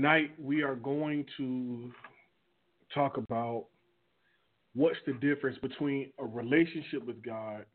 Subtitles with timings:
[0.00, 1.92] Tonight we are going to
[2.94, 3.66] talk about
[4.74, 7.66] what's the difference between a relationship with God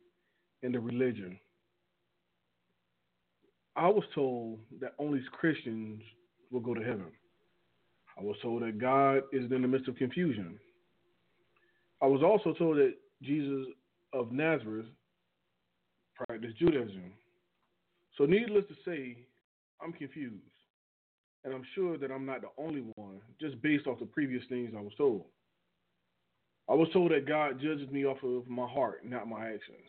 [0.64, 1.38] and a religion.
[3.76, 6.02] I was told that only Christians
[6.50, 7.12] will go to heaven.
[8.20, 10.58] I was told that God is in the midst of confusion.
[12.02, 13.68] I was also told that Jesus
[14.14, 14.88] of Nazareth
[16.16, 17.14] practiced Judaism.
[18.18, 19.16] So, needless to say,
[19.80, 20.42] I'm confused.
[21.46, 24.74] And I'm sure that I'm not the only one, just based off the previous things
[24.76, 25.26] I was told.
[26.68, 29.88] I was told that God judges me off of my heart, not my actions.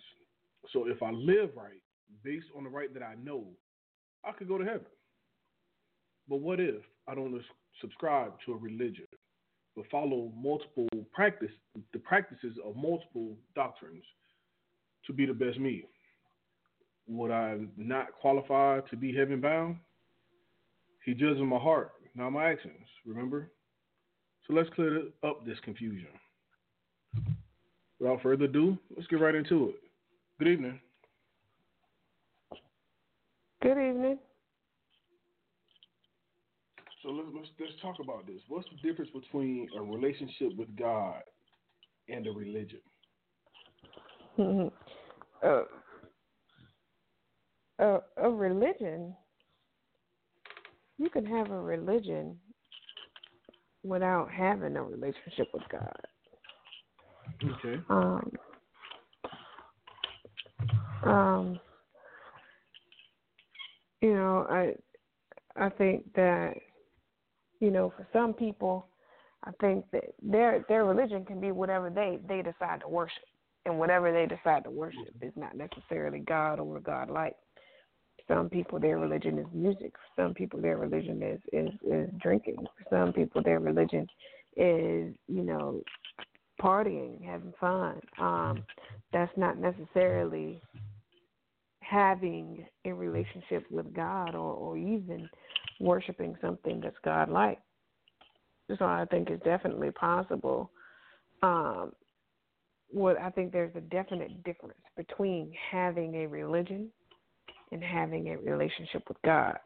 [0.70, 1.80] So if I live right,
[2.22, 3.46] based on the right that I know,
[4.22, 4.86] I could go to heaven.
[6.28, 7.40] But what if I don't
[7.80, 9.06] subscribe to a religion,
[9.74, 11.52] but follow multiple practice,
[11.94, 14.04] the practices of multiple doctrines
[15.06, 15.84] to be the best me?
[17.08, 19.76] Would I not qualify to be heaven bound?
[21.06, 23.52] He judges my heart, not my actions, remember?
[24.46, 26.08] So let's clear up this confusion.
[28.00, 29.76] Without further ado, let's get right into it.
[30.40, 30.80] Good evening.
[33.62, 34.18] Good evening.
[37.02, 38.40] So let's, let's, let's talk about this.
[38.48, 41.22] What's the difference between a relationship with God
[42.08, 42.80] and a religion?
[45.44, 45.62] uh,
[47.78, 49.14] a, a religion
[50.98, 52.38] you can have a religion
[53.82, 56.00] without having a relationship with God.
[57.44, 57.80] Okay.
[57.88, 58.32] Um,
[61.04, 61.60] um,
[64.00, 64.74] you know, I
[65.56, 66.54] I think that
[67.60, 68.86] you know, for some people,
[69.44, 73.24] I think that their their religion can be whatever they they decide to worship,
[73.64, 77.36] and whatever they decide to worship is not necessarily God or God like
[78.28, 79.92] some people their religion is music.
[79.92, 82.56] For some people their religion is is is drinking.
[82.56, 84.06] For some people their religion
[84.56, 85.82] is you know
[86.60, 88.00] partying, having fun.
[88.18, 88.64] Um,
[89.12, 90.60] that's not necessarily
[91.80, 95.28] having a relationship with God or, or even
[95.78, 97.60] worshiping something that's God like.
[98.78, 100.70] So I think it's definitely possible.
[101.42, 101.92] Um,
[102.90, 106.90] what I think there's a definite difference between having a religion
[107.72, 109.58] and having a relationship with God.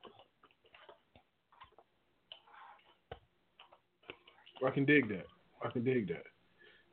[4.66, 5.26] I can dig that.
[5.64, 6.24] I can dig that.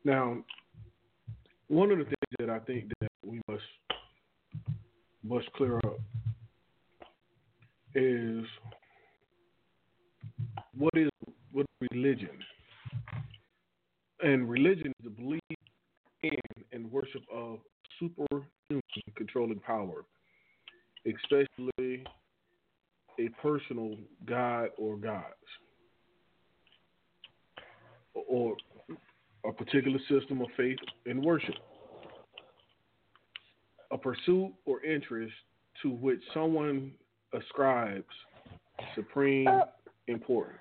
[0.04, 0.38] Now,
[1.68, 3.62] one of the things that I think that we must
[5.22, 5.98] must clear up
[7.94, 8.44] is
[10.76, 11.10] what is
[11.52, 12.38] what religion?
[14.22, 15.40] And religion is the belief
[16.22, 16.32] in
[16.72, 17.58] and worship of
[17.98, 18.82] superhuman
[19.16, 20.04] controlling power
[21.14, 22.04] especially
[23.18, 23.96] a personal
[24.26, 25.24] God or gods,
[28.14, 28.56] or
[29.44, 31.54] a particular system of faith and worship,
[33.90, 35.32] a pursuit or interest
[35.82, 36.92] to which someone
[37.32, 38.04] ascribes
[38.94, 39.48] supreme
[40.06, 40.56] importance.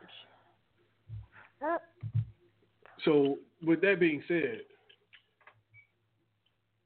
[3.05, 4.61] So, with that being said,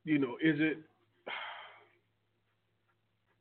[0.03, 0.77] you know, is it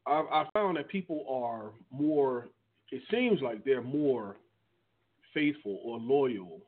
[0.07, 2.49] I, I found that people are more.
[2.91, 4.37] It seems like they're more
[5.33, 6.61] faithful or loyal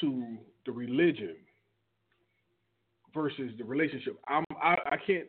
[0.00, 1.36] to the religion
[3.14, 4.18] versus the relationship.
[4.28, 5.26] I'm I, I can't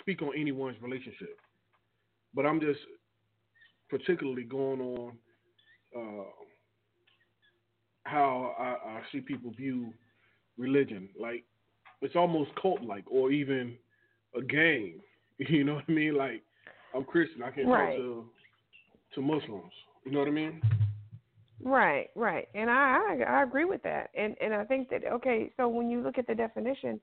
[0.00, 1.36] speak on anyone's relationship,
[2.34, 2.80] but I'm just
[3.88, 5.12] particularly going on
[5.96, 6.24] uh,
[8.04, 9.92] how I, I see people view
[10.56, 11.08] religion.
[11.18, 11.44] Like
[12.00, 13.76] it's almost cult like, or even
[14.36, 15.00] a gang.
[15.48, 16.18] You know what I mean?
[16.18, 16.42] Like
[16.94, 17.42] I'm Christian.
[17.42, 17.96] I can't right.
[17.96, 18.24] talk to
[19.14, 19.72] to Muslims.
[20.04, 20.60] You know what I mean?
[21.62, 25.52] Right, right, and I, I I agree with that, and and I think that okay,
[25.56, 26.98] so when you look at the definition,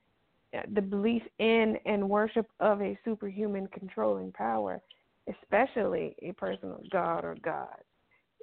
[0.57, 4.81] uh, the belief in and worship of a superhuman controlling power,
[5.29, 7.83] especially a personal God or gods,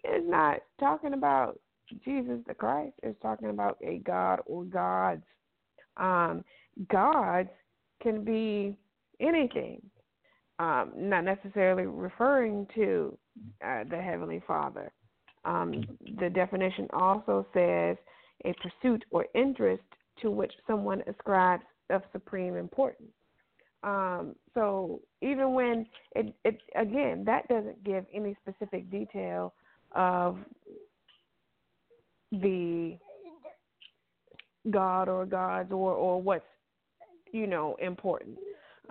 [0.05, 1.59] is not talking about
[2.05, 2.95] Jesus the Christ.
[3.03, 5.25] It's talking about a God or gods.
[5.97, 6.45] Um,
[6.89, 7.51] gods
[8.03, 8.77] can be
[9.21, 9.83] anything
[10.59, 13.17] um, not necessarily referring to
[13.65, 14.93] uh, the Heavenly Father.
[15.45, 15.85] Um,
[16.21, 17.97] the definition also says
[18.45, 19.83] a pursuit or interest
[20.23, 23.11] to which someone ascribes of supreme importance.
[23.83, 29.53] Um, so even when it, it again that doesn't give any specific detail
[29.93, 30.39] of
[32.33, 32.97] the
[34.71, 36.45] God or gods or or what's
[37.33, 38.39] you know important.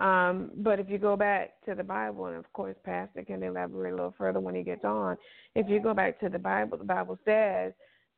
[0.00, 3.92] Um, but if you go back to the Bible, and of course, Pastor can elaborate
[3.92, 5.16] a little further when he gets on.
[5.54, 7.72] If you go back to the Bible, the Bible says,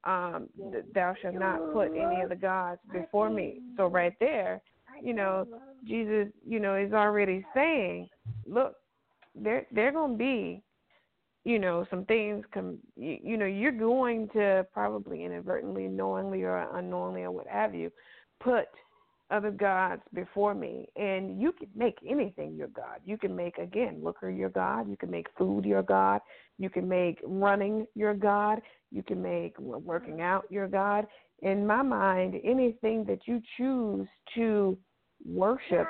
[0.04, 0.48] um,
[0.94, 4.62] "Thou shalt not put any of the gods before me." So right there,
[5.02, 5.46] you know,
[5.84, 8.08] Jesus, you know, is already saying,
[8.46, 8.76] "Look,
[9.34, 10.62] there, there are gonna be
[11.44, 16.56] you know some things come you, you know you're going to probably inadvertently knowingly or
[16.76, 17.90] unknowingly or what have you
[18.40, 18.66] put
[19.30, 20.88] other gods before me.
[20.96, 23.00] And you can make anything your god.
[23.04, 24.88] You can make again looker your god.
[24.88, 26.20] You can make food your god.
[26.58, 28.60] You can make running your god.
[28.90, 31.06] You can make working out your god.
[31.42, 34.78] In my mind anything that you choose to
[35.24, 35.86] worship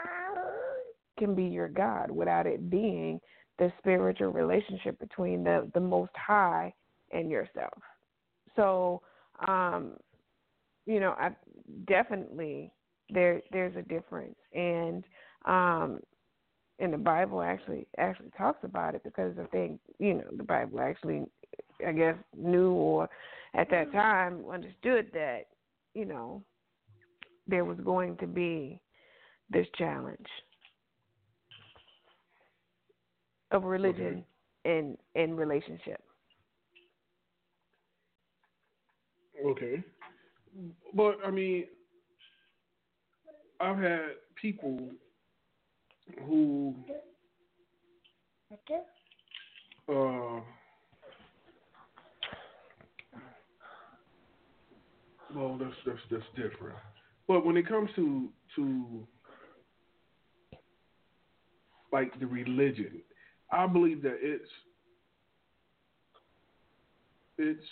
[1.18, 3.20] can be your god without it being
[3.58, 6.72] the spiritual relationship between the the most high
[7.12, 7.78] and yourself.
[8.54, 9.02] So
[9.46, 9.92] um
[10.86, 11.30] you know i
[11.86, 12.72] definitely
[13.10, 15.04] there there's a difference and
[15.44, 16.00] um
[16.78, 20.80] and the bible actually actually talks about it because i think you know the bible
[20.80, 21.22] actually
[21.86, 23.08] i guess knew or
[23.54, 25.46] at that time understood that
[25.94, 26.42] you know
[27.46, 28.80] there was going to be
[29.50, 30.26] this challenge
[33.52, 34.24] of religion
[34.66, 34.78] okay.
[34.78, 36.00] and and relationship.
[39.44, 39.82] Okay,
[40.94, 41.66] but I mean,
[43.60, 44.00] I've had
[44.40, 44.90] people
[46.26, 46.74] who
[49.88, 50.40] uh,
[55.34, 56.76] well, that's that's that's different.
[57.28, 59.06] But when it comes to to
[61.92, 63.00] like the religion,
[63.50, 64.48] I believe that it's
[67.38, 67.66] it's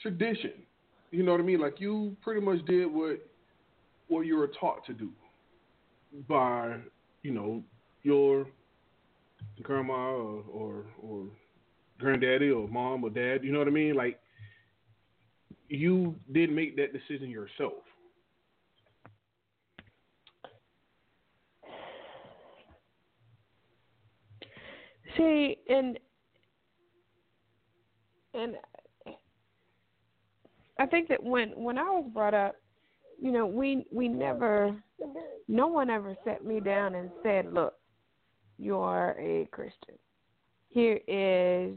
[0.00, 0.52] tradition.
[1.10, 1.60] You know what I mean?
[1.60, 3.29] Like you pretty much did what
[4.10, 5.10] what you were taught to do
[6.28, 6.76] by,
[7.22, 7.62] you know,
[8.02, 8.46] your
[9.62, 11.26] grandma or, or or
[11.98, 13.94] granddaddy or mom or dad, you know what I mean?
[13.94, 14.20] Like
[15.68, 17.74] you didn't make that decision yourself.
[25.16, 25.98] See, and
[28.34, 28.56] and
[30.78, 32.56] I think that when when I was brought up,
[33.20, 34.74] you know, we we never,
[35.46, 37.74] no one ever set me down and said, "Look,
[38.58, 39.96] you are a Christian.
[40.70, 41.74] Here is,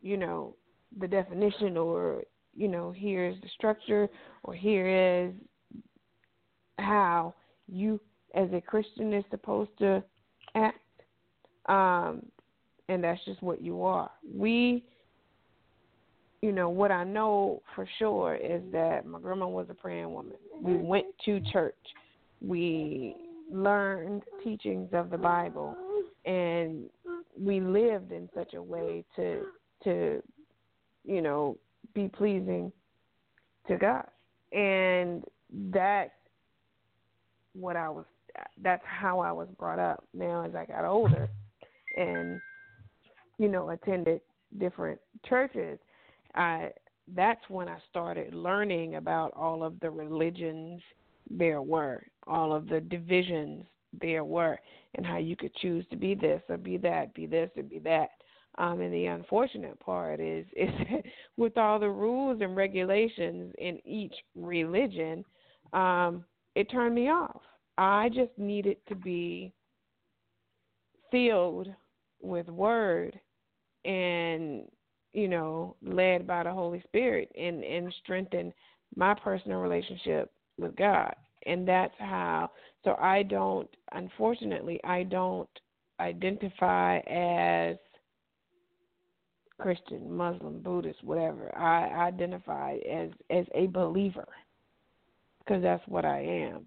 [0.00, 0.56] you know,
[0.98, 2.22] the definition, or
[2.54, 4.08] you know, here's the structure,
[4.44, 4.88] or here
[5.28, 5.34] is
[6.78, 7.34] how
[7.68, 8.00] you,
[8.34, 10.02] as a Christian, is supposed to
[10.54, 10.78] act."
[11.66, 12.22] Um,
[12.88, 14.10] and that's just what you are.
[14.32, 14.84] We,
[16.42, 20.34] you know, what I know for sure is that my grandma was a praying woman.
[20.60, 21.74] We went to church.
[22.40, 23.16] We
[23.50, 25.74] learned teachings of the Bible,
[26.24, 26.90] and
[27.38, 29.44] we lived in such a way to
[29.84, 30.22] to,
[31.04, 31.56] you know,
[31.94, 32.72] be pleasing
[33.68, 34.06] to God.
[34.52, 35.24] And
[35.72, 36.12] that
[37.54, 38.04] what I was
[38.62, 40.04] that's how I was brought up.
[40.12, 41.28] Now as I got older,
[41.96, 42.40] and
[43.38, 44.20] you know attended
[44.58, 45.78] different churches,
[46.36, 46.70] I
[47.14, 50.82] that's when I started learning about all of the religions
[51.30, 53.64] there were, all of the divisions
[54.00, 54.58] there were,
[54.94, 57.78] and how you could choose to be this or be that, be this or be
[57.80, 58.10] that.
[58.58, 60.70] Um, and the unfortunate part is, is
[61.36, 65.24] with all the rules and regulations in each religion,
[65.72, 66.24] um,
[66.54, 67.42] it turned me off.
[67.78, 69.52] I just needed to be
[71.10, 71.68] filled
[72.22, 73.20] with word
[73.84, 74.64] and
[75.16, 78.52] you know led by the holy spirit and and strengthen
[78.94, 81.14] my personal relationship with god.
[81.46, 82.50] And that's how
[82.84, 85.48] so i don't unfortunately i don't
[86.00, 87.76] identify as
[89.58, 91.56] christian muslim buddhist whatever.
[91.56, 94.28] I identify as as a believer
[95.38, 96.66] because that's what i am.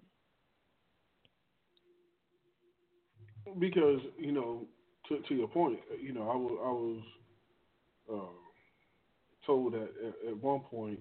[3.60, 4.66] Because you know
[5.10, 7.02] to, to your point, you know, I was, I was
[8.12, 8.32] uh,
[9.46, 11.00] told that at, at one point,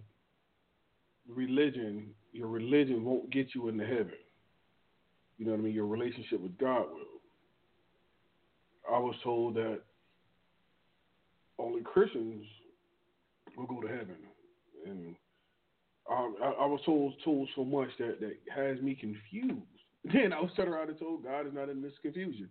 [1.28, 4.13] religion, your religion won't get you into heaven.
[5.38, 5.74] You know what I mean?
[5.74, 7.06] Your relationship with God will.
[8.94, 9.82] I was told that
[11.60, 12.46] only Christians
[13.56, 14.16] will go to heaven,
[14.86, 15.16] and
[16.10, 19.62] I, I, I was told told so much that that has me confused.
[20.13, 22.50] Then I was turned around and told God is not in this confusion.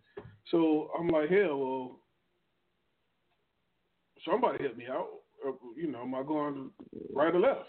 [0.50, 1.96] So I'm like, hell, well,
[4.30, 5.08] somebody help me out.
[5.46, 6.70] Uh, you know, am I going
[7.14, 7.68] right or left?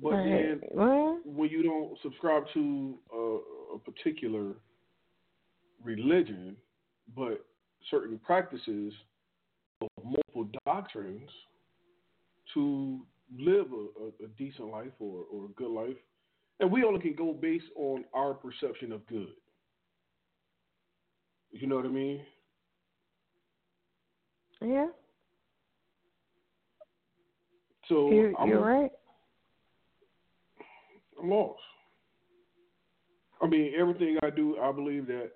[0.00, 0.24] But right.
[0.24, 3.38] then well, when you don't subscribe to a,
[3.74, 4.54] a particular
[5.82, 6.56] religion,
[7.16, 7.44] but
[7.90, 8.92] certain practices
[9.80, 11.28] of multiple doctrines
[12.54, 13.00] to
[13.38, 15.96] live a, a, a decent life or, or a good life,
[16.60, 19.32] and we only can go based on our perception of good.
[21.50, 22.20] You know what I mean?
[24.64, 24.86] Yeah,
[27.88, 28.90] So you're, I'm, you're right.
[31.20, 31.60] I'm lost.
[33.40, 35.30] I mean, everything I do, I believe that,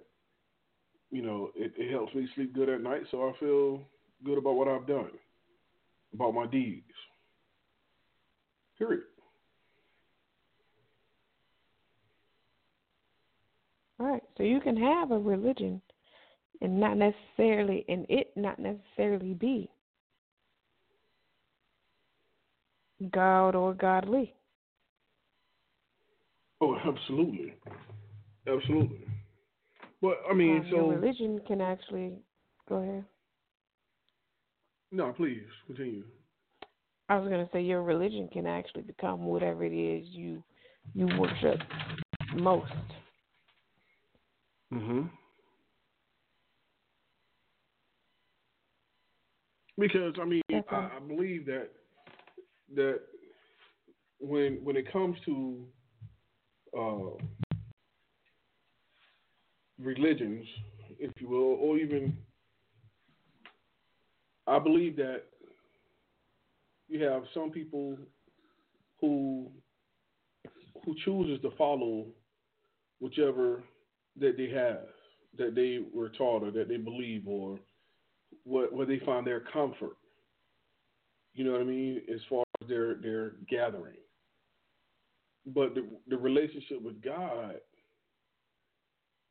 [1.10, 3.82] you know, it, it helps me sleep good at night, so I feel
[4.24, 5.10] good about what I've done,
[6.14, 6.84] about my deeds.
[8.78, 9.02] Period.
[13.98, 14.22] All right.
[14.36, 15.80] So you can have a religion
[16.60, 19.70] and not necessarily and it not necessarily be
[23.10, 24.34] God or godly.
[26.60, 27.52] Oh, absolutely,
[28.46, 29.06] absolutely.
[30.00, 32.12] But I mean, Um, so your religion can actually
[32.68, 33.04] go ahead.
[34.92, 36.04] no, please continue.
[37.08, 40.42] I was gonna say your religion can actually become whatever it is you
[40.94, 41.60] you worship
[42.34, 42.72] most.
[44.72, 45.02] Mm-hmm.
[49.78, 51.68] Because I mean, I, I believe that
[52.74, 53.00] that
[54.18, 55.64] when when it comes to
[56.78, 57.22] uh,
[59.78, 60.46] religions,
[60.98, 62.16] if you will, or even
[64.46, 65.22] I believe that
[66.88, 67.98] you have some people
[69.00, 69.50] who
[70.84, 72.06] who chooses to follow
[73.00, 73.62] whichever
[74.18, 74.86] that they have,
[75.36, 77.58] that they were taught or that they believe or
[78.46, 79.96] what where they find their comfort.
[81.34, 82.00] You know what I mean?
[82.12, 83.96] As far as their their gathering.
[85.46, 87.56] But the the relationship with God,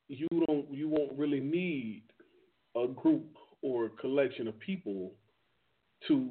[0.07, 2.03] you don't you won't really need
[2.75, 5.13] a group or a collection of people
[6.07, 6.29] to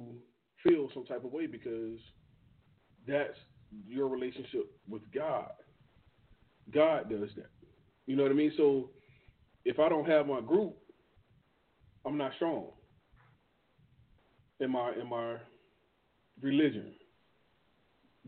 [0.63, 1.99] feel some type of way because
[3.09, 3.37] that's
[3.87, 5.51] your relationship with God.
[6.73, 7.51] God does that.
[8.07, 8.53] You know what I mean?
[8.57, 8.91] So
[9.65, 10.77] if I don't have my group,
[12.07, 12.67] I'm not strong
[14.61, 15.37] in my in my
[16.41, 16.93] religion.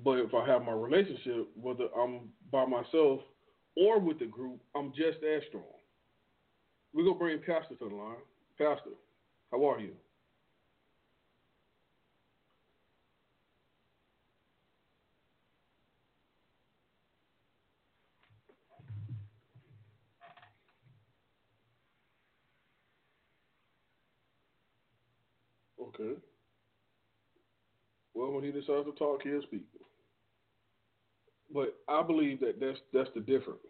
[0.04, 3.20] But if I have my relationship, whether I'm by myself
[3.76, 5.64] or with the group, I'm just as strong.
[6.92, 8.16] We're gonna bring Pastor to the line.
[8.58, 8.90] Pastor,
[9.50, 9.92] how are you?
[25.98, 26.20] Okay.
[28.14, 29.64] Well, when he decides to talk, he'll speak.
[31.52, 33.60] But I believe that that's that's the difference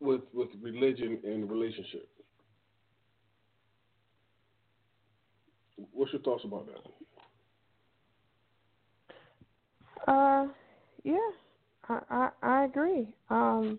[0.00, 2.08] with with religion and relationship.
[5.92, 6.82] What's your thoughts about that?
[10.12, 10.46] Uh
[11.04, 11.16] yeah.
[11.88, 13.06] I I, I agree.
[13.30, 13.78] Um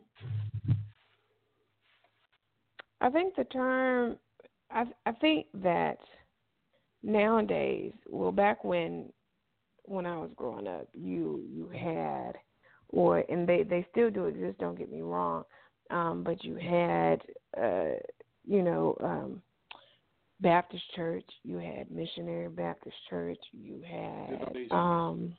[3.02, 4.18] I think the term
[4.74, 5.98] I I think that
[7.04, 9.12] nowadays, well back when
[9.86, 12.34] when I was growing up, you you had
[12.90, 15.44] or and they they still do exist, don't get me wrong.
[15.92, 17.22] Um but you had
[17.62, 17.98] uh
[18.46, 19.42] you know um
[20.42, 25.36] Baptist church, you had missionary Baptist church, you had um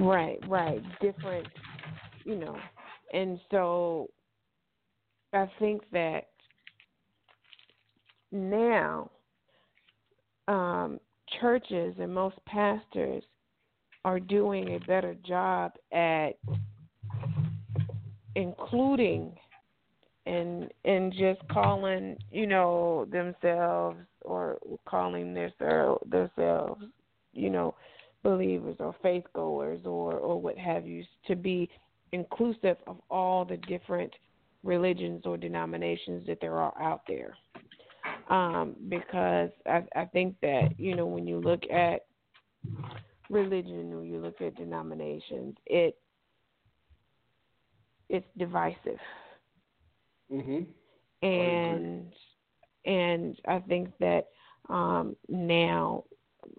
[0.00, 1.46] right, right, different,
[2.24, 2.56] you know.
[3.12, 4.08] And so
[5.32, 6.28] I think that
[8.32, 9.10] now
[10.48, 10.98] um
[11.40, 13.22] churches and most pastors
[14.04, 16.30] are doing a better job at
[18.34, 19.32] including
[20.26, 25.52] and and just calling you know themselves or calling their
[26.10, 26.82] themselves
[27.32, 27.74] you know
[28.22, 31.68] believers or faith goers or or what have you to be
[32.12, 34.12] inclusive of all the different
[34.62, 37.36] religions or denominations that there are out there
[38.28, 42.00] um because i i think that you know when you look at
[43.28, 45.96] religion or you look at denominations it
[48.08, 48.98] it's divisive
[50.32, 50.64] Mm-hmm.
[51.22, 52.12] and
[52.84, 54.26] and I think that
[54.68, 56.04] um, now,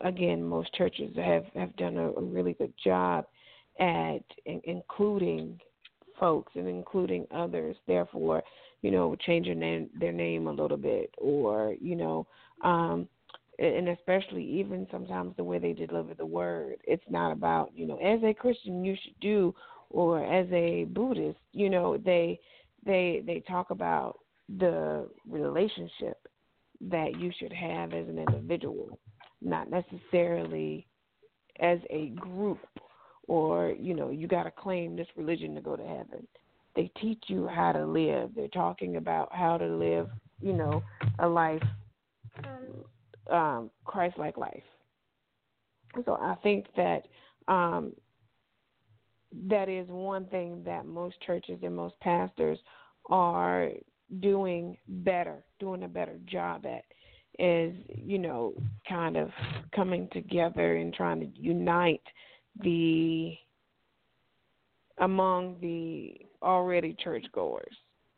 [0.02, 3.26] again, most churches have have done a, a really good job
[3.80, 5.60] at in, including
[6.20, 7.76] folks and including others.
[7.88, 8.44] Therefore,
[8.82, 12.28] you know, changing their, their name a little bit, or you know,
[12.64, 13.08] um,
[13.60, 16.78] and especially even sometimes the way they deliver the word.
[16.86, 19.56] It's not about you know as a Christian you should do,
[19.90, 22.40] or as a Buddhist, you know they
[22.86, 24.20] they they talk about
[24.60, 26.28] the relationship
[26.82, 29.00] that you should have as an individual,
[29.42, 30.86] not necessarily
[31.60, 32.60] as a group
[33.28, 36.28] or you know you got to claim this religion to go to heaven.
[36.76, 38.32] They teach you how to live.
[38.36, 40.10] They're talking about how to live
[40.42, 40.84] you know
[41.20, 41.64] a life
[43.32, 44.64] um christ like life.
[46.06, 47.04] So i think that
[47.48, 47.94] um
[49.50, 52.60] that is one thing that most churches and most pastors
[53.10, 53.70] are
[54.20, 56.84] doing better doing a better job at
[57.40, 58.54] is you know
[58.88, 59.30] kind of
[59.76, 62.04] coming together and trying to unite
[62.62, 63.36] the
[65.00, 67.76] among the already churchgoers.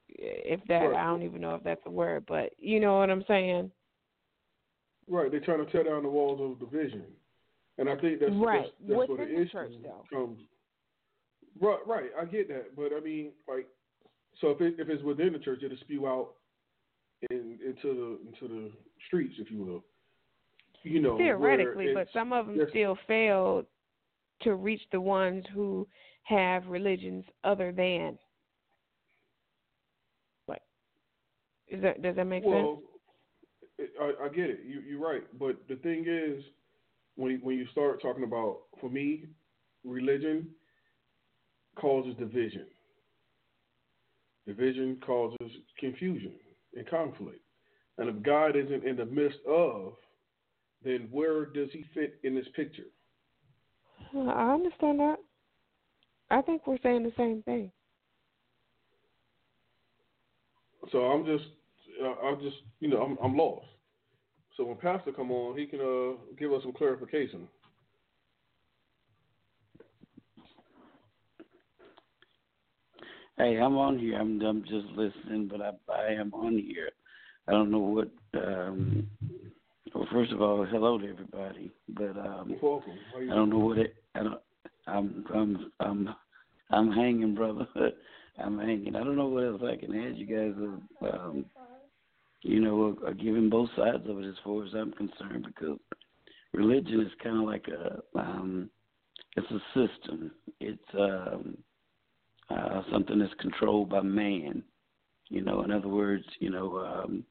[0.10, 0.98] If that right.
[0.98, 3.72] I don't even know if that's a word, but you know what I'm saying.
[5.08, 7.04] Right, they're trying to tear down the walls of division,
[7.78, 8.66] and I think that's right.
[8.88, 10.06] That's, that's where the issue church, though.
[10.12, 10.40] comes.
[11.62, 13.68] Right, right, I get that, but I mean, like,
[14.42, 16.32] so if it, if it's within the church, it'll spew out
[17.30, 18.72] in, into the into the
[19.08, 19.84] streets, if you will.
[20.84, 23.64] You know, theoretically, but some of them still fail
[24.42, 25.88] to reach the ones who
[26.24, 28.18] have religions other than.
[30.48, 30.62] Like,
[31.68, 32.82] is that does that make well,
[33.78, 33.90] sense?
[34.02, 34.60] I, I get it.
[34.66, 36.44] You, you're right, but the thing is,
[37.16, 39.26] when when you start talking about, for me,
[39.84, 40.48] religion
[41.76, 42.66] causes division.
[44.48, 46.34] Division causes confusion
[46.76, 47.40] and conflict.
[47.98, 49.94] And if God isn't in the midst of,
[50.84, 52.84] then where does he fit in this picture?
[54.14, 55.18] I understand that.
[56.30, 57.72] I think we're saying the same thing.
[60.92, 61.46] So I'm just,
[62.04, 63.66] uh, I'm just, you know, I'm, I'm lost.
[64.58, 67.48] So when Pastor come on, he can uh, give us some clarification.
[73.38, 74.18] Hey, I'm on here.
[74.18, 76.90] I'm I'm just listening, but I I am on here.
[77.48, 78.10] I don't know what.
[78.34, 79.10] Um,
[79.96, 81.72] well, first of all, hello to everybody.
[81.90, 82.94] But um, welcome.
[83.16, 83.96] I don't know what it.
[84.14, 84.42] I don't.
[84.88, 86.16] I'm I'm I'm
[86.72, 87.68] I'm hanging, brother.
[88.44, 88.96] I'm hanging.
[88.96, 90.18] I don't know what else I can add.
[90.18, 91.46] You guys are, um,
[92.42, 95.80] you know, are giving both sides of it as far as I'm concerned because
[96.54, 98.70] religion is kind of like a um,
[99.38, 100.32] it's a system.
[100.60, 101.58] It's um,
[102.50, 104.62] uh, something that's controlled by man.
[105.30, 107.24] You know, in other words, you know, um,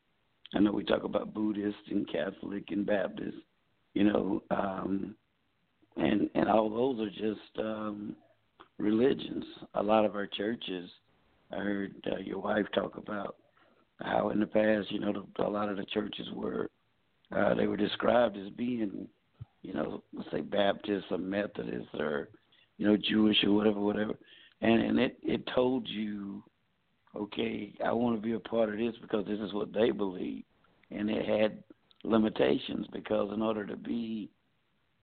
[0.55, 3.37] I know we talk about Buddhist and Catholic and Baptist.
[3.95, 5.15] You know, um,
[5.97, 8.17] and and all those are just um,
[8.79, 9.45] religions.
[9.75, 10.91] A lot of our churches.
[11.53, 13.37] I heard uh, your wife talk about
[14.01, 16.71] how in the past, you know, the, a lot of the churches were
[17.37, 19.07] uh, they were described as being,
[19.63, 22.29] you know, let's say Baptist or Methodist or
[22.79, 24.15] you know Jewish or whatever, whatever
[24.65, 26.43] and and it it told you,
[27.17, 30.45] okay, I want to be a part of this because this is what they believe,
[30.91, 31.63] and it had
[32.03, 34.31] limitations because in order to be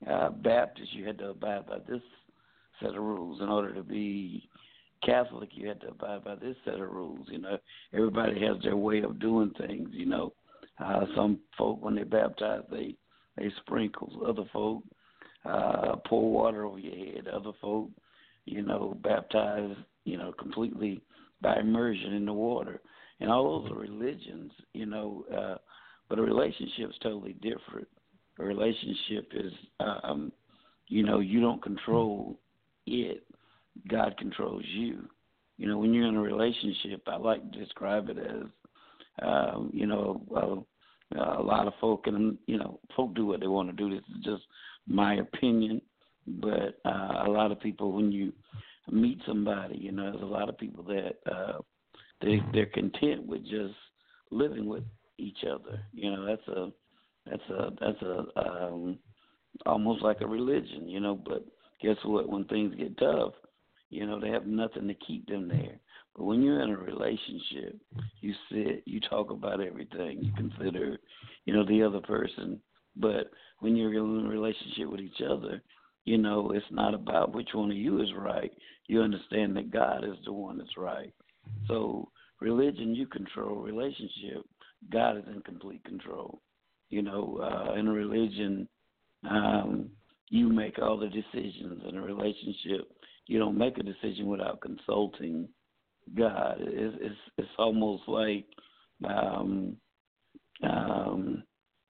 [0.09, 2.01] uh, Baptist, you had to abide by this
[2.79, 3.41] set of rules.
[3.41, 4.47] In order to be
[5.03, 7.27] Catholic, you had to abide by this set of rules.
[7.29, 7.57] You know,
[7.93, 9.89] everybody has their way of doing things.
[9.91, 10.33] You know,
[10.83, 12.95] uh, some folk when they baptize, they
[13.37, 14.23] they sprinkle.
[14.27, 14.83] Other folk
[15.45, 17.27] uh, pour water over your head.
[17.27, 17.89] Other folk
[18.45, 19.75] you know, baptize.
[20.03, 21.01] you know, completely
[21.41, 22.81] by immersion in the water.
[23.19, 25.55] And all those are religions, you know, uh,
[26.09, 27.87] but a relationship is totally different.
[28.39, 30.31] A relationship is, um,
[30.87, 32.39] you know, you don't control
[32.87, 33.23] it,
[33.89, 35.07] God controls you.
[35.57, 38.47] You know, when you're in a relationship, I like to describe it as,
[39.21, 43.47] um, you know, uh, a lot of folk and you know, folk do what they
[43.47, 43.89] want to do.
[43.89, 44.43] This is just
[44.87, 45.81] my opinion
[46.27, 48.31] but uh, a lot of people when you
[48.89, 51.59] meet somebody, you know, there's a lot of people that uh,
[52.21, 53.75] they they're content with just
[54.29, 54.83] living with
[55.17, 55.79] each other.
[55.93, 56.71] You know, that's a
[57.25, 58.99] that's a that's a um,
[59.65, 61.15] almost like a religion, you know.
[61.15, 61.45] But
[61.81, 62.29] guess what?
[62.29, 63.33] When things get tough,
[63.89, 65.79] you know, they have nothing to keep them there.
[66.15, 67.79] But when you're in a relationship,
[68.21, 70.97] you sit, you talk about everything, you consider,
[71.45, 72.59] you know, the other person.
[72.95, 75.61] But when you're in a relationship with each other,
[76.05, 78.51] you know, it's not about which one of you is right.
[78.87, 81.13] You understand that God is the one that's right.
[81.67, 82.09] So
[82.39, 84.45] religion you control, relationship
[84.89, 86.41] God is in complete control.
[86.89, 88.67] You know, uh, in a religion,
[89.29, 89.89] um,
[90.29, 91.83] you make all the decisions.
[91.87, 92.91] In a relationship,
[93.27, 95.47] you don't make a decision without consulting
[96.17, 96.57] God.
[96.59, 98.45] It's it's, it's almost like
[99.07, 99.77] um,
[100.63, 101.43] um,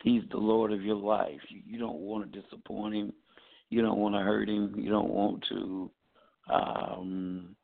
[0.03, 1.39] He's the Lord of your life.
[1.49, 3.13] You, you don't want to disappoint him.
[3.71, 4.75] You don't want to hurt him.
[4.77, 5.89] You don't want to
[6.53, 7.55] um,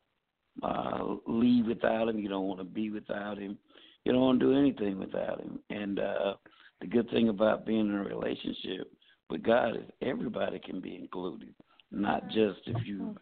[0.63, 2.17] uh, leave without him.
[2.17, 3.58] You don't want to be without him.
[4.06, 5.60] You don't want to do anything without him.
[5.70, 6.36] And uh,
[6.80, 8.89] the good thing about being in a relationship
[9.30, 11.54] with God is everybody can be included,
[11.91, 13.13] not just if you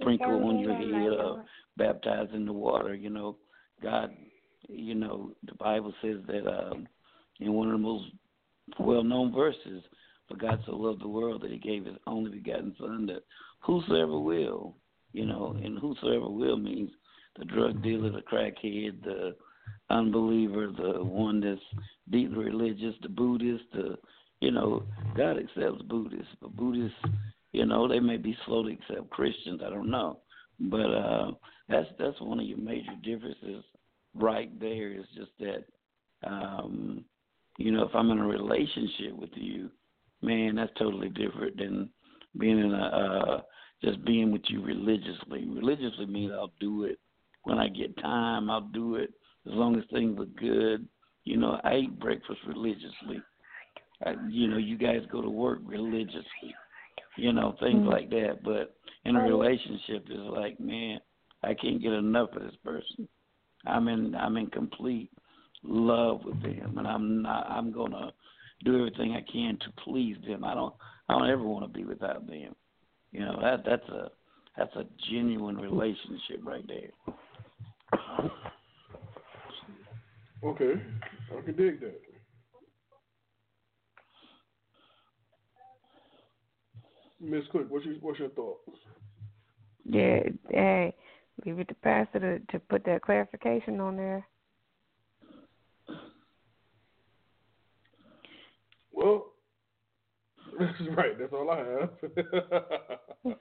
[0.00, 1.44] sprinkle on your head or
[1.76, 2.94] baptize in the water.
[2.94, 3.36] You know,
[3.82, 4.10] God,
[4.68, 6.88] you know, the Bible says that um,
[7.40, 8.06] in one of the most
[8.80, 9.82] well-known verses,
[10.28, 13.22] for God so loved the world that He gave His only begotten Son, that
[13.60, 14.74] whosoever will,
[15.12, 16.90] you know, and whosoever will means
[17.38, 19.36] the drug dealer, the crackhead, the
[19.90, 21.60] unbeliever, the one that's
[22.10, 23.96] deeply religious, the Buddhist, the
[24.40, 24.82] you know,
[25.16, 26.98] God accepts Buddhists, but Buddhists,
[27.52, 29.62] you know, they may be slow to accept Christians.
[29.64, 30.18] I don't know,
[30.60, 31.30] but uh,
[31.68, 33.64] that's that's one of your major differences
[34.14, 34.92] right there.
[34.92, 35.64] Is just that,
[36.28, 37.04] um,
[37.58, 39.70] you know, if I'm in a relationship with you,
[40.22, 41.88] man, that's totally different than
[42.38, 43.40] being in a uh,
[43.84, 45.46] just being with you religiously.
[45.46, 46.98] Religiously means I'll do it
[47.44, 48.50] when I get time.
[48.50, 49.10] I'll do it
[49.46, 50.86] as long as things look good.
[51.24, 53.20] You know, I eat breakfast religiously.
[54.04, 56.54] I, you know, you guys go to work religiously.
[57.16, 57.88] You know, things mm-hmm.
[57.88, 58.38] like that.
[58.44, 60.98] But in a relationship, it's like, man,
[61.42, 63.08] I can't get enough of this person.
[63.66, 65.10] I'm in, I'm in complete
[65.62, 67.46] love with them, and I'm not.
[67.48, 68.12] I'm gonna
[68.64, 70.44] do everything I can to please them.
[70.44, 70.74] I don't,
[71.08, 72.54] I don't ever want to be without them.
[73.12, 74.10] You know, that that's a
[74.56, 76.90] that's a genuine relationship right there.
[80.44, 80.72] Okay,
[81.36, 82.00] I can dig that.
[87.20, 88.60] Miss Quick, what's your what's your thoughts?
[89.84, 90.94] Yeah, hey,
[91.44, 94.26] leave it to Pastor to to put that clarification on there.
[98.96, 99.26] Well,
[100.58, 101.18] that's right.
[101.18, 101.90] That's all I have.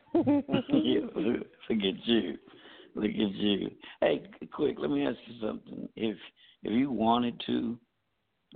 [0.69, 2.37] yeah, look at you.
[2.95, 3.71] Look at you.
[4.01, 4.75] Hey, quick.
[4.79, 5.87] Let me ask you something.
[5.95, 6.17] If
[6.63, 7.79] if you wanted to,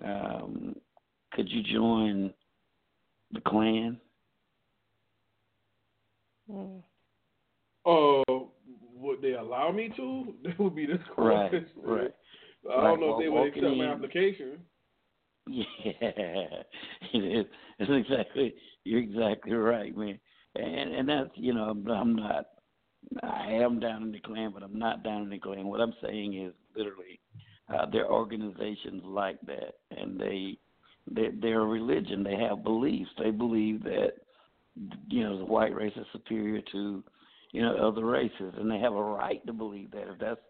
[0.03, 0.75] um,
[1.33, 2.33] could you join
[3.31, 3.99] the Klan?
[6.51, 6.81] Mm.
[7.85, 8.23] Uh,
[8.95, 10.33] would they allow me to?
[10.43, 11.65] That would be the question.
[11.77, 12.12] Right,
[12.65, 12.77] right.
[12.77, 14.59] I don't know if they would accept in, my application.
[15.83, 16.63] Yeah,
[17.13, 17.45] it is.
[17.79, 18.53] It's exactly.
[18.83, 20.19] You're exactly right, man.
[20.55, 22.45] And and that's you know I'm, not.
[23.23, 25.67] I am down in the Klan, but I'm not down in the Klan.
[25.67, 27.19] What I'm saying is literally,
[27.73, 30.57] uh, there are organizations like that, and they,
[31.09, 32.23] they they're a religion.
[32.23, 33.09] They have beliefs.
[33.17, 34.13] They believe that
[35.07, 37.03] you know the white race is superior to
[37.51, 40.41] you know other races, and they have a right to believe that if that's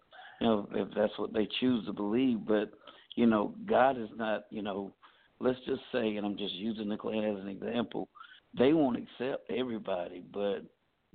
[0.42, 2.40] you know if that's what they choose to believe.
[2.48, 2.72] But
[3.16, 4.94] you know God is not you know
[5.40, 8.10] let's just say, and I'm just using the Klan as an example,
[8.58, 10.60] they won't accept everybody, but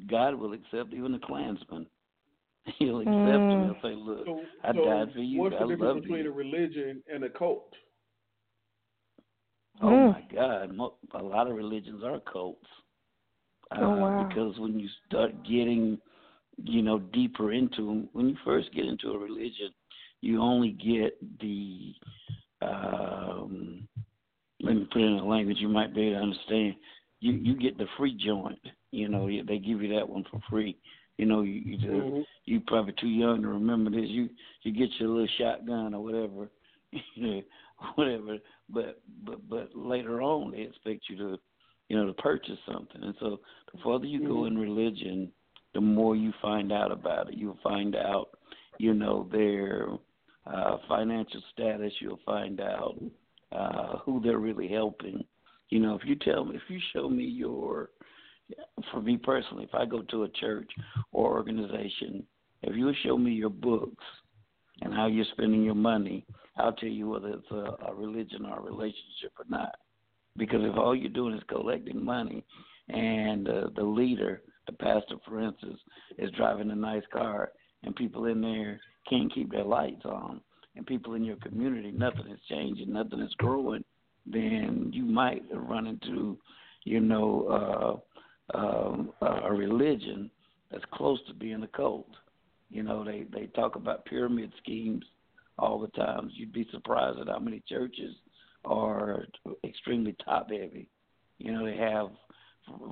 [0.09, 1.87] God will accept even the Klansman.
[2.78, 3.50] He'll accept mm.
[3.50, 3.64] them.
[3.64, 5.40] He'll say, "Look, so, I so died for you.
[5.40, 6.30] What's I the difference between you.
[6.30, 7.72] a religion and a cult?
[9.83, 10.12] Oh mm.
[10.12, 11.20] my God!
[11.20, 12.66] A lot of religions are cults.
[13.70, 14.26] Uh, oh, wow.
[14.28, 15.98] Because when you start getting,
[16.62, 19.70] you know, deeper into them, when you first get into a religion,
[20.25, 21.95] you only get the,
[22.63, 23.87] um,
[24.61, 26.75] let me put it in a language you might be able to understand.
[27.21, 28.59] You you get the free joint.
[28.91, 30.77] You know, they give you that one for free.
[31.17, 32.21] You know, you you, mm-hmm.
[32.45, 34.09] you probably too young to remember this.
[34.09, 34.29] You
[34.63, 36.49] you get your little shotgun or whatever,
[37.95, 38.39] whatever.
[38.69, 41.39] But but but later on, they expect you to
[41.89, 43.03] you know, to purchase something.
[43.03, 43.41] And so
[43.73, 45.31] the further you go in religion,
[45.75, 47.37] the more you find out about it.
[47.37, 48.31] You'll find out,
[48.79, 49.89] you know, their
[50.46, 51.92] uh, financial status.
[52.00, 53.00] You'll find out
[53.52, 55.24] uh, who they're really helping.
[55.70, 57.90] You know, if you tell me, if you show me your,
[58.92, 60.70] for me personally, if I go to a church
[61.12, 62.24] or organization,
[62.62, 64.04] if you show me your books
[64.83, 66.24] and how you're spending your money,
[66.57, 69.74] I'll tell you whether it's a, a religion or a relationship or not.
[70.37, 72.44] Because if all you're doing is collecting money,
[72.88, 75.78] and uh, the leader, the pastor, for instance,
[76.18, 77.52] is driving a nice car,
[77.83, 80.40] and people in there can't keep their lights on,
[80.77, 83.85] and people in your community, nothing is changing, nothing is growing,
[84.27, 86.38] then you might run into,
[86.85, 88.03] you know,
[88.53, 90.31] uh, um, a religion
[90.71, 92.09] that's close to being a cult.
[92.71, 95.05] You know, they they talk about pyramid schemes
[95.59, 96.31] all the time.
[96.35, 98.14] You'd be surprised at how many churches
[98.64, 99.27] are
[99.62, 100.88] extremely top heavy.
[101.38, 102.09] You know, they have,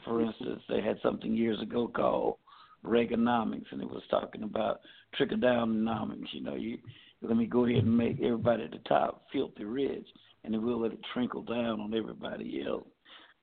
[0.05, 2.37] for instance, they had something years ago called
[2.85, 4.81] Reaganomics, and it was talking about
[5.15, 6.31] trickle down economics.
[6.33, 6.79] You know, you
[7.21, 10.07] let me go ahead and make everybody at the top filthy rich,
[10.45, 12.87] and then we'll let it trickle down on everybody else.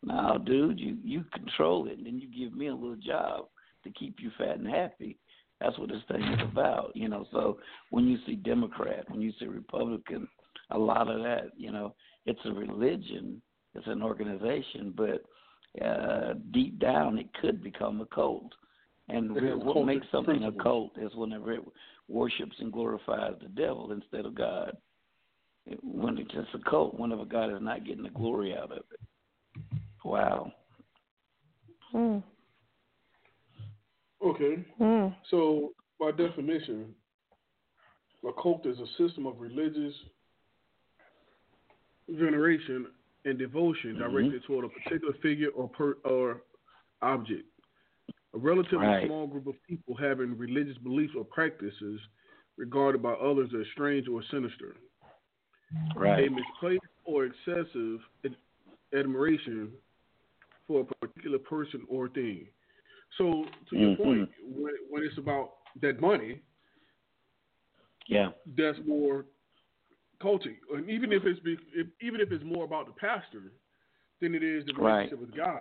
[0.04, 3.46] Now, dude, you you control it, and then you give me a little job
[3.84, 5.18] to keep you fat and happy.
[5.60, 7.26] That's what this thing is about, you know.
[7.32, 10.28] So when you see Democrat, when you see Republican,
[10.72, 13.42] a lot of that, you know, it's a religion,
[13.76, 15.24] it's an organization, but
[15.84, 18.52] uh, deep down it could become a cult.
[19.10, 20.60] And what makes something principles.
[20.60, 21.62] a cult is whenever it
[22.08, 24.76] worships and glorifies the devil instead of God.
[25.84, 29.80] When it's just a cult, whenever God is not getting the glory out of it.
[30.04, 30.52] Wow.
[31.94, 32.24] Mm.
[34.24, 34.66] Okay.
[34.80, 35.16] Mm.
[35.30, 36.94] So, by definition,
[38.28, 39.94] a cult is a system of religious
[42.08, 42.88] veneration
[43.26, 44.12] and devotion mm-hmm.
[44.12, 46.42] directed toward a particular figure or per, or
[47.02, 47.49] object.
[48.36, 49.08] A relatively right.
[49.08, 52.00] small group of people having religious beliefs or practices
[52.58, 54.76] regarded by others as strange or sinister.
[55.96, 56.28] Right.
[56.28, 58.00] A misplaced or excessive
[58.94, 59.72] admiration
[60.68, 62.48] for a particular person or thing.
[63.18, 64.04] So, to your mm-hmm.
[64.04, 66.42] point, when, when it's about that money,
[68.08, 69.26] yeah, that's more
[70.22, 70.58] culty.
[70.74, 73.52] And even if it's be, if, even if it's more about the pastor
[74.22, 75.22] than it is the relationship right.
[75.22, 75.60] with God.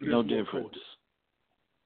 [0.00, 0.76] No difference.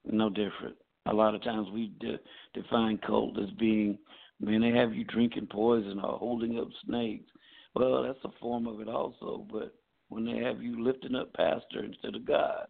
[0.05, 0.75] No different.
[1.05, 2.19] A lot of times we de-
[2.53, 3.97] define cult as being,
[4.39, 7.29] man, they have you drinking poison or holding up snakes.
[7.75, 9.45] Well, that's a form of it also.
[9.51, 9.73] But
[10.09, 12.67] when they have you lifting up pastor instead of God,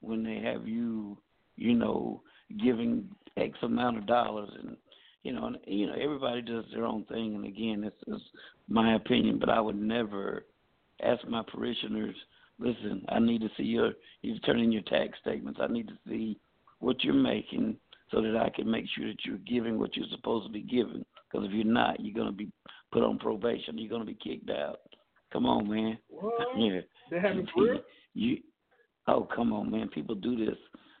[0.00, 1.18] when they have you,
[1.56, 2.22] you know,
[2.62, 4.76] giving X amount of dollars and
[5.22, 8.20] you know, and you know, everybody does their own thing and again, this is
[8.68, 10.44] my opinion, but I would never
[11.02, 12.14] ask my parishioners,
[12.58, 15.60] listen, I need to see your you turn in your tax statements.
[15.62, 16.38] I need to see
[16.84, 17.76] what you're making
[18.10, 21.04] so that I can make sure that you're giving what you're supposed to be giving.
[21.30, 22.50] Because if you're not, you're going to be
[22.92, 23.78] put on probation.
[23.78, 24.78] You're going to be kicked out.
[25.32, 25.98] Come on, man.
[26.08, 26.32] What?
[26.56, 26.80] yeah.
[27.10, 27.78] They have you,
[28.14, 28.38] you,
[29.06, 29.88] Oh, come on, man!
[29.88, 30.56] People do this.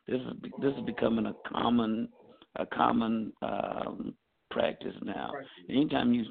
[0.06, 2.08] This is this is becoming a common
[2.56, 4.14] a common um,
[4.50, 5.30] practice now.
[5.32, 5.50] Practice.
[5.70, 6.24] Anytime you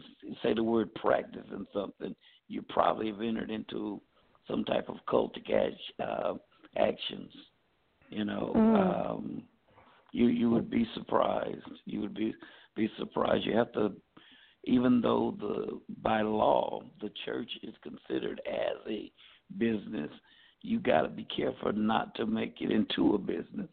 [0.43, 2.15] say the word practice in something,
[2.47, 4.01] you probably have entered into
[4.47, 5.49] some type of cultic
[5.99, 6.33] uh,
[6.77, 7.31] actions.
[8.13, 9.11] You know, mm.
[9.11, 9.43] um,
[10.11, 11.61] you you would be surprised.
[11.85, 12.33] You would be
[12.75, 13.45] be surprised.
[13.45, 13.93] You have to,
[14.65, 19.11] even though the by law the church is considered as a
[19.57, 20.09] business
[20.63, 23.69] you got to be careful not to make it into a business.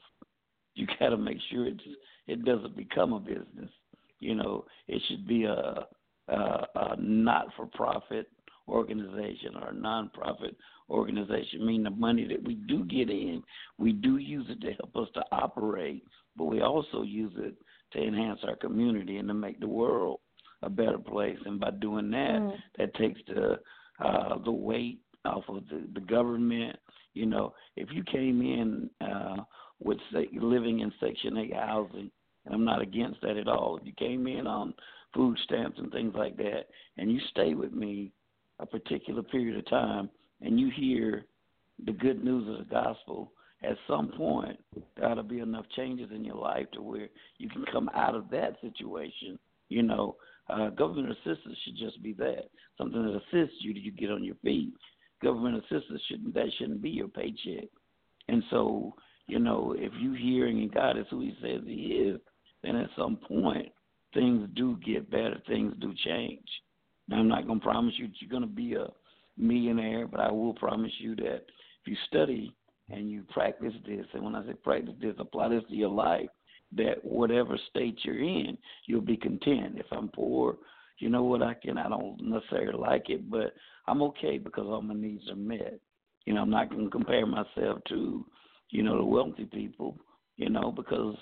[0.74, 1.80] You got to make sure it's
[2.26, 3.70] it doesn't become a business.
[4.18, 5.86] You know, it should be a,
[6.28, 8.26] a, a not-for-profit
[8.70, 10.56] organization or a non-profit
[10.88, 11.62] organization.
[11.62, 13.42] I mean, the money that we do get in,
[13.78, 16.04] we do use it to help us to operate,
[16.36, 17.54] but we also use it
[17.92, 20.20] to enhance our community and to make the world
[20.62, 21.38] a better place.
[21.44, 22.52] And by doing that, mm.
[22.78, 23.58] that takes the
[24.04, 26.76] uh, the weight off of the, the government.
[27.12, 29.42] You know, if you came in uh,
[29.78, 32.10] with say, living in Section 8 housing,
[32.46, 33.76] and I'm not against that at all.
[33.76, 34.74] If you came in on
[35.14, 38.12] food stamps and things like that, and you stay with me
[38.60, 41.24] a particular period of time, and you hear
[41.84, 44.58] the good news of the gospel, at some point
[44.96, 48.14] there ought to be enough changes in your life to where you can come out
[48.14, 49.38] of that situation.
[49.68, 50.16] You know,
[50.48, 54.24] uh, government assistance should just be that something that assists you to you get on
[54.24, 54.72] your feet
[55.22, 57.68] government assistance shouldn't that shouldn't be your paycheck.
[58.28, 58.94] And so,
[59.26, 62.20] you know, if you hearing and God is who He says He is,
[62.62, 63.68] then at some point
[64.14, 66.46] things do get better, things do change.
[67.12, 68.86] I'm not going to promise you that you're going to be a
[69.36, 71.42] millionaire, but I will promise you that
[71.82, 72.54] if you study
[72.88, 76.28] and you practice this, and when I say practice this, apply this to your life,
[76.76, 79.76] that whatever state you're in, you'll be content.
[79.76, 80.56] If I'm poor,
[80.98, 83.54] you know what I can I don't necessarily like it, but
[83.86, 85.80] I'm okay because all my needs are met.
[86.26, 88.24] You know, I'm not going to compare myself to,
[88.68, 89.96] you know, the wealthy people,
[90.36, 91.16] you know, because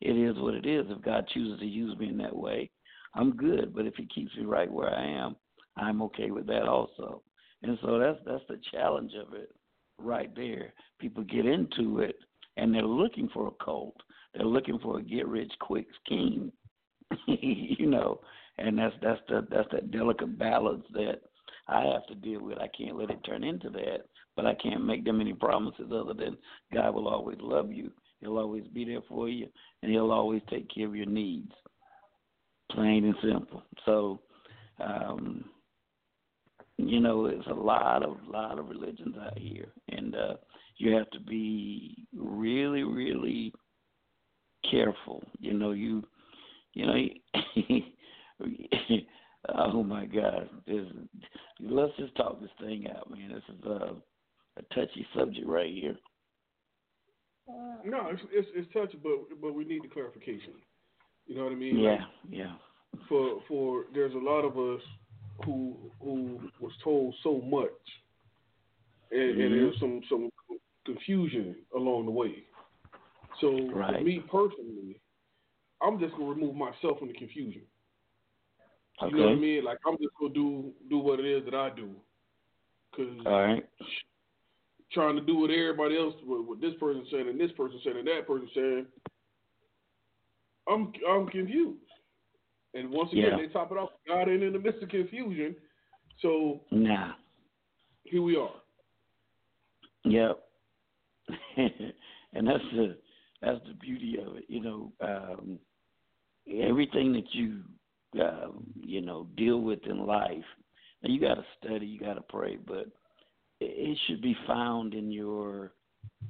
[0.00, 0.86] it is what it is.
[0.88, 2.70] If God chooses to use me in that way,
[3.14, 3.74] I'm good.
[3.74, 5.36] But if He keeps me right where I am,
[5.76, 7.22] I'm okay with that also.
[7.62, 9.50] And so that's that's the challenge of it,
[9.98, 10.72] right there.
[11.00, 12.16] People get into it
[12.56, 13.96] and they're looking for a cult.
[14.34, 16.52] They're looking for a get rich quick scheme,
[17.26, 18.20] you know,
[18.58, 21.20] and that's that's the that's that delicate balance that
[21.68, 22.58] I have to deal with.
[22.58, 24.04] I can't let it turn into that,
[24.36, 26.36] but I can't make them any promises other than
[26.72, 27.90] God will always love you.
[28.20, 29.48] He'll always be there for you,
[29.82, 31.52] and He'll always take care of your needs.
[32.72, 33.62] Plain and simple.
[33.86, 34.20] So,
[34.80, 35.44] um,
[36.76, 40.34] you know, there's a lot of lot of religions out here, and uh,
[40.76, 43.52] you have to be really, really
[44.70, 45.22] careful.
[45.38, 46.04] You know, you,
[46.74, 47.78] you know.
[49.54, 50.48] Oh my God!
[50.66, 50.84] This,
[51.60, 53.32] let's just talk this thing out, man.
[53.32, 53.94] This is a,
[54.58, 55.96] a touchy subject right here.
[57.84, 60.54] No, it's, it's it's touchy, but but we need the clarification.
[61.28, 61.78] You know what I mean?
[61.78, 62.52] Yeah, like, yeah.
[63.08, 64.82] For for there's a lot of us
[65.44, 67.70] who who was told so much,
[69.12, 69.40] and, mm-hmm.
[69.40, 70.30] and there's some some
[70.86, 72.44] confusion along the way.
[73.40, 73.98] So right.
[73.98, 75.00] for me personally,
[75.82, 77.62] I'm just gonna remove myself from the confusion.
[79.02, 79.14] Okay.
[79.14, 79.64] You know what I mean?
[79.64, 81.90] Like I'm just gonna do do what it is that I do.
[82.96, 83.68] Cause All right.
[84.92, 87.96] Trying to do what everybody else, what, what this person said and this person said
[87.96, 88.86] and that person said,
[90.70, 91.80] I'm I'm confused.
[92.74, 93.36] And once again, yeah.
[93.36, 93.90] they top it off.
[94.06, 95.56] God ain't in the midst of confusion,
[96.20, 97.12] so nah.
[98.04, 98.50] Here we are.
[100.04, 100.38] Yep.
[102.34, 102.96] and that's the
[103.42, 104.44] that's the beauty of it.
[104.48, 105.58] You know, um,
[106.50, 107.62] everything that you
[108.22, 110.44] um, you know deal with in life.
[111.02, 112.86] Now you got to study, you got to pray, but
[113.60, 115.72] it should be found in your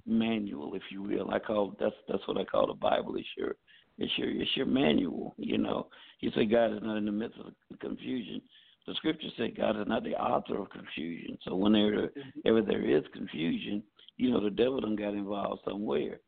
[0.06, 1.30] manual, if you will.
[1.30, 3.16] I call that's that's what I call the Bible.
[3.16, 3.54] It's your
[3.98, 5.34] it's your it's your manual.
[5.36, 5.88] You know,
[6.20, 8.40] you say God is not in the midst of confusion.
[8.86, 11.36] The scripture said God is not the author of confusion.
[11.44, 12.10] So whenever
[12.46, 13.82] ever there is confusion,
[14.16, 16.20] you know the devil done got involved somewhere.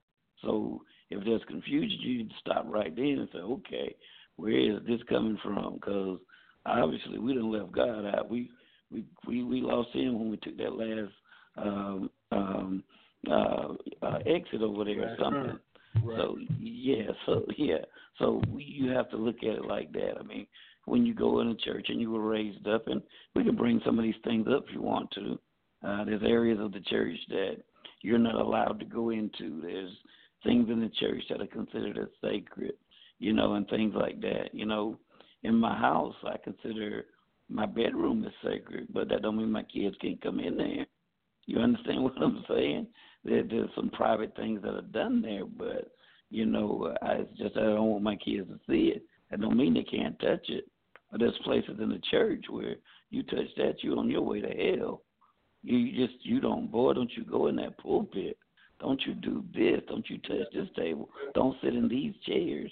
[0.42, 3.94] So if there's confusion, you need to stop right then and say, okay,
[4.36, 5.74] where is this coming from?
[5.74, 6.18] Because
[6.66, 8.30] obviously we didn't left God out.
[8.30, 8.50] We
[8.90, 11.12] we we we lost him when we took that last
[11.56, 12.84] um, um,
[13.30, 15.42] uh, uh, exit over there or something.
[15.42, 15.56] Right.
[15.94, 17.78] So yeah, so yeah,
[18.18, 20.12] so you have to look at it like that.
[20.18, 20.46] I mean,
[20.86, 23.02] when you go in a church and you were raised up, and
[23.34, 25.38] we can bring some of these things up if you want to.
[25.82, 27.56] Uh, there's areas of the church that
[28.02, 29.60] you're not allowed to go into.
[29.62, 29.92] There's
[30.44, 32.74] things in the church that are considered as sacred,
[33.18, 34.50] you know, and things like that.
[34.52, 34.98] You know,
[35.42, 37.06] in my house, I consider
[37.48, 40.86] my bedroom is sacred, but that don't mean my kids can't come in there.
[41.46, 42.86] You understand what I'm saying?
[43.24, 45.92] There, there's some private things that are done there, but
[46.30, 49.02] you know, I, it's just I don't want my kids to see it.
[49.32, 50.64] I don't mean they can't touch it.
[51.10, 52.76] But there's places in the church where
[53.10, 55.02] you touch that, you're on your way to hell.
[55.62, 58.38] You just you don't boy, don't you go in that pulpit.
[58.78, 59.82] Don't you do this?
[59.88, 61.10] Don't you touch this table?
[61.34, 62.70] Don't sit in these chairs.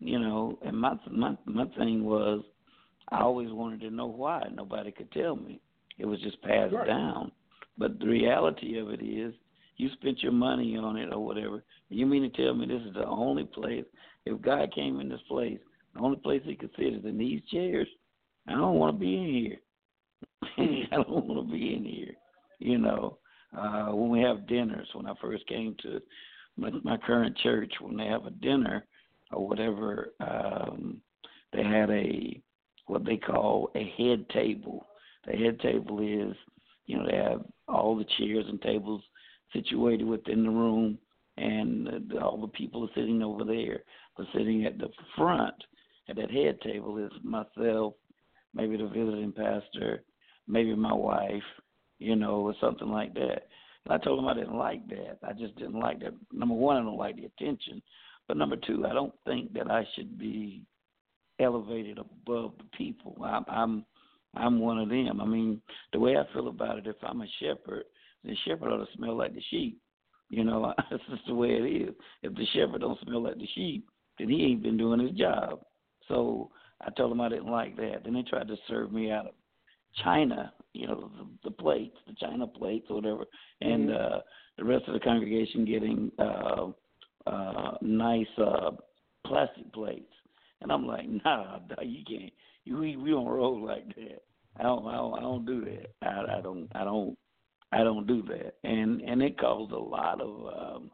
[0.00, 2.42] You know, and my my my thing was
[3.10, 4.44] I always wanted to know why.
[4.52, 5.60] Nobody could tell me.
[5.98, 6.86] It was just passed right.
[6.86, 7.32] down.
[7.76, 9.34] But the reality of it is,
[9.78, 11.64] you spent your money on it or whatever.
[11.88, 13.84] You mean to tell me this is the only place?
[14.26, 15.58] If God came in this place,
[15.94, 17.88] the only place He could sit is in these chairs.
[18.46, 20.86] I don't want to be in here.
[20.92, 22.14] I don't want to be in here.
[22.58, 23.18] You know,
[23.56, 26.00] uh, when we have dinners, when I first came to
[26.56, 28.84] my, my current church, when they have a dinner
[29.32, 31.00] or whatever, um,
[31.52, 32.42] they had a
[32.86, 34.86] what they call a head table.
[35.26, 36.34] The head table is,
[36.86, 39.02] you know, they have all the chairs and tables
[39.52, 40.98] situated within the room,
[41.36, 43.82] and all the people are sitting over there.
[44.16, 45.54] But sitting at the front
[46.08, 47.94] at that head table is myself,
[48.54, 50.02] maybe the visiting pastor,
[50.46, 51.42] maybe my wife,
[51.98, 53.48] you know, or something like that.
[53.84, 55.18] And I told him I didn't like that.
[55.22, 56.14] I just didn't like that.
[56.32, 57.82] Number one, I don't like the attention.
[58.26, 60.62] But number two, I don't think that I should be
[61.40, 63.16] elevated above the people.
[63.24, 63.84] I'm I'm
[64.34, 65.20] I'm one of them.
[65.20, 65.60] I mean,
[65.92, 67.84] the way I feel about it, if I'm a shepherd,
[68.24, 69.80] the shepherd ought to smell like the sheep.
[70.30, 71.94] You know, that's just the way it is.
[72.22, 73.88] If the shepherd don't smell like the sheep,
[74.18, 75.60] then he ain't been doing his job.
[76.08, 76.50] So
[76.80, 78.02] I told him I didn't like that.
[78.04, 79.32] Then they tried to serve me out of
[80.04, 83.24] China, you know, the, the plates, the China plates or whatever,
[83.60, 84.14] and mm-hmm.
[84.14, 84.18] uh,
[84.56, 86.66] the rest of the congregation getting uh,
[87.26, 88.70] uh, nice uh,
[89.26, 90.12] plastic plates.
[90.60, 92.32] And I'm like, nah, you can't.
[92.64, 94.22] You we, we don't roll like that.
[94.58, 95.90] I don't, I don't I don't do that.
[96.02, 97.16] I, I don't I don't
[97.72, 98.54] I don't do that.
[98.64, 100.90] And and it caused a lot of um,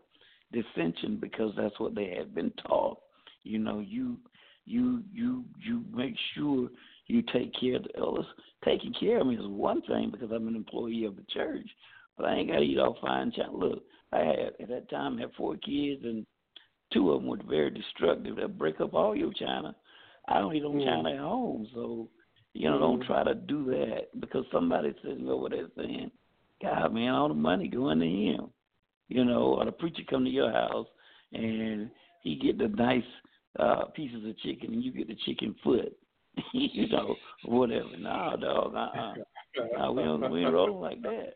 [0.52, 2.98] dissension because that's what they had been taught.
[3.42, 4.18] You know, you
[4.64, 6.68] you you you make sure
[7.06, 8.26] you take care of the elders.
[8.64, 11.68] Taking care of me is one thing because I'm an employee of the church,
[12.16, 13.54] but I ain't got to eat all fine china.
[13.54, 16.26] Look, I had at that time I had four kids and
[16.92, 18.36] two of them were very destructive.
[18.36, 19.74] They'll break up all your china.
[20.28, 20.84] I don't eat on mm.
[20.84, 22.08] china at home, so
[22.54, 22.80] you know, mm.
[22.80, 26.10] don't try to do that because somebody's sitting over there saying,
[26.62, 28.50] "God, man, all the money going to him."
[29.08, 30.86] You know, or the preacher come to your house
[31.32, 31.90] and
[32.22, 33.02] he get the nice
[33.58, 35.94] uh pieces of chicken and you get the chicken foot.
[36.52, 37.96] you know, whatever.
[37.98, 39.14] No, dog, uh uh-uh.
[39.78, 41.34] no, we don't we ain't rolling like that.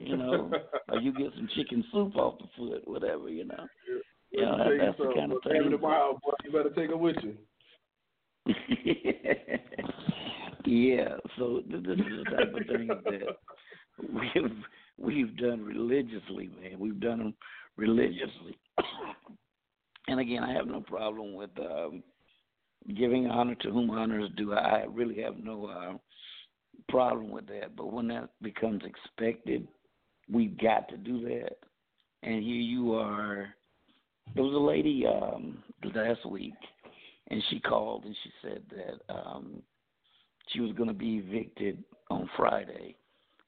[0.00, 0.50] You know.
[0.88, 3.66] or you get some chicken soup off the foot, whatever, you know.
[4.32, 5.70] Yeah, that, that's the kind of thing.
[5.70, 7.36] Tomorrow, boy, you better take it with you.
[10.68, 13.36] Yeah, so this is the type of thing that
[14.12, 14.64] we've
[14.98, 16.78] we've done religiously, man.
[16.78, 17.34] We've done them
[17.76, 18.58] religiously.
[20.08, 22.02] and again, I have no problem with um,
[22.96, 24.54] giving honor to whom honor is due.
[24.54, 25.98] I really have no uh,
[26.88, 27.76] problem with that.
[27.76, 29.66] But when that becomes expected,
[30.30, 31.56] we've got to do that.
[32.22, 33.54] And here you are.
[34.34, 35.62] There was a lady um,
[35.94, 36.54] last week,
[37.28, 39.62] and she called and she said that um,
[40.48, 42.96] she was going to be evicted on Friday.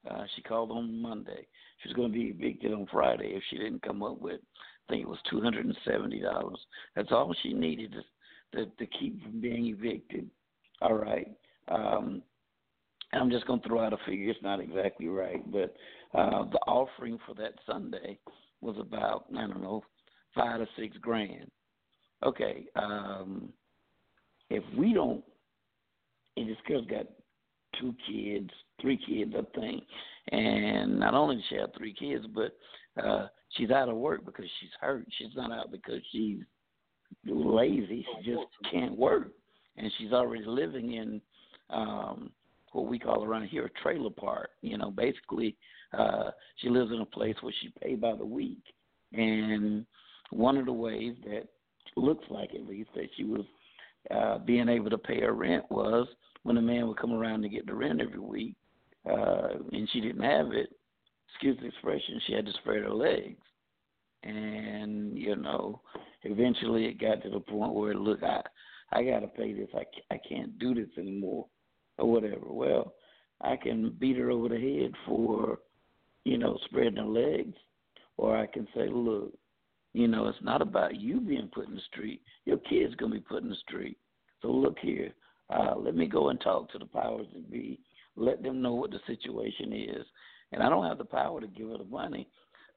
[0.09, 1.47] Uh, she called on Monday.
[1.83, 4.41] She was going to be evicted on Friday if she didn't come up with,
[4.89, 6.59] I think it was two hundred and seventy dollars.
[6.97, 10.29] That's all she needed to, to to keep from being evicted.
[10.83, 11.29] All right.
[11.69, 12.23] Um,
[13.13, 14.31] I'm just going to throw out a figure.
[14.31, 15.75] It's not exactly right, but
[16.15, 18.19] uh, the offering for that Sunday
[18.61, 19.83] was about I don't know
[20.35, 21.51] five to six grand.
[22.25, 22.67] Okay.
[22.77, 23.53] Um,
[24.49, 25.23] if we don't
[26.37, 27.07] and this girl's got
[27.79, 29.85] two kids, three kids, I think.
[30.33, 32.57] And not only does she have three kids, but
[33.03, 35.07] uh she's out of work because she's hurt.
[35.19, 36.41] She's not out because she's
[37.27, 38.07] lazy.
[38.17, 39.29] She just can't work.
[39.77, 41.21] And she's already living in
[41.71, 42.31] um
[42.73, 44.51] what we call around here a trailer park.
[44.63, 45.57] You know, basically
[45.97, 48.63] uh she lives in a place where she paid by the week.
[49.13, 49.87] And
[50.31, 51.49] one of the ways that
[51.97, 53.45] looks like at least that she was
[54.11, 56.07] uh, being able to pay her rent was
[56.43, 58.55] when the man would come around to get the rent every week,
[59.09, 60.71] uh, and she didn't have it.
[61.29, 62.21] Excuse the expression.
[62.27, 63.41] She had to spread her legs,
[64.25, 65.81] and you know,
[66.25, 68.43] eventually it got to the point where look, I
[68.93, 69.69] I got to pay this.
[69.75, 69.85] I
[70.15, 71.47] I can't do this anymore,
[71.99, 72.47] or whatever.
[72.49, 72.95] Well,
[73.41, 75.61] I can beat her over the head for,
[76.25, 77.57] you know, spreading her legs,
[78.17, 79.33] or I can say, look,
[79.93, 82.21] you know, it's not about you being put in the street.
[82.45, 83.97] Your kid's gonna be put in the street.
[84.43, 85.13] So look here,
[85.49, 87.81] uh, let me go and talk to the powers that be.
[88.17, 90.07] Let them know what the situation is.
[90.53, 92.29] And I don't have the power to give her the money,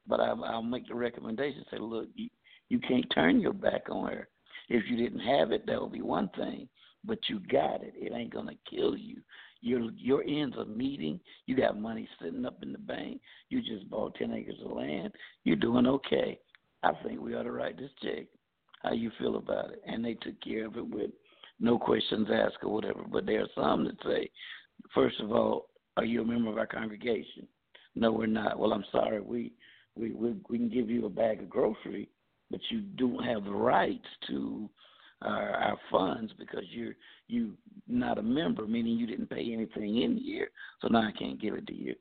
[0.06, 1.64] but I, I'll make the recommendation.
[1.70, 2.28] Say, look, you,
[2.68, 4.28] you can't turn your back on her.
[4.68, 6.68] If you didn't have it, that would be one thing.
[7.04, 7.92] But you got it.
[7.96, 9.20] It ain't gonna kill you.
[9.60, 11.20] Your your ends are meeting.
[11.44, 13.20] You got money sitting up in the bank.
[13.50, 15.12] You just bought ten acres of land.
[15.44, 16.38] You're doing okay.
[16.82, 18.26] I think we ought to write this check.
[18.82, 19.82] How you feel about it?
[19.86, 21.10] And they took care of it with
[21.60, 23.04] no questions asked or whatever.
[23.10, 24.30] But there are some that say,
[24.94, 27.46] first of all, are you a member of our congregation?
[27.94, 28.58] No, we're not.
[28.58, 29.20] Well, I'm sorry.
[29.20, 29.52] We
[29.96, 32.08] we we, we can give you a bag of grocery,
[32.50, 34.68] but you don't have the rights to
[35.22, 36.94] our, our funds because you're
[37.28, 37.56] you
[37.86, 40.48] not a member, meaning you didn't pay anything in here.
[40.80, 41.94] So now I can't give it to you.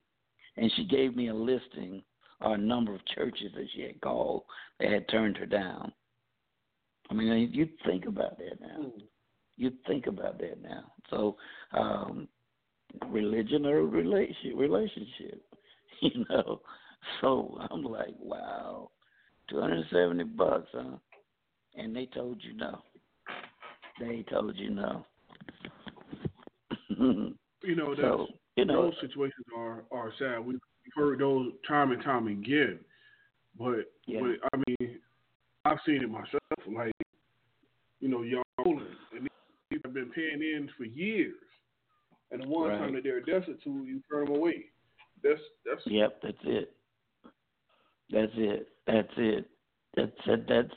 [0.57, 2.03] And she gave me a listing
[2.41, 4.43] or a number of churches that she had called
[4.79, 5.91] that had turned her down.
[7.09, 8.85] I mean, you think about that now.
[8.85, 9.01] Mm.
[9.55, 10.91] You think about that now.
[11.09, 11.37] So,
[11.73, 12.27] um,
[13.07, 15.41] religion or relationship, relationship,
[16.01, 16.61] you know.
[17.21, 18.89] So I'm like, wow,
[19.49, 20.97] two hundred and seventy bucks, huh?
[21.75, 22.79] And they told you no.
[23.99, 25.05] They told you no.
[26.89, 30.39] you know, that's, so, you know, those situations are are sad.
[30.39, 30.59] We've
[30.95, 32.79] heard those time and time again.
[33.57, 34.19] But, yeah.
[34.21, 34.99] but I mean,
[35.65, 36.41] I've seen it myself.
[36.67, 36.91] Like,
[37.99, 39.29] you know, y'all and
[39.69, 41.35] these have been paying in for years,
[42.33, 42.79] and the one right.
[42.79, 44.65] time that they're destitute, you turn them away.
[45.23, 45.81] That's that's.
[45.85, 46.73] Yep, that's it.
[48.11, 48.67] That's it.
[48.85, 49.49] That's it.
[49.95, 50.47] That's it.
[50.47, 50.73] That's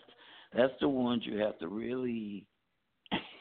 [0.55, 2.47] that's the ones you have to really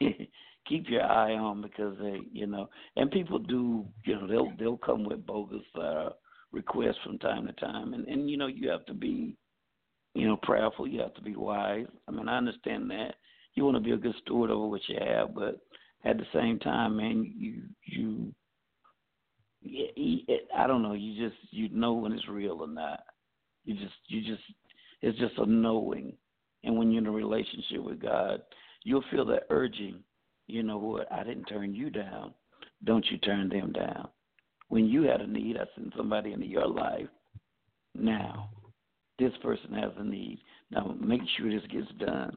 [0.68, 4.78] keep your eye on because they, you know, and people do, you know, they'll they'll
[4.78, 6.10] come with bogus uh,
[6.52, 9.36] requests from time to time, and and you know you have to be,
[10.14, 10.88] you know, prayerful.
[10.88, 11.86] You have to be wise.
[12.08, 13.14] I mean, I understand that
[13.54, 15.60] you want to be a good steward over what you have, but
[16.04, 18.32] at the same time, man, you you.
[20.56, 20.92] I don't know.
[20.92, 23.00] You just you know when it's real or not.
[23.64, 24.42] You just you just
[25.02, 26.12] it's just a knowing,
[26.62, 28.42] and when you're in a relationship with God,
[28.84, 30.02] you'll feel that urging.
[30.46, 31.10] You know what?
[31.10, 32.32] I didn't turn you down.
[32.84, 34.08] Don't you turn them down
[34.68, 37.08] when you had a need, I sent somebody into your life.
[37.94, 38.50] Now,
[39.18, 40.40] this person has a need.
[40.70, 42.36] Now, make sure this gets done.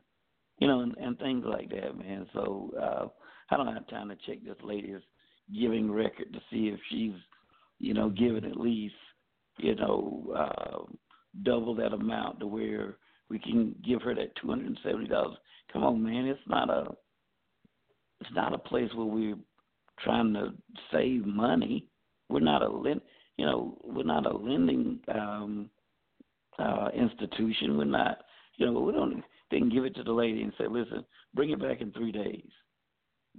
[0.59, 2.27] You know, and, and things like that, man.
[2.33, 3.07] So uh,
[3.51, 5.01] I don't have time to check this lady's
[5.53, 7.13] giving record to see if she's,
[7.79, 8.95] you know, given at least,
[9.57, 10.93] you know, uh,
[11.43, 12.97] double that amount to where
[13.29, 15.37] we can give her that two hundred and seventy dollars.
[15.71, 16.25] Come on, man.
[16.25, 16.91] It's not a,
[18.21, 19.35] it's not a place where we're
[20.03, 20.53] trying to
[20.91, 21.87] save money.
[22.29, 23.01] We're not a lend,
[23.37, 25.69] you know, we're not a lending um,
[26.59, 27.77] uh, institution.
[27.77, 28.19] We're not,
[28.57, 29.23] you know, we don't.
[29.49, 32.11] They can give it to the lady and say, "Listen, bring it back in three
[32.11, 32.49] days."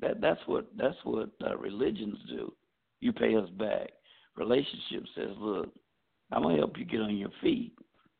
[0.00, 2.52] That that's what that's what uh, religions do.
[3.00, 3.90] You pay us back.
[4.36, 5.72] Relationship says, look,
[6.32, 7.72] I'm gonna help you get on your feet,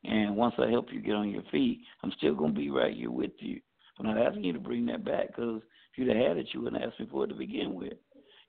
[0.03, 3.11] and once I help you get on your feet, I'm still gonna be right here
[3.11, 3.59] with you.
[3.99, 5.61] I'm not asking you to bring that back because
[5.91, 7.93] if you'd have had it, you wouldn't ask me for it to begin with.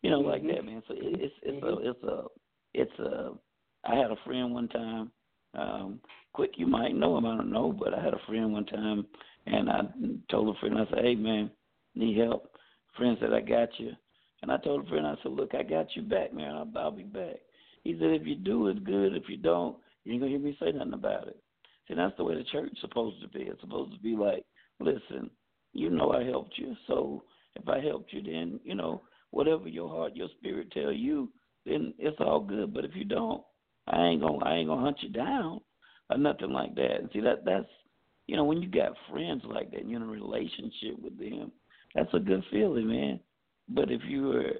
[0.03, 0.83] You know, like that, man.
[0.89, 2.23] So it, it's it's a it's a
[2.75, 3.31] it's a.
[3.85, 5.11] I had a friend one time.
[5.55, 6.01] Um,
[6.33, 7.27] quick, you might know him.
[7.27, 9.07] I don't know, but I had a friend one time,
[9.47, 9.81] and I
[10.31, 11.51] told a friend, I said, "Hey, man,
[11.95, 12.52] need help?"
[12.97, 13.93] Friend said, "I got you."
[14.43, 16.55] And I told a friend, I said, "Look, I got you back, man.
[16.55, 17.37] I'll, I'll be back."
[17.85, 19.17] He said, "If you do, it's good.
[19.17, 21.41] If you don't, you ain't gonna hear me say nothing about it."
[21.89, 23.45] See, that's the way the church supposed to be.
[23.45, 24.45] It's supposed to be like,
[24.81, 25.31] "Listen,
[25.73, 27.25] you know I helped you, so
[27.57, 31.31] if I helped you, then you know whatever your heart, your spirit tell you,
[31.67, 32.73] then it's all good.
[32.73, 33.43] But if you don't,
[33.89, 35.61] I ain't gonna I ain't gonna hunt you down
[36.11, 37.01] or nothing like that.
[37.01, 37.67] And see that that's
[38.27, 41.53] you know when you got friends like that, and you're in a relationship with them,
[41.95, 43.21] that's a good feeling, man.
[43.69, 44.53] But if you were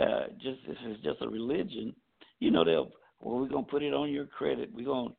[0.00, 1.94] uh, just if it's just a religion,
[2.40, 4.70] you know they'll well we're gonna put it on your credit.
[4.72, 5.14] We're gonna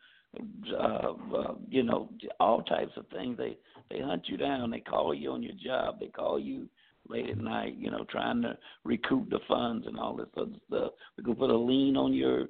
[0.74, 2.09] uh, uh, you know
[2.39, 3.38] all types of things.
[3.38, 3.57] They
[3.89, 4.72] they hunt you down.
[4.72, 5.99] They call you on your job.
[5.99, 6.68] They call you
[7.09, 10.91] late at night, you know, trying to recoup the funds and all this other stuff.
[11.18, 12.47] We could put a lien on your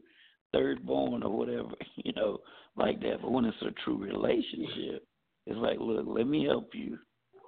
[0.51, 2.39] third born or whatever, you know,
[2.75, 3.21] like that.
[3.21, 5.05] But when it's a true relationship,
[5.45, 6.97] it's like, look, let me help you.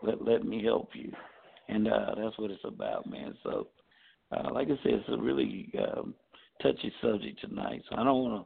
[0.02, 1.12] Let let me help you.
[1.70, 3.36] And uh that's what it's about, man.
[3.44, 3.68] So
[4.36, 6.14] uh like I said, it's a really um
[6.62, 7.84] touchy subject tonight.
[7.90, 8.46] So I don't wanna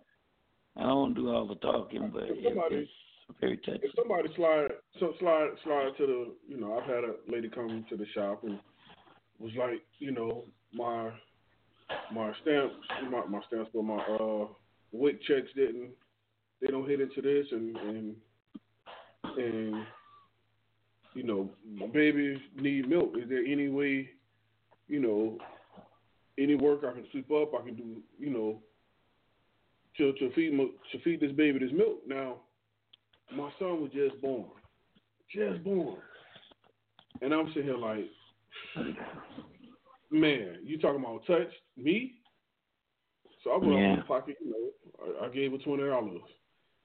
[0.78, 2.92] I don't wanna do all the talking but it, it's
[3.40, 3.80] very touchy.
[3.84, 4.68] If somebody slide
[5.00, 8.44] so slide slide to the you know, I've had a lady come to the shop
[8.44, 8.60] and
[9.40, 11.12] was like, you know, my
[12.14, 12.76] my stamps
[13.10, 14.48] my my stamps but my uh
[14.92, 15.92] WIC checks didn't
[16.62, 18.16] they don't hit into this and and
[19.38, 19.86] and
[21.14, 23.14] you know, my babies need milk.
[23.16, 24.10] Is there any way,
[24.88, 25.38] you know,
[26.38, 28.60] any work I can sweep up, I can do, you know,
[29.98, 32.00] to to feed my, to feed this baby this milk.
[32.08, 32.38] Now,
[33.36, 34.46] my son was just born,
[35.32, 35.98] just born,
[37.22, 38.10] and I'm sitting here like,
[40.12, 42.16] man, you talking about touch me?
[43.44, 43.92] So I went Yeah.
[43.92, 46.22] out my pocket, you know, I, I gave her twenty dollars.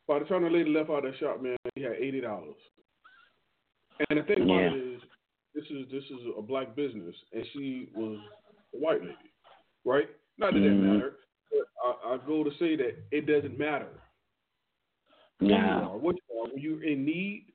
[0.07, 2.57] By the time the lady left out of that shop, man, he had eighty dollars.
[4.09, 4.72] And the thing about Yeah.
[4.72, 5.03] it is,
[5.55, 8.20] this is this is a black business, and she was
[8.74, 9.32] a white lady,
[9.84, 10.09] right?
[10.38, 10.68] Not that Mhm.
[10.68, 11.18] that matter.
[11.51, 14.01] But I, I go to say that it doesn't matter
[15.40, 16.49] who you Now, are, what you are.
[16.49, 17.53] When you're in need,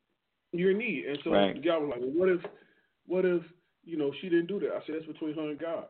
[0.52, 1.06] you're in need.
[1.06, 1.56] And so Right.
[1.56, 2.42] the guy was like, well, "What if,
[3.06, 3.44] what if
[3.84, 5.88] you know she didn't do that?" I said, "That's between her and God.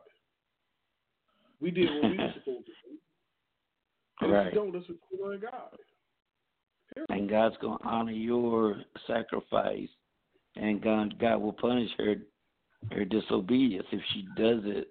[1.60, 2.98] We did what we were supposed to do.
[4.20, 4.52] And if Right.
[4.52, 5.78] you don't, that's between her and God."
[7.08, 9.88] and God's going to honor your sacrifice,
[10.56, 12.16] and God God will punish her
[12.92, 14.88] her disobedience if she does it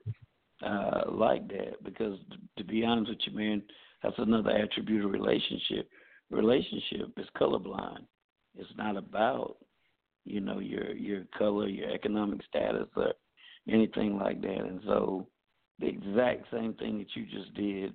[0.65, 1.83] uh, like that.
[1.83, 2.17] Because
[2.57, 3.61] to be honest with you, man,
[4.01, 5.89] that's another attribute of relationship.
[6.31, 8.05] Relationship is colorblind.
[8.55, 9.57] It's not about
[10.25, 13.13] you know your your color, your economic status, or
[13.69, 14.59] anything like that.
[14.59, 15.27] And so,
[15.79, 17.93] the exact same thing that you just did,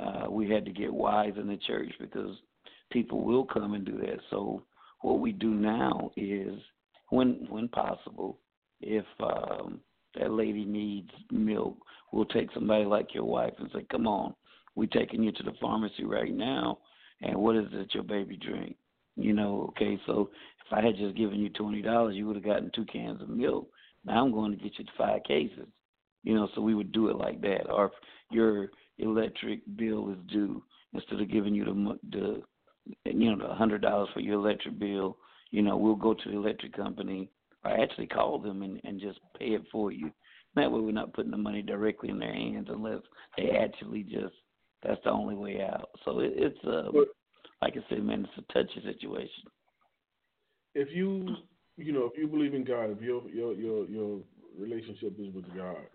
[0.00, 2.36] uh, we had to get wise in the church because
[2.90, 4.18] people will come and do that.
[4.30, 4.62] So
[5.00, 6.58] what we do now is
[7.14, 8.38] when when possible,
[8.80, 9.80] if um
[10.18, 11.76] that lady needs milk,
[12.12, 14.34] we'll take somebody like your wife and say, Come on,
[14.74, 16.78] we're taking you to the pharmacy right now
[17.20, 18.76] and what is it your baby drink?
[19.16, 20.30] You know, okay, so
[20.66, 23.28] if I had just given you twenty dollars you would have gotten two cans of
[23.28, 23.68] milk.
[24.04, 25.66] Now I'm going to get you five cases.
[26.24, 27.70] You know, so we would do it like that.
[27.70, 27.92] Or if
[28.30, 30.62] your electric bill is due,
[30.92, 32.42] instead of giving you the the
[33.10, 35.16] you know, the hundred dollars for your electric bill,
[35.54, 37.30] you know, we'll go to the electric company
[37.64, 40.10] or actually call them and, and just pay it for you.
[40.56, 43.02] That way we're not putting the money directly in their hands unless
[43.36, 44.34] they actually just
[44.82, 45.90] that's the only way out.
[46.04, 47.08] So it, it's uh But-
[47.62, 49.44] like I said, man, it's a touchy situation.
[50.74, 51.36] If you,
[51.78, 54.20] you know, if you believe in God, if your your your your
[54.58, 55.86] relationship is with God,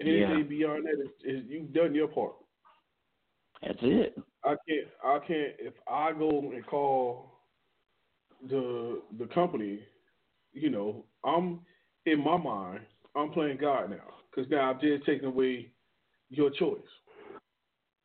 [0.00, 0.42] anything Yeah.
[0.42, 2.34] beyond that is, is you've done your part.
[3.62, 4.18] That's it.
[4.44, 4.88] I can't.
[5.04, 5.54] I can't.
[5.58, 7.27] If I go and call
[8.48, 9.80] the the company,
[10.52, 11.60] you know, I'm
[12.06, 12.80] in my mind.
[13.16, 15.70] I'm playing God now because now I've just taken away
[16.30, 16.80] your choice.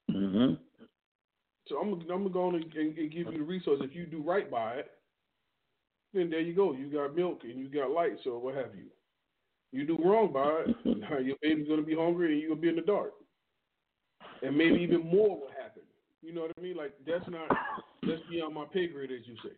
[0.10, 0.58] Mhm.
[1.68, 3.80] So I'm I'm going to and, and give you the resource.
[3.82, 4.92] If you do right by it,
[6.14, 6.74] then there you go.
[6.74, 8.86] You got milk and you got lights or what have you.
[9.72, 12.60] You do wrong by it, now your baby's going to be hungry and you're going
[12.60, 13.14] to be in the dark.
[14.44, 15.82] And maybe even more will happen.
[16.22, 16.78] You know what I mean?
[16.78, 17.50] Like that's not
[18.04, 19.56] that's beyond my pay grade, as you say.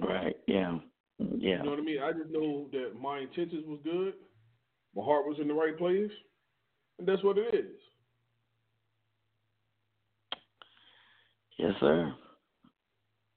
[0.00, 0.36] Right.
[0.46, 0.78] Yeah.
[1.18, 1.58] Yeah.
[1.58, 2.02] You know what I mean?
[2.02, 4.14] I just know that my intentions was good,
[4.96, 6.10] My heart was in the right place,
[6.98, 7.70] and that's what it is.
[11.58, 12.12] Yes, sir.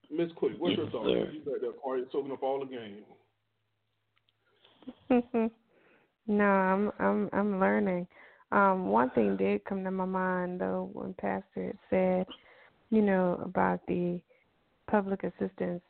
[0.10, 1.10] Miss Quick, what's yes, your thoughts?
[1.10, 1.32] Sir.
[1.32, 3.04] You got that quiet, soaking up all the game.
[6.28, 8.08] no, I'm I'm I'm learning.
[8.52, 12.26] Um, one thing did come to my mind though when Pastor said,
[12.90, 14.20] you know, about the
[14.90, 15.82] public assistance.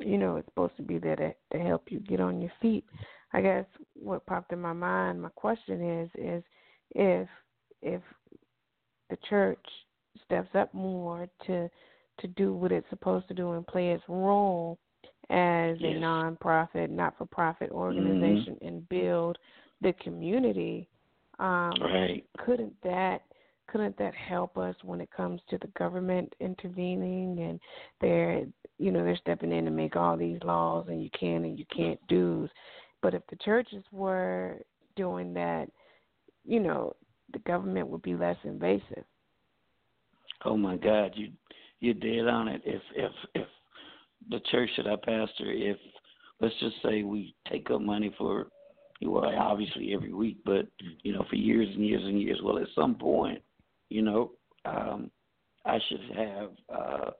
[0.00, 2.84] You know, it's supposed to be there to to help you get on your feet.
[3.32, 6.44] I guess what popped in my mind, my question is, is
[6.90, 7.28] if
[7.82, 8.02] if
[9.08, 9.64] the church
[10.24, 11.68] steps up more to
[12.20, 14.78] to do what it's supposed to do and play its role
[15.30, 15.92] as yes.
[15.96, 18.66] a nonprofit, not for profit organization mm-hmm.
[18.66, 19.38] and build
[19.80, 20.88] the community.
[21.38, 22.24] Um, right.
[22.44, 23.22] Couldn't that
[23.70, 27.60] couldn't that help us when it comes to the government intervening and
[28.00, 28.44] they're
[28.78, 31.64] you know they're stepping in to make all these laws and you can and you
[31.74, 32.48] can't do
[33.02, 34.58] but if the churches were
[34.96, 35.68] doing that
[36.44, 36.94] you know
[37.32, 39.04] the government would be less invasive.
[40.44, 41.12] Oh my god.
[41.14, 41.30] You
[41.80, 42.62] you're dead on it.
[42.64, 43.46] If if if
[44.30, 45.78] the church that i pastor if
[46.40, 48.48] let's just say we take up money for
[49.00, 50.66] well obviously every week but
[51.02, 53.40] you know for years and years and years well at some point
[53.90, 54.30] you know,
[54.64, 55.10] um,
[55.66, 57.10] I should have uh,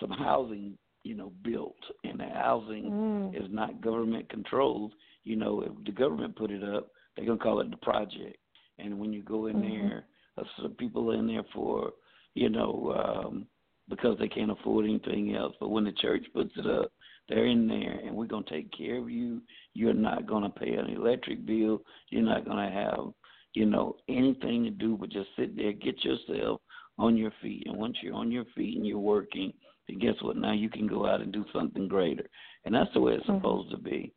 [0.00, 3.36] some housing, you know, built, and the housing mm.
[3.36, 4.92] is not government controlled.
[5.22, 8.38] You know, if the government put it up, they're gonna call it the project,
[8.78, 9.88] and when you go in mm-hmm.
[9.88, 10.04] there,
[10.38, 11.92] uh, some people are in there for,
[12.34, 13.46] you know, um,
[13.88, 15.54] because they can't afford anything else.
[15.60, 16.90] But when the church puts it up,
[17.28, 19.42] they're in there, and we're gonna take care of you.
[19.74, 21.82] You're not gonna pay an electric bill.
[22.10, 23.12] You're not gonna have
[23.56, 26.60] you know, anything to do but just sit there, get yourself
[26.98, 27.64] on your feet.
[27.66, 29.52] And once you're on your feet and you're working,
[29.88, 30.36] then guess what?
[30.36, 32.26] Now you can go out and do something greater.
[32.64, 33.38] And that's the way it's mm-hmm.
[33.38, 34.12] supposed to be.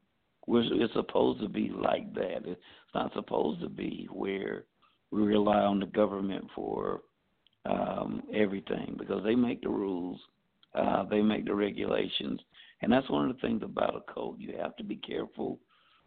[0.46, 2.42] We're, it's supposed to be like that.
[2.46, 2.60] It's
[2.94, 4.66] not supposed to be where
[5.12, 7.02] we rely on the government for
[7.66, 10.20] um, everything because they make the rules,
[10.76, 12.42] uh, they make the regulations.
[12.82, 14.36] And that's one of the things about a code.
[14.40, 15.60] You have to be careful,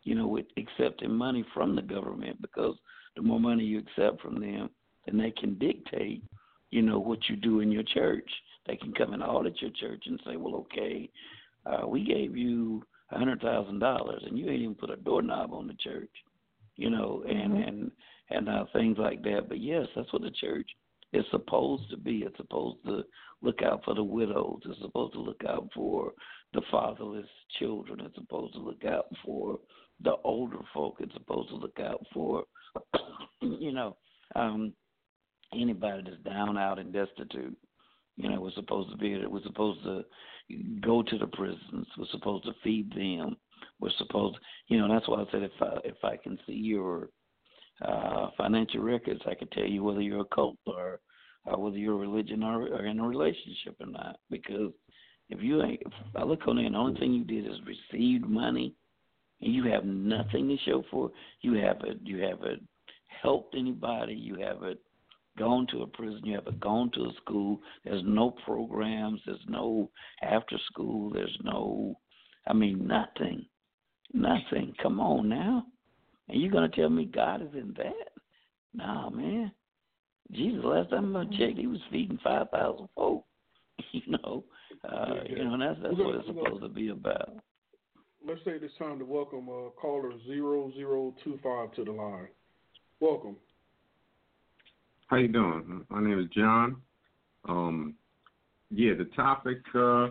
[0.04, 2.76] you know, with accepting money from the government because–
[3.16, 4.70] the more money you accept from them,
[5.06, 6.22] then they can dictate,
[6.70, 8.28] you know, what you do in your church.
[8.66, 11.10] They can come and audit your church and say, well, okay,
[11.66, 15.52] uh, we gave you a hundred thousand dollars and you ain't even put a doorknob
[15.52, 16.10] on the church,
[16.76, 17.68] you know, and mm-hmm.
[17.68, 17.90] and
[18.30, 19.48] and uh, things like that.
[19.48, 20.68] But yes, that's what the church
[21.12, 22.18] is supposed to be.
[22.18, 23.02] It's supposed to
[23.42, 24.60] look out for the widows.
[24.64, 26.12] It's supposed to look out for
[26.54, 27.26] the fatherless
[27.58, 28.00] children.
[28.00, 29.58] It's supposed to look out for
[30.02, 30.96] the older folk.
[31.00, 32.44] It's supposed to look out for
[33.40, 33.96] you know,
[34.34, 34.72] um,
[35.54, 37.56] anybody that's down, out, and destitute.
[38.16, 39.24] You know, we're supposed to be.
[39.26, 40.04] We're supposed to
[40.80, 41.86] go to the prisons.
[41.96, 43.36] We're supposed to feed them.
[43.80, 44.36] We're supposed,
[44.68, 44.92] you know.
[44.92, 47.08] That's why I said if I if I can see your
[47.84, 51.00] uh, financial records, I can tell you whether you're a cult or
[51.50, 54.16] uh, whether you're a religion or, or in a relationship or not.
[54.30, 54.72] Because
[55.30, 57.58] if you ain't, if I look on there, and the only thing you did is
[57.66, 58.74] received money
[59.42, 62.66] and you have nothing to show for it, you haven't you haven't
[63.22, 64.78] helped anybody, you haven't
[65.38, 69.90] gone to a prison, you haven't gone to a school, there's no programs, there's no
[70.22, 71.98] after school, there's no
[72.46, 73.44] I mean nothing.
[74.14, 74.74] Nothing.
[74.82, 75.64] Come on now.
[76.28, 78.12] And you're gonna tell me God is in that?
[78.74, 79.52] Nah man.
[80.30, 83.24] Jesus last time I checked he was feeding five thousand folk.
[83.92, 84.44] you know.
[84.88, 87.42] Uh you know, and that's that's what it's supposed to be about
[88.26, 92.28] let's take this time to welcome uh, caller 0025 to the line.
[93.00, 93.36] Welcome.
[95.08, 95.84] How you doing?
[95.88, 96.76] My name is John.
[97.48, 97.94] Um,
[98.70, 100.08] yeah, the topic uh,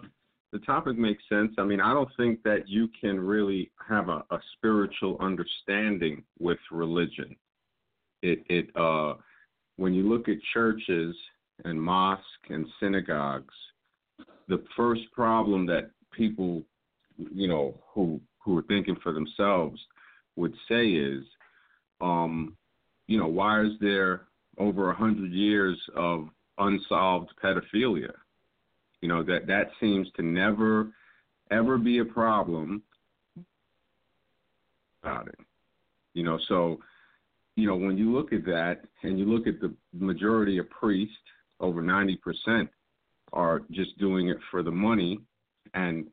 [0.52, 1.54] the topic makes sense.
[1.58, 6.60] I mean, I don't think that you can really have a, a spiritual understanding with
[6.72, 7.36] religion.
[8.22, 9.16] It it uh,
[9.78, 11.16] when you look at churches
[11.64, 13.54] and mosques and synagogues,
[14.50, 16.64] the first problem that people
[17.34, 19.80] you know, who who are thinking for themselves
[20.36, 21.24] would say is,
[22.02, 22.56] um,
[23.08, 24.24] you know, why is there
[24.58, 28.14] over a hundred years of unsolved pedophilia?
[29.02, 30.88] You know, that that seems to never
[31.52, 32.82] ever be a problem
[35.04, 35.40] about it.
[36.14, 36.80] You know, so
[37.56, 41.16] you know, when you look at that and you look at the majority of priests,
[41.60, 42.70] over ninety percent
[43.34, 45.20] are just doing it for the money
[45.74, 46.08] and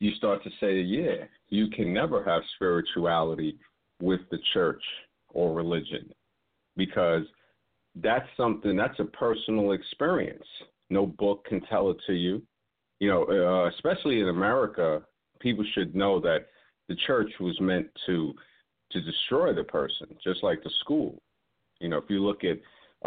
[0.00, 3.58] you start to say, yeah, you can never have spirituality
[4.02, 4.82] with the church
[5.28, 6.10] or religion
[6.76, 7.24] because
[7.96, 10.44] that's something that's a personal experience.
[10.88, 12.42] No book can tell it to you.
[12.98, 15.02] You know, uh, especially in America,
[15.38, 16.46] people should know that
[16.88, 18.34] the church was meant to
[18.92, 21.16] to destroy the person, just like the school.
[21.80, 22.58] You know, if you look at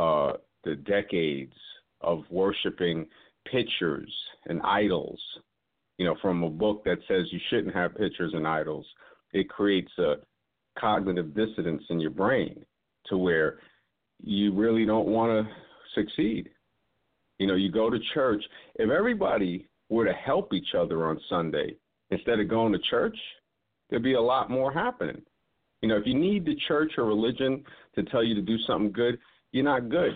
[0.01, 1.55] uh, the decades
[1.99, 3.05] of worshiping
[3.51, 4.13] pictures
[4.45, 5.21] and idols,
[5.97, 8.85] you know, from a book that says you shouldn't have pictures and idols,
[9.33, 10.15] it creates a
[10.79, 12.65] cognitive dissonance in your brain
[13.07, 13.59] to where
[14.23, 15.53] you really don't want to
[15.93, 16.49] succeed.
[17.39, 18.43] You know, you go to church.
[18.75, 21.75] If everybody were to help each other on Sunday
[22.09, 23.17] instead of going to church,
[23.89, 25.21] there'd be a lot more happening.
[25.81, 27.63] You know, if you need the church or religion
[27.95, 29.19] to tell you to do something good,
[29.51, 30.15] you're not good.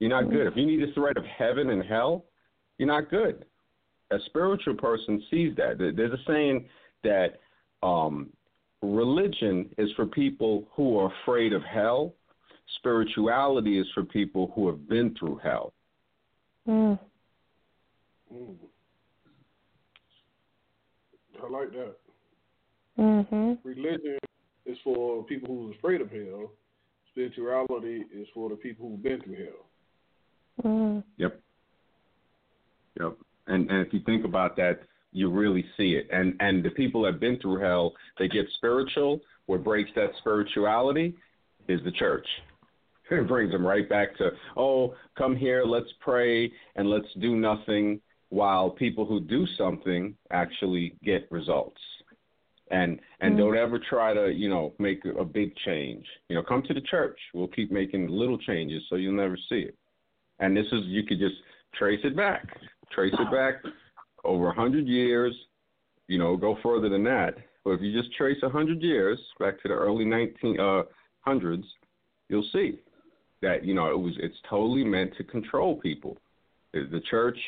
[0.00, 0.46] You're not good.
[0.46, 2.24] If you need the threat of heaven and hell,
[2.76, 3.44] you're not good.
[4.10, 5.78] A spiritual person sees that.
[5.78, 6.66] There's a saying
[7.04, 7.40] that
[7.82, 8.30] um,
[8.82, 12.14] religion is for people who are afraid of hell.
[12.78, 15.72] Spirituality is for people who have been through hell.
[16.66, 16.98] Mm.
[18.32, 18.54] Mm.
[21.42, 21.96] I like that.
[22.98, 23.58] Mhm.
[23.62, 24.18] Religion
[24.66, 26.50] is for people who's afraid of hell.
[27.12, 29.66] Spirituality is for the people who've been through hell.
[30.64, 31.04] Mm.
[31.16, 31.40] Yep.
[33.00, 33.18] Yep.
[33.48, 34.80] And and if you think about that,
[35.12, 36.06] you really see it.
[36.12, 39.20] And and the people that have been through hell, they get spiritual.
[39.46, 41.14] What breaks that spirituality
[41.68, 42.26] is the church.
[43.10, 48.02] It brings them right back to, oh, come here, let's pray, and let's do nothing,
[48.28, 51.80] while people who do something actually get results.
[52.70, 53.38] And and Mm.
[53.38, 56.06] don't ever try to, you know, make a big change.
[56.28, 57.18] You know, come to the church.
[57.32, 59.74] We'll keep making little changes so you'll never see it.
[60.38, 61.36] And this is you could just
[61.78, 62.46] trace it back,
[62.92, 63.62] trace it back
[64.24, 65.34] over a hundred years.
[66.06, 67.34] You know, go further than that.
[67.64, 70.82] But if you just trace a hundred years back to the early nineteen uh,
[71.20, 71.64] hundreds,
[72.28, 72.80] you'll see
[73.42, 76.16] that you know it was it's totally meant to control people.
[76.72, 77.38] The the church,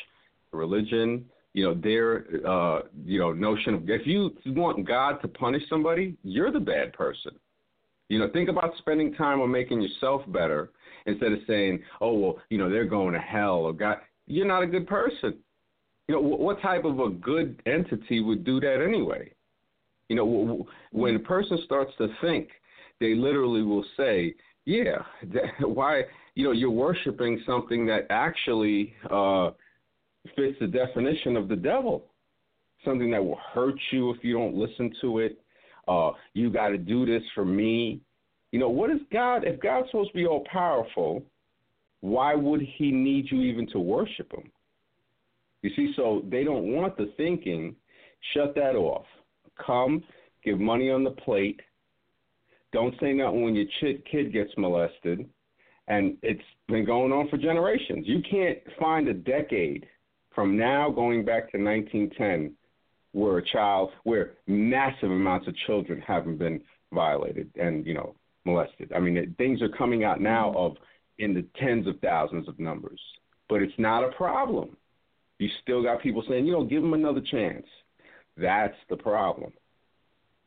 [0.51, 5.63] religion, you know their uh, you know notion of if you want God to punish
[5.69, 7.31] somebody, you're the bad person.
[8.09, 10.69] You know, think about spending time on making yourself better
[11.05, 13.97] instead of saying, "Oh, well, you know, they're going to hell or God."
[14.27, 15.37] You're not a good person.
[16.07, 19.31] You know, what type of a good entity would do that anyway?
[20.09, 22.49] You know, when a person starts to think,
[22.99, 25.03] they literally will say, "Yeah,
[25.61, 26.03] why?
[26.35, 29.51] You know, you're worshiping something that actually uh,
[30.35, 32.05] fits the definition of the devil,
[32.83, 35.39] something that will hurt you if you don't listen to it.
[35.87, 38.01] Uh, you got to do this for me.
[38.51, 39.43] You know, what is God?
[39.45, 41.23] If God's supposed to be all powerful,
[42.01, 44.51] why would He need you even to worship Him?
[45.61, 47.75] You see, so they don't want the thinking.
[48.33, 49.05] Shut that off.
[49.65, 50.03] Come,
[50.43, 51.59] give money on the plate.
[52.73, 55.27] Don't say nothing when your ch- kid gets molested.
[55.87, 58.05] And it's been going on for generations.
[58.07, 59.87] You can't find a decade
[60.33, 62.55] from now going back to 1910
[63.11, 66.61] where a child, where massive amounts of children haven't been
[66.93, 68.91] violated and, you know, molested.
[68.95, 70.77] I mean, it, things are coming out now of
[71.21, 72.99] in the tens of thousands of numbers,
[73.47, 74.75] but it's not a problem.
[75.37, 77.65] You still got people saying, you know, give them another chance.
[78.37, 79.51] That's the problem.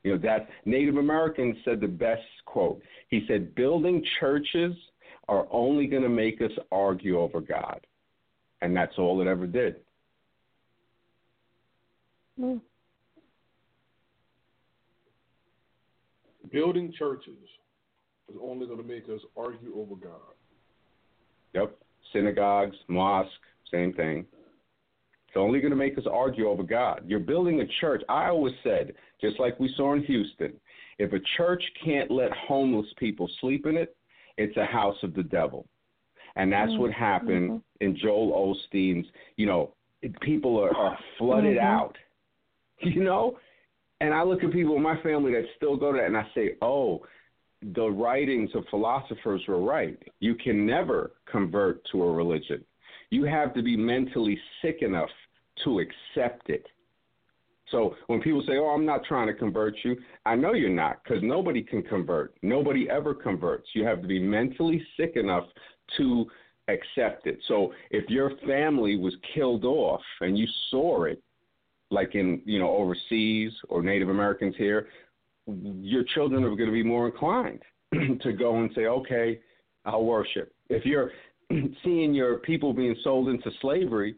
[0.02, 2.82] You know, that Native Americans said the best quote.
[3.08, 4.74] He said, building churches
[5.28, 7.86] are only going to make us argue over God.
[8.60, 9.76] And that's all it ever did.
[12.40, 12.60] Mm.
[16.52, 17.38] Building churches
[18.28, 20.34] is only going to make us argue over God.
[21.54, 21.76] Yep.
[22.12, 23.30] Synagogues, mosque,
[23.70, 24.24] same thing.
[25.28, 27.02] It's only going to make us argue over God.
[27.06, 28.02] You're building a church.
[28.08, 30.52] I always said, just like we saw in Houston,
[30.98, 33.96] if a church can't let homeless people sleep in it,
[34.36, 35.66] it's a house of the devil.
[36.36, 37.84] And that's what happened Mm-hmm.
[37.84, 39.72] in Joel Osteen's, you know,
[40.20, 41.62] people are, are flooded Mhm.
[41.62, 41.96] out,
[42.80, 43.38] you know?
[44.00, 46.26] And I look at people in my family that still go to that and I
[46.34, 47.04] say, oh,
[47.72, 49.98] the writings of philosophers were right.
[50.20, 52.64] You can never convert to a religion.
[53.10, 55.08] You have to be mentally sick enough
[55.64, 56.66] to accept it.
[57.70, 59.96] So when people say, "Oh, I'm not trying to convert you,"
[60.26, 62.36] I know you're not because nobody can convert.
[62.42, 63.74] Nobody ever converts.
[63.74, 65.48] You have to be mentally sick enough
[65.96, 66.30] to
[66.68, 67.42] accept it.
[67.44, 71.22] So if your family was killed off and you saw it,
[71.90, 74.88] like in you know overseas or Native Americans here,
[75.46, 77.62] your children are going to be more inclined
[78.22, 79.40] to go and say, "Okay,
[79.84, 81.10] I'll worship." If you're
[81.84, 84.16] seeing your people being sold into slavery,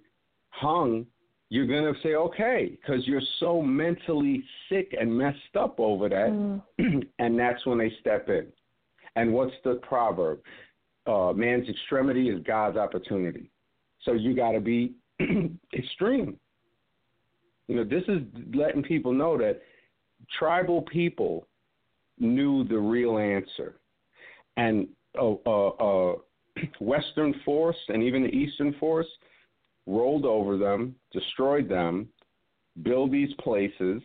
[0.50, 1.06] hung,
[1.50, 6.30] you're going to say, "Okay," because you're so mentally sick and messed up over that,
[6.30, 6.62] Mm.
[7.18, 8.46] and that's when they step in.
[9.16, 10.40] And what's the proverb?
[11.06, 13.50] Uh, man's extremity is God's opportunity.
[14.02, 14.94] So you got to be
[15.72, 16.38] extreme.
[17.68, 18.22] You know, this is
[18.54, 19.60] letting people know that
[20.38, 21.46] tribal people
[22.18, 23.76] knew the real answer.
[24.56, 26.14] And uh, uh, uh,
[26.80, 29.06] Western force and even the Eastern force
[29.86, 32.08] rolled over them, destroyed them,
[32.82, 34.02] build these places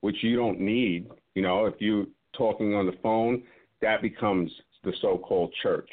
[0.00, 1.08] which you don't need.
[1.34, 2.06] You know, if you're
[2.36, 3.42] talking on the phone,
[3.82, 4.50] that becomes
[4.84, 5.88] the so-called church.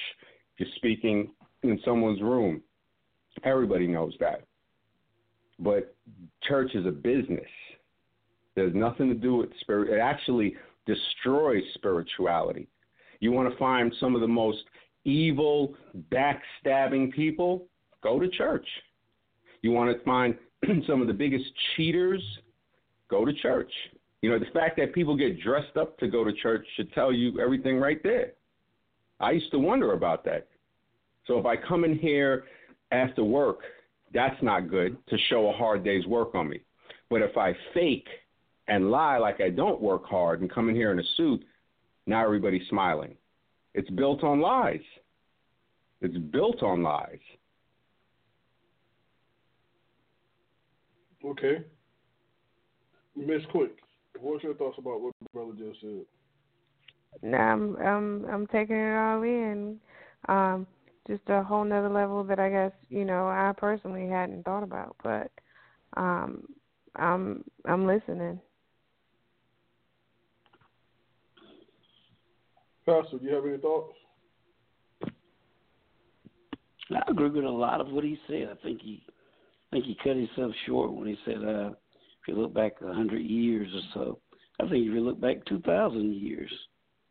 [0.53, 1.31] If you're speaking
[1.63, 2.61] in someone's room,
[3.43, 4.43] everybody knows that.
[5.59, 5.95] But
[6.43, 7.49] church is a business.
[8.55, 9.89] There's nothing to do with spirit.
[9.89, 12.67] It actually destroys spirituality.
[13.19, 14.63] You want to find some of the most
[15.05, 15.75] evil,
[16.11, 17.67] backstabbing people?
[18.01, 18.67] Go to church.
[19.61, 20.35] You want to find
[20.87, 21.45] some of the biggest
[21.75, 22.21] cheaters?
[23.09, 23.71] Go to church.
[24.21, 27.11] You know, the fact that people get dressed up to go to church should tell
[27.11, 28.33] you everything right there.
[29.19, 30.47] I used to wonder about that.
[31.27, 32.45] So if I come in here
[32.91, 33.59] after work,
[34.13, 36.61] that's not good to show a hard day's work on me.
[37.09, 38.07] But if I fake
[38.67, 41.43] and lie like I don't work hard and come in here in a suit,
[42.05, 43.15] now everybody's smiling.
[43.73, 44.81] It's built on lies.
[46.01, 47.19] It's built on lies.
[51.25, 51.63] Okay.
[53.15, 53.77] Miss Quick,
[54.19, 56.05] what's your thoughts about what the brother just said?
[57.21, 59.79] Nah, I'm I'm I'm taking it all in.
[60.27, 60.67] Um,
[61.07, 64.95] just a whole nother level that I guess you know I personally hadn't thought about,
[65.03, 65.31] but
[65.95, 66.45] um,
[66.95, 68.39] I'm I'm listening.
[72.85, 73.93] Pastor, do you have any thoughts?
[76.91, 78.49] I agree with a lot of what he said.
[78.51, 79.03] I think he,
[79.71, 82.93] I think he cut himself short when he said, uh, if you look back a
[82.93, 84.19] hundred years or so,
[84.59, 86.51] I think if you look back two thousand years,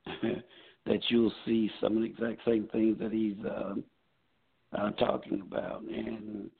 [0.86, 3.74] that you'll see some of the exact same things that he's uh,
[4.76, 6.50] uh, talking about, and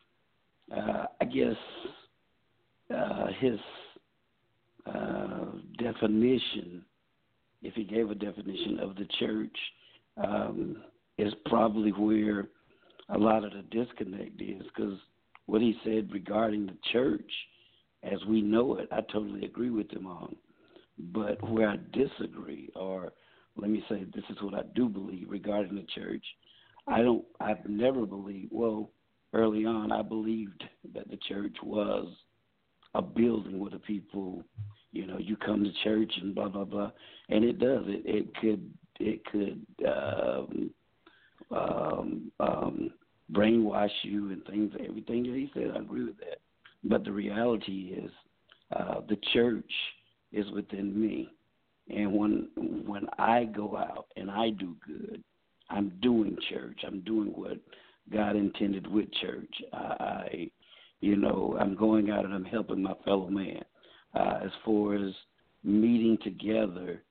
[0.74, 1.56] uh, I guess
[2.94, 3.58] uh, his
[4.86, 5.44] uh,
[5.78, 6.84] definition
[7.62, 9.56] if he gave a definition of the church,
[10.22, 10.82] um,
[11.18, 12.48] is probably where
[13.10, 14.62] a lot of the disconnect is.
[14.74, 14.98] Because
[15.46, 17.30] what he said regarding the church,
[18.02, 20.34] as we know it, I totally agree with him on.
[20.98, 23.12] But where I disagree, or
[23.56, 26.24] let me say, this is what I do believe regarding the church.
[26.86, 27.24] I don't.
[27.40, 28.50] I've never believed.
[28.52, 28.90] Well,
[29.32, 32.08] early on, I believed that the church was
[32.94, 34.44] a building where the people
[34.93, 36.93] you know, you come to church and blah blah blah,
[37.30, 37.84] and it does.
[37.86, 38.70] It it could
[39.01, 40.70] it could um,
[41.51, 42.90] um, um,
[43.32, 44.72] brainwash you and things.
[44.86, 46.38] Everything that he said, I agree with that.
[46.84, 48.11] But the reality is,
[48.76, 49.72] uh, the church
[50.30, 51.30] is within me,
[51.88, 52.49] and when
[52.86, 55.24] when I go out and I do good,
[55.70, 56.80] I'm doing church.
[56.86, 57.59] I'm doing what
[58.12, 59.55] God intended with church.
[59.72, 60.51] I, I
[61.01, 63.62] you know, I'm going out and I'm helping my fellow man
[64.14, 65.12] uh, as far as
[65.64, 67.02] meeting together.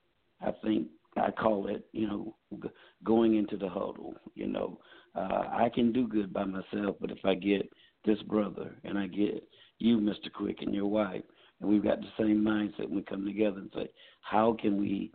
[0.42, 0.88] I think
[1.18, 2.70] I call it, you know, g-
[3.04, 4.16] going into the huddle.
[4.36, 4.80] You know,
[5.16, 7.70] uh, I can do good by myself, but if I get
[8.06, 9.44] this brother and I get
[9.80, 10.32] you, Mr.
[10.34, 11.24] Quick, and your wife,
[11.60, 13.90] and we've got the same mindset, we come together and say,
[14.22, 15.12] how can we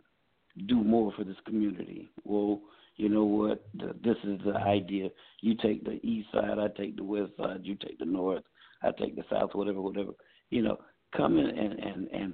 [0.67, 2.09] do more for this community?
[2.23, 2.61] Well,
[2.95, 3.65] you know what?
[3.75, 5.09] The, this is the idea.
[5.41, 7.61] You take the east side, I take the west side.
[7.63, 8.43] You take the north,
[8.81, 10.11] I take the south, whatever, whatever.
[10.49, 10.77] You know,
[11.17, 12.33] come in and and and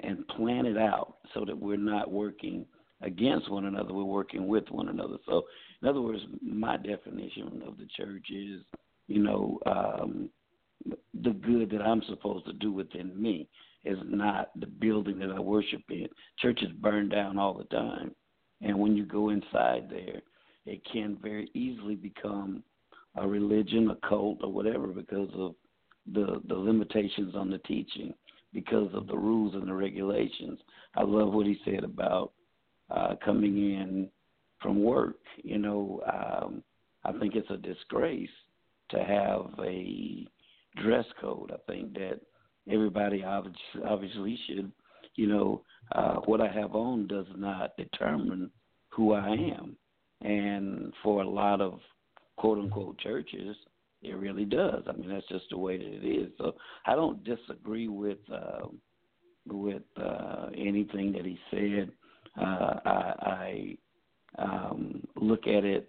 [0.00, 2.64] and plan it out so that we're not working
[3.02, 5.16] against one another we're working with one another.
[5.26, 5.44] So
[5.82, 8.62] in other words my definition of the church is
[9.06, 10.30] you know um
[11.22, 13.48] the good that i'm supposed to do within me.
[13.84, 16.08] Is not the building that i worship in.
[16.40, 18.14] Churches burn down all the time.
[18.60, 20.20] And when you go inside there
[20.66, 22.62] it can very easily become
[23.16, 25.54] a religion a cult or whatever because of
[26.12, 28.14] the the limitations on the teaching
[28.52, 30.58] because of the rules and the regulations.
[30.96, 32.32] I love what he said about
[32.90, 34.08] uh, coming in
[34.60, 35.18] from work.
[35.42, 36.62] You know, um,
[37.04, 38.28] I think it's a disgrace
[38.90, 40.26] to have a
[40.82, 41.52] dress code.
[41.52, 42.20] I think that
[42.70, 44.72] everybody obviously, obviously should,
[45.14, 48.50] you know, uh, what I have on does not determine
[48.88, 49.76] who I am.
[50.22, 51.80] And for a lot of
[52.36, 53.56] quote unquote churches,
[54.02, 54.82] it really does.
[54.88, 56.30] I mean, that's just the way that it is.
[56.38, 56.54] So
[56.86, 58.66] I don't disagree with uh,
[59.46, 61.90] with uh, anything that he said.
[62.40, 63.76] Uh, I,
[64.38, 65.88] I um, look at it,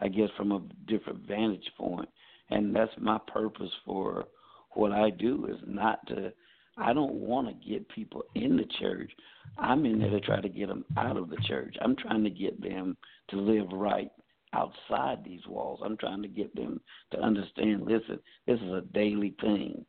[0.00, 2.08] I guess, from a different vantage point.
[2.50, 4.26] and that's my purpose for
[4.72, 6.32] what I do is not to.
[6.78, 9.10] I don't want to get people in the church.
[9.56, 11.74] I'm in there to try to get them out of the church.
[11.80, 12.98] I'm trying to get them
[13.30, 14.10] to live right
[14.56, 15.80] outside these walls.
[15.84, 16.80] I'm trying to get them
[17.12, 19.84] to understand listen, this is a daily thing.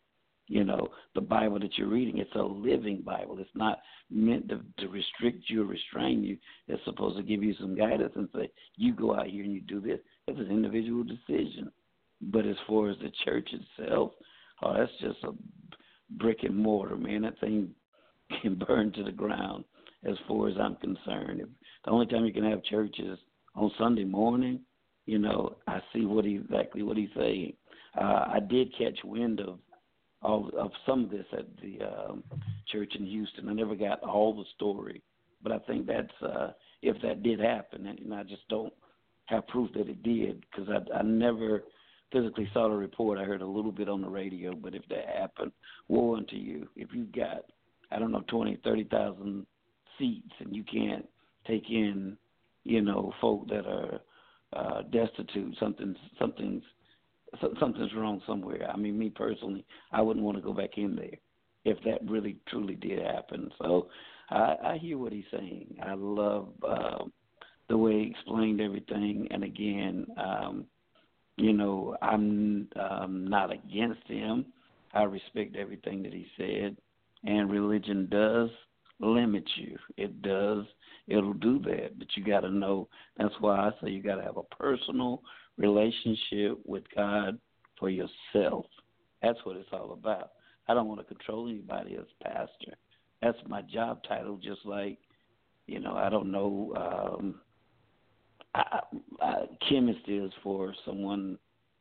[0.47, 2.17] you know the Bible that you're reading.
[2.19, 3.37] It's a living Bible.
[3.39, 6.37] It's not meant to, to restrict you or restrain you.
[6.67, 9.61] It's supposed to give you some guidance and say, you go out here and you
[9.61, 9.99] do this.
[10.27, 11.71] It's an individual decision.
[12.21, 14.11] But as far as the church itself,
[14.63, 15.31] oh, that's just a
[16.11, 17.21] brick and mortar, man.
[17.23, 17.69] That thing
[18.41, 19.65] can burn to the ground
[20.07, 21.41] as far as I'm concerned.
[21.41, 21.49] If
[21.85, 23.19] the only time you can have church is
[23.57, 24.61] on Sunday morning,
[25.05, 27.53] you know, I see what he exactly what he's saying.
[27.99, 29.59] Uh, I did catch wind of
[30.21, 32.23] of, of some of this at the um,
[32.71, 33.49] church in Houston.
[33.49, 35.01] I never got all the story,
[35.43, 36.51] but I think that's uh,
[36.81, 38.73] if that did happen, and I just don't
[39.25, 41.63] have proof that it did because I, I never
[42.11, 43.19] physically saw the report.
[43.19, 45.51] I heard a little bit on the radio, but if that happened,
[45.87, 46.67] woe unto you.
[46.75, 47.45] If you've got,
[47.91, 49.45] I don't know, twenty, thirty thousand
[49.97, 51.07] seats, and you can't
[51.47, 52.17] take in,
[52.67, 54.01] you know, folk that are
[54.53, 56.63] uh, destitute, something's something's
[57.59, 58.69] something's wrong somewhere.
[58.69, 61.17] I mean, me personally, I wouldn't want to go back in there
[61.65, 63.49] if that really truly did happen.
[63.61, 63.87] So
[64.29, 65.77] I, I hear what he's saying.
[65.83, 67.05] I love uh,
[67.69, 70.65] the way he explained everything, and again, um,
[71.37, 74.45] you know, I'm um, not against him.
[74.93, 76.77] I respect everything that he said,
[77.23, 78.49] and religion does
[78.99, 79.77] limit you.
[79.97, 80.65] It does.
[81.07, 82.89] It'll do that, but you got to know.
[83.17, 85.21] That's why I say you got to have a personal
[85.57, 87.39] relationship with God
[87.79, 88.65] for yourself.
[89.21, 90.31] That's what it's all about.
[90.67, 92.77] I don't want to control anybody as pastor.
[93.21, 94.37] That's my job title.
[94.37, 94.99] Just like,
[95.65, 96.73] you know, I don't know.
[97.17, 97.35] um
[98.55, 98.79] I,
[99.21, 99.35] I,
[99.69, 101.37] chemist is for someone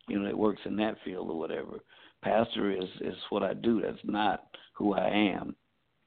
[0.08, 1.80] you know that works in that field or whatever.
[2.22, 3.80] Pastor is is what I do.
[3.82, 4.44] That's not
[4.74, 5.54] who I am.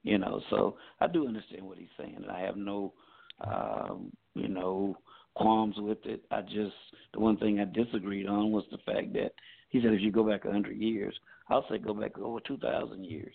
[0.03, 2.93] You know, so I do understand what he's saying, and I have no,
[3.41, 4.97] um, you know,
[5.35, 6.21] qualms with it.
[6.31, 6.73] I just
[7.13, 9.33] the one thing I disagreed on was the fact that
[9.69, 11.13] he said if you go back a hundred years,
[11.49, 13.33] I'll say go back over two thousand years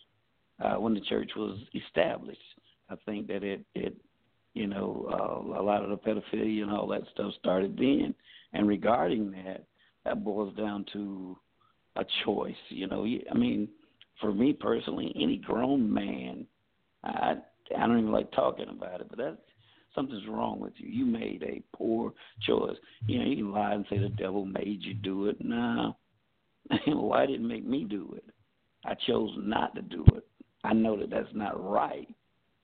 [0.65, 2.41] uh, when the church was established.
[2.89, 3.95] I think that it it
[4.55, 8.15] you know, uh, a lot of the pedophilia and all that stuff started then.
[8.53, 9.65] And regarding that,
[10.05, 11.37] that boils down to
[11.97, 12.55] a choice.
[12.69, 13.69] You know, I mean,
[14.21, 16.47] for me personally, any grown man,
[17.05, 17.35] I
[17.77, 19.37] I don't even like talking about it, but that's
[19.95, 20.89] something's wrong with you.
[20.89, 22.13] You made a poor
[22.47, 22.77] choice.
[23.07, 25.37] You know, you can lie and say the devil made you do it.
[25.41, 25.97] No,
[26.87, 28.25] why didn't make me do it?
[28.85, 30.27] I chose not to do it.
[30.63, 32.09] I know that that's not right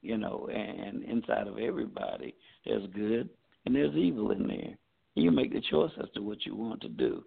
[0.03, 2.35] you know, and inside of everybody
[2.65, 3.29] there's good
[3.67, 4.77] and there's evil in there.
[5.15, 7.25] You make the choice as to what you want to do.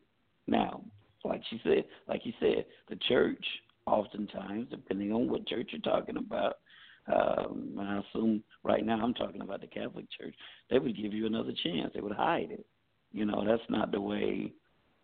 [0.47, 0.84] Now,
[1.24, 3.45] like she said, like you said, the church
[3.86, 6.57] oftentimes, depending on what church you're talking about,
[7.07, 10.35] um, I assume right now I'm talking about the Catholic Church,
[10.69, 11.91] they would give you another chance.
[11.93, 12.65] They would hide it.
[13.11, 14.51] You know, that's not the way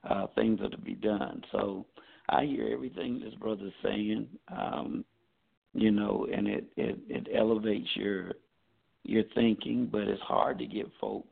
[0.09, 1.43] uh, things are to be done.
[1.51, 1.85] So
[2.29, 4.27] I hear everything this brother's saying.
[4.47, 5.03] Um,
[5.73, 8.31] you know, and it, it, it elevates your
[9.03, 11.25] your thinking, but it's hard to get folk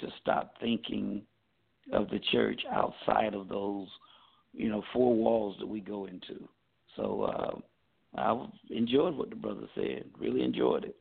[0.00, 1.22] to stop thinking
[1.92, 3.86] of the church outside of those,
[4.52, 6.48] you know, four walls that we go into.
[6.96, 7.58] So uh,
[8.16, 10.04] I enjoyed what the brother said.
[10.18, 10.96] Really enjoyed it.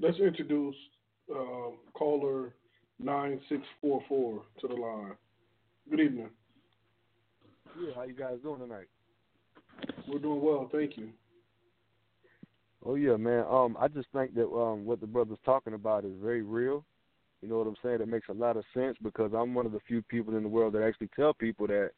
[0.00, 0.74] Let's introduce
[1.30, 2.54] uh, caller
[2.98, 5.12] nine six four four to the line.
[5.90, 6.30] Good evening.
[7.80, 8.86] Yeah, how you guys doing tonight?
[10.08, 11.10] We're doing well, thank you.
[12.84, 13.44] Oh yeah, man.
[13.48, 16.84] Um, I just think that um, what the brother's talking about is very real.
[17.40, 18.00] You know what I'm saying?
[18.00, 20.48] It makes a lot of sense because I'm one of the few people in the
[20.48, 21.90] world that actually tell people that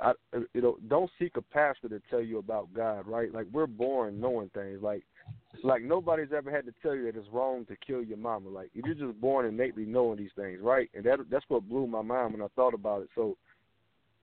[0.00, 0.12] I,
[0.52, 3.32] you know, don't seek a pastor to tell you about God, right?
[3.32, 4.82] Like we're born knowing things.
[4.82, 5.02] Like,
[5.62, 8.50] like nobody's ever had to tell you that it's wrong to kill your mama.
[8.50, 10.90] Like, you're just born innately knowing these things, right?
[10.94, 13.08] And that that's what blew my mind when I thought about it.
[13.14, 13.36] So,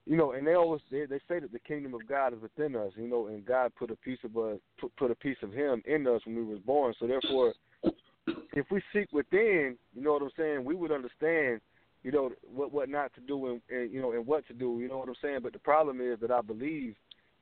[0.06, 2.76] you know, and they always they, they say that the kingdom of God is within
[2.76, 5.52] us, you know, and God put a piece of us put, put a piece of
[5.52, 6.94] Him in us when we was born.
[6.98, 7.54] So therefore,
[8.52, 11.60] if we seek within, you know what I'm saying, we would understand,
[12.02, 14.78] you know, what what not to do and, and you know and what to do.
[14.80, 15.40] You know what I'm saying.
[15.42, 16.94] But the problem is that I believe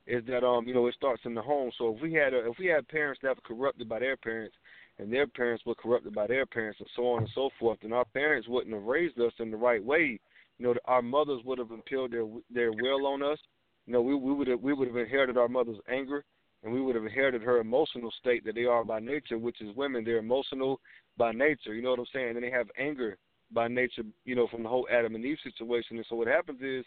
[0.07, 1.71] is that um you know it starts in the home.
[1.77, 4.55] So if we had a, if we had parents that were corrupted by their parents,
[4.97, 7.93] and their parents were corrupted by their parents, and so on and so forth, then
[7.93, 10.19] our parents wouldn't have raised us in the right way
[10.59, 13.39] you know, our mothers would have impelled their their will on us.
[13.87, 16.23] You know, we we would have we would have inherited our mother's anger,
[16.63, 19.75] and we would have inherited her emotional state that they are by nature, which is
[19.75, 20.03] women.
[20.03, 20.79] They're emotional
[21.17, 21.73] by nature.
[21.73, 22.35] You know what I'm saying?
[22.35, 23.17] And they have anger
[23.51, 24.03] by nature.
[24.25, 25.97] You know, from the whole Adam and Eve situation.
[25.97, 26.85] And so what happens is,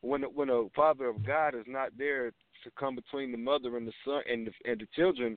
[0.00, 3.86] when when a father of God is not there to come between the mother and
[3.86, 5.36] the son and the, and the children,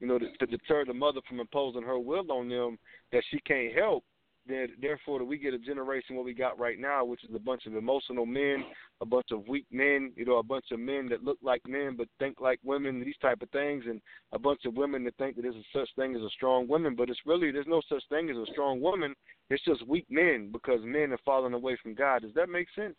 [0.00, 2.78] you know, to, to deter the mother from imposing her will on them
[3.12, 4.04] that she can't help
[4.48, 7.38] then therefore that we get a generation what we got right now, which is a
[7.38, 8.64] bunch of emotional men,
[9.00, 11.96] a bunch of weak men, you know, a bunch of men that look like men
[11.96, 14.00] but think like women, these type of things, and
[14.32, 16.94] a bunch of women that think that there's a such thing as a strong woman,
[16.94, 19.14] but it's really there's no such thing as a strong woman.
[19.50, 22.22] It's just weak men because men are falling away from God.
[22.22, 22.94] Does that make sense?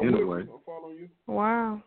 [0.00, 0.40] I'm, In a way.
[0.40, 0.52] you.
[0.52, 1.08] I'm following you.
[1.26, 1.82] Wow.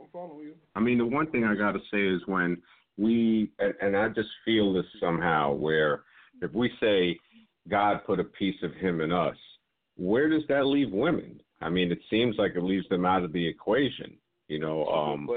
[0.00, 0.54] I'm following you.
[0.74, 2.58] I mean, the one thing I got to say is when
[2.96, 6.02] we and, and I just feel this somehow where
[6.42, 7.18] if we say
[7.68, 9.36] God put a piece of him in us,
[9.96, 11.40] where does that leave women?
[11.60, 14.16] I mean, it seems like it leaves them out of the equation.
[14.48, 15.28] You know, um,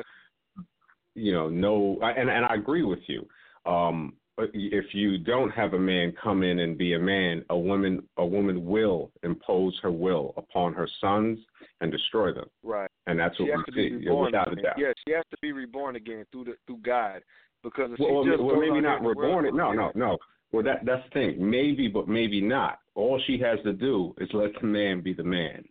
[1.16, 3.26] you know, no, and and I agree with you.
[3.66, 8.04] Um, if you don't have a man come in and be a man, a woman
[8.18, 11.40] a woman will impose her will upon her sons
[11.82, 12.90] and destroy them, right.
[13.08, 14.76] and that's She what we see without a doubt.
[14.78, 17.22] Yeah, she has to be reborn again through the through God.
[17.64, 19.54] Because Well, just well, maybe not there in the world- reborn it.
[19.54, 20.18] No, no, no.
[20.52, 21.50] Well, that that's the thing.
[21.50, 22.80] Maybe, but maybe not.
[22.96, 25.64] All she has to do is let the man be the man.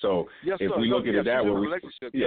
[0.00, 0.78] So Yes, if sir.
[0.78, 1.68] we look at yeah, it that way, we-
[2.12, 2.26] yeah.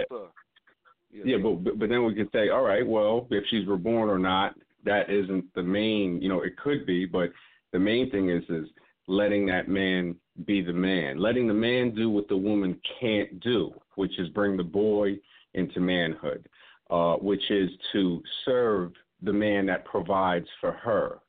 [1.12, 1.26] Yes.
[1.26, 4.20] Yeah, but but- but then we can say, all right, well, if she's reborn or
[4.20, 6.22] not, that isn't the main.
[6.22, 7.32] You know, it could be, but
[7.72, 8.70] the main thing is is
[9.08, 10.16] letting that man
[10.46, 14.56] be the man, letting the man do what the woman can't do, which is bring
[14.56, 15.20] the boy
[15.56, 16.48] into manhood,
[16.90, 18.92] uh, which is to serve
[19.22, 21.20] the man that provides for her,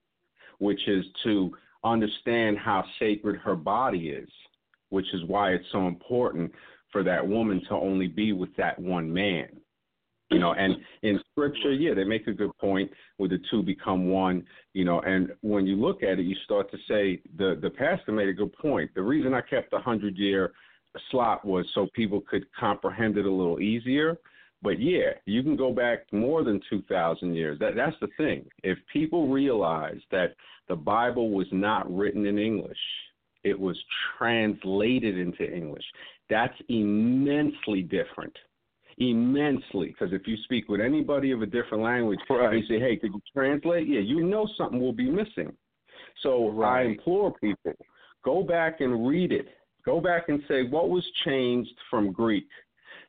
[0.59, 1.51] which is to
[1.85, 4.28] understand how sacred her body is,
[4.91, 6.51] which is why it's so important
[6.93, 9.49] for that woman to only be with that one man.
[10.31, 14.09] You know, and in scripture, yeah, they make a good point where the two become
[14.09, 17.70] one, you know, and when you look at it, you start to say the the
[17.70, 18.93] pastor made a good point.
[18.95, 20.53] The reason I kept the hundred year
[21.11, 24.19] slot was so people could comprehend it a little easier.
[24.62, 27.59] But yeah, you can go back more than 2,000 years.
[27.59, 28.45] That that's the thing.
[28.62, 30.35] If people realize that
[30.69, 32.78] the Bible was not written in English,
[33.43, 33.77] it was
[34.19, 35.85] translated into English.
[36.28, 38.37] That's immensely different.
[38.99, 42.59] Immensely, because if you speak with anybody of a different language, Right.
[42.59, 45.57] you say, "Hey, could you translate?" Yeah, you know something will be missing.
[46.19, 47.74] So I implore people,
[48.23, 49.49] go back and read it.
[49.85, 52.47] Go back and say what was changed from Greek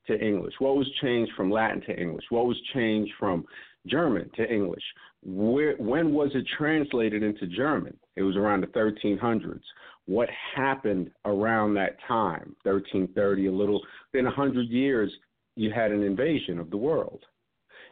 [0.08, 3.46] to English, what was changed from Latin to English, what was changed from
[3.88, 4.84] German to English.
[5.24, 7.98] Where, when was it translated into German?
[8.16, 9.62] It was around the 1300s.
[10.06, 13.82] What happened around that time, 1330, a little,
[14.14, 15.12] in 100 years,
[15.56, 17.24] you had an invasion of the world.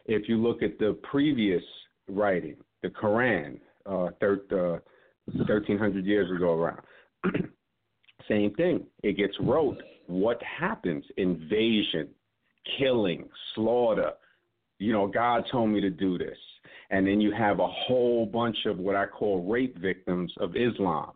[0.06, 1.62] If you look at the previous
[2.08, 4.80] writing, the Quran, uh, thir- uh,
[5.26, 6.82] 1300 years ago around,
[8.28, 8.86] same thing.
[9.02, 9.78] It gets wrote.
[10.10, 11.04] What happens?
[11.18, 12.08] Invasion,
[12.76, 14.10] killing, slaughter.
[14.80, 16.36] You know, God told me to do this.
[16.90, 21.12] And then you have a whole bunch of what I call rape victims of Islam.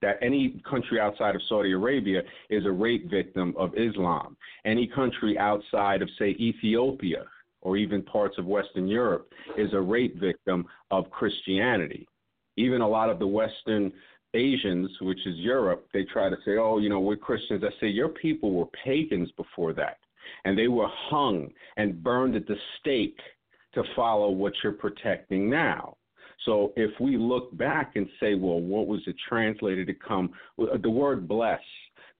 [0.00, 4.36] That any country outside of Saudi Arabia is a rape victim of Islam.
[4.64, 7.24] Any country outside of, say, Ethiopia
[7.62, 9.28] or even parts of Western Europe
[9.58, 12.06] is a rape victim of Christianity.
[12.56, 13.92] Even a lot of the Western
[14.34, 17.64] Asians, which is Europe, they try to say, oh, you know, we're Christians.
[17.64, 19.98] I say, your people were pagans before that,
[20.44, 23.18] and they were hung and burned at the stake
[23.74, 25.96] to follow what you're protecting now.
[26.44, 30.30] So if we look back and say, well, what was it translated to come?
[30.58, 31.60] The word bless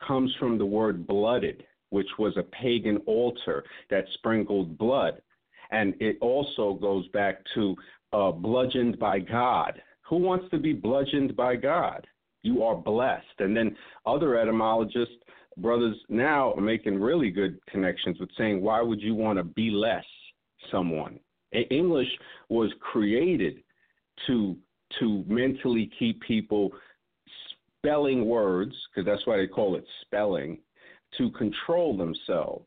[0.07, 5.23] comes from the word blooded, which was a pagan altar that sprinkled blood.
[5.71, 7.77] And it also goes back to
[8.13, 9.81] uh, bludgeoned by God.
[10.11, 12.05] Who wants to be bludgeoned by God?
[12.43, 13.25] You are blessed.
[13.39, 15.15] And then other etymologists,
[15.59, 19.71] brothers, now are making really good connections with saying, why would you want to be
[19.71, 20.05] less
[20.71, 21.21] someone?
[21.71, 22.09] English
[22.49, 23.63] was created
[24.27, 24.57] to
[24.99, 26.73] to mentally keep people
[27.79, 30.59] spelling words because that's why they call it spelling
[31.17, 32.67] to control themselves.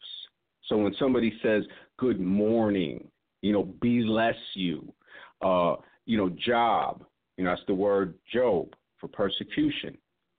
[0.68, 1.64] So when somebody says
[1.98, 3.10] good morning,
[3.42, 4.94] you know, bless you,
[5.42, 5.76] uh,
[6.06, 7.04] you know, job,
[7.38, 9.98] you know, that's the word Job for persecution.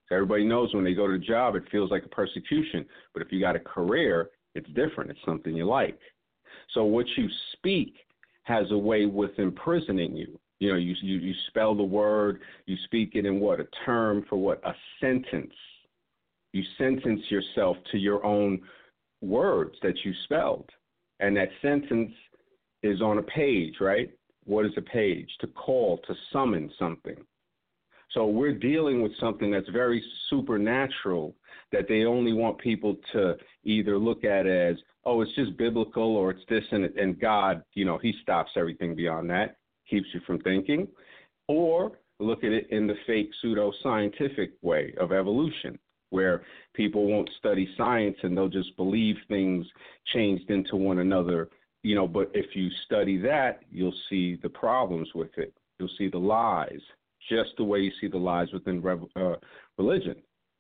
[0.09, 2.85] So everybody knows when they go to the job, it feels like a persecution.
[3.13, 5.11] But if you got a career, it's different.
[5.11, 5.99] It's something you like.
[6.73, 7.95] So what you speak
[8.45, 10.39] has a way with imprisoning you.
[10.61, 14.25] You know, you, you you spell the word, you speak it in what a term
[14.29, 15.53] for what a sentence.
[16.53, 18.61] You sentence yourself to your own
[19.21, 20.71] words that you spelled,
[21.21, 22.13] and that sentence
[22.83, 24.11] is on a page, right?
[24.45, 25.29] What is a page?
[25.41, 27.17] To call, to summon something.
[28.13, 31.35] So we're dealing with something that's very supernatural
[31.73, 33.35] that they only want people to
[33.65, 37.85] either look at as, oh, it's just biblical or it's this and, and God, you
[37.85, 39.57] know, he stops everything beyond that,
[39.91, 40.87] keeps you from thinking.
[41.49, 45.79] Or look at it in the fake pseudo scientific way of evolution,
[46.11, 46.45] where
[46.75, 49.67] people won't study science and they'll just believe things
[50.13, 51.49] changed into one another.
[51.85, 55.55] You know, but if you study that, you'll see the problems with it.
[55.79, 56.81] You'll see the lies,
[57.29, 58.83] just the way you see the lies within
[59.17, 59.35] uh,
[59.79, 60.17] religion.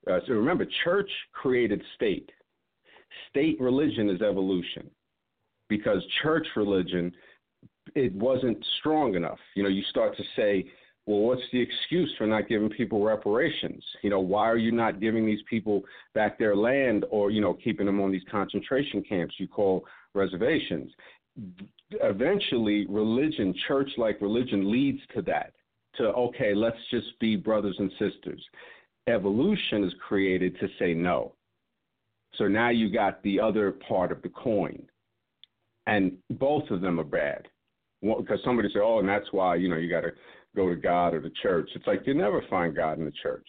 [0.09, 2.31] Uh, so remember, church created state.
[3.31, 4.89] State religion is evolution
[5.69, 7.13] because church religion
[7.95, 9.39] it wasn't strong enough.
[9.55, 10.65] You know, you start to say,
[11.07, 13.85] well, what's the excuse for not giving people reparations?
[14.03, 15.83] You know, why are you not giving these people
[16.15, 19.85] back their land or, you know, keeping them on these concentration camps you call
[20.15, 20.91] reservations?
[22.03, 25.53] Eventually, religion, church like religion, leads to that.
[25.97, 28.43] To, okay, let's just be brothers and sisters.
[29.07, 31.35] Evolution is created to say no.
[32.37, 34.83] So now you got the other part of the coin.
[35.87, 37.47] And both of them are bad.
[38.03, 40.13] Because somebody say, oh, and that's why, you know, you got to
[40.57, 41.71] go to God or the church.
[41.75, 43.47] It's like you never find God in the church.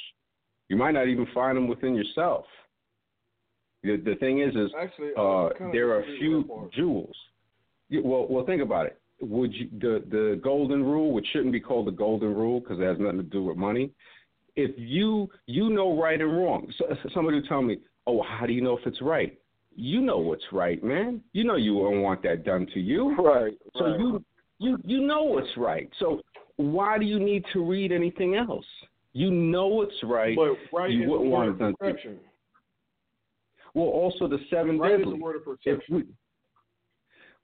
[0.70, 2.46] You might not even find him within yourself.
[3.84, 7.16] The, the thing is, is Actually, uh, there are a few jewels.
[7.92, 9.00] Well, well, think about it.
[9.22, 12.84] Would you, the the golden rule, which shouldn't be called the golden rule because it
[12.84, 13.92] has nothing to do with money.
[14.56, 18.54] If you you know right and wrong, so, somebody will tell me, oh, how do
[18.54, 19.38] you know if it's right?
[19.76, 21.22] You know what's right, man.
[21.34, 23.16] You know you won't want that done to you.
[23.16, 23.54] Right.
[23.78, 24.00] So right.
[24.00, 24.26] you
[24.60, 25.90] you you know what's right.
[26.00, 26.22] So
[26.58, 28.66] why do you need to read anything else?
[29.14, 30.36] You know what's right.
[30.36, 32.20] But right you wouldn't want it done of perception.
[33.74, 35.18] Well, also the seven Right is deadly.
[35.18, 36.04] the word of we,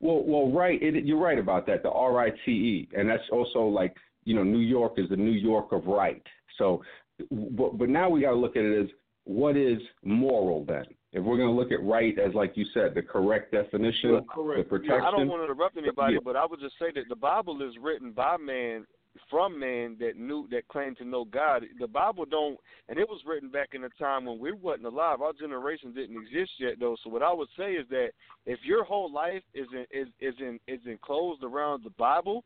[0.02, 0.82] well, well, right.
[0.82, 1.84] It, you're right about that.
[1.84, 5.16] The R I T E, and that's also like you know, New York is the
[5.16, 6.22] New York of right.
[6.58, 6.84] So,
[7.32, 8.90] but, but now we got to look at it as
[9.24, 10.86] what is moral then.
[11.14, 14.26] If we're going to look at right as, like you said, the correct definition, Well,
[14.34, 14.64] correct.
[14.64, 15.02] the protection.
[15.06, 16.20] I don't want to interrupt anybody, Yeah.
[16.24, 18.86] but I would just say that the Bible is written by man
[19.30, 21.64] from man that knew that claimed to know God.
[21.80, 22.58] The Bible don't,
[22.90, 25.22] and it was written back in a time when we wasn't alive.
[25.22, 26.96] Our generation didn't exist yet, though.
[27.04, 28.10] So what I would say is that
[28.46, 32.44] if your whole life is in, is is in is enclosed around the Bible,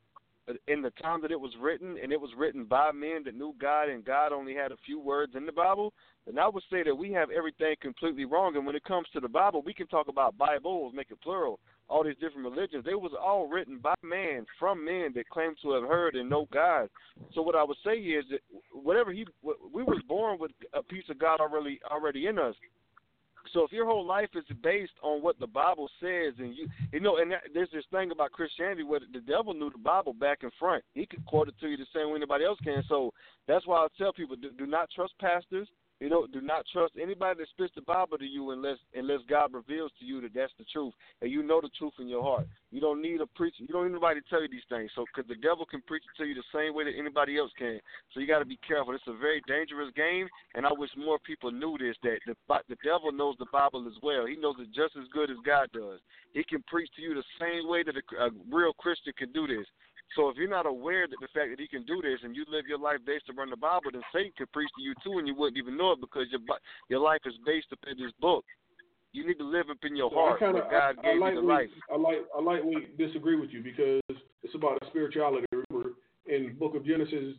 [0.47, 3.35] uh, in the time that it was written, and it was written by men that
[3.35, 5.93] knew God, and God only had a few words in the Bible,
[6.25, 8.55] then I would say that we have everything completely wrong.
[8.55, 11.59] And when it comes to the Bible, we can talk about Bibles, make it plural,
[11.87, 12.83] all these different religions.
[12.85, 16.47] They was all written by man, from men that claim to have heard and know
[16.51, 16.89] God.
[17.33, 18.39] So what I would say is that
[18.71, 22.55] whatever he, we was born with a piece of God already already in us.
[23.53, 26.99] So if your whole life is based on what the Bible says, and you, you
[26.99, 30.39] know, and that, there's this thing about Christianity where the devil knew the Bible back
[30.41, 30.83] and front.
[30.93, 32.83] He could quote it to you the same way anybody else can.
[32.89, 33.13] So
[33.47, 35.67] that's why I tell people: do, do not trust pastors.
[36.01, 39.53] You know, do not trust anybody that spits the Bible to you unless unless God
[39.53, 42.47] reveals to you that that's the truth and you know the truth in your heart.
[42.71, 43.63] You don't need a preacher.
[43.63, 44.91] You don't need anybody to tell you these things.
[44.93, 47.51] So, because the devil can preach it to you the same way that anybody else
[47.57, 47.79] can.
[48.13, 48.93] So you got to be careful.
[48.93, 51.95] It's a very dangerous game, and I wish more people knew this.
[52.03, 52.35] That the
[52.67, 54.25] the devil knows the Bible as well.
[54.25, 55.99] He knows it just as good as God does.
[56.33, 59.47] He can preach to you the same way that a, a real Christian can do
[59.47, 59.65] this.
[60.13, 62.45] So if you're not aware that the fact that he can do this and you
[62.47, 65.27] live your life based around the Bible, then Satan can preach to you too, and
[65.27, 66.41] you wouldn't even know it because your
[66.89, 68.45] your life is based upon this book.
[69.11, 71.21] You need to live up in your So I heart kinda, where God I, gave
[71.21, 71.69] I you the life.
[71.91, 74.01] I like I lightly disagree with you because
[74.43, 75.45] it's about spirituality.
[75.51, 75.95] Remember,
[76.27, 77.35] in the book of Genesis,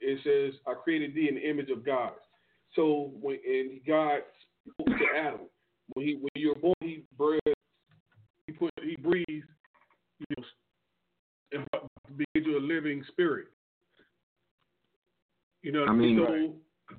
[0.00, 2.12] it says, "I created thee in the image of God."
[2.74, 4.20] So when and God
[4.72, 5.40] spoke to Adam,
[5.94, 7.56] when he when you were born, he breathed,
[8.46, 10.44] he put he breathed, you know,
[11.56, 13.46] and became to a living spirit.
[15.62, 16.54] You know, I mean- so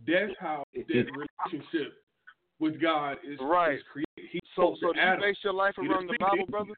[0.05, 2.03] that's how that relationship
[2.59, 3.75] with God is, Right.
[3.77, 4.29] is created.
[4.31, 6.73] He So, so to do you base your life You around the just- Bible, brother?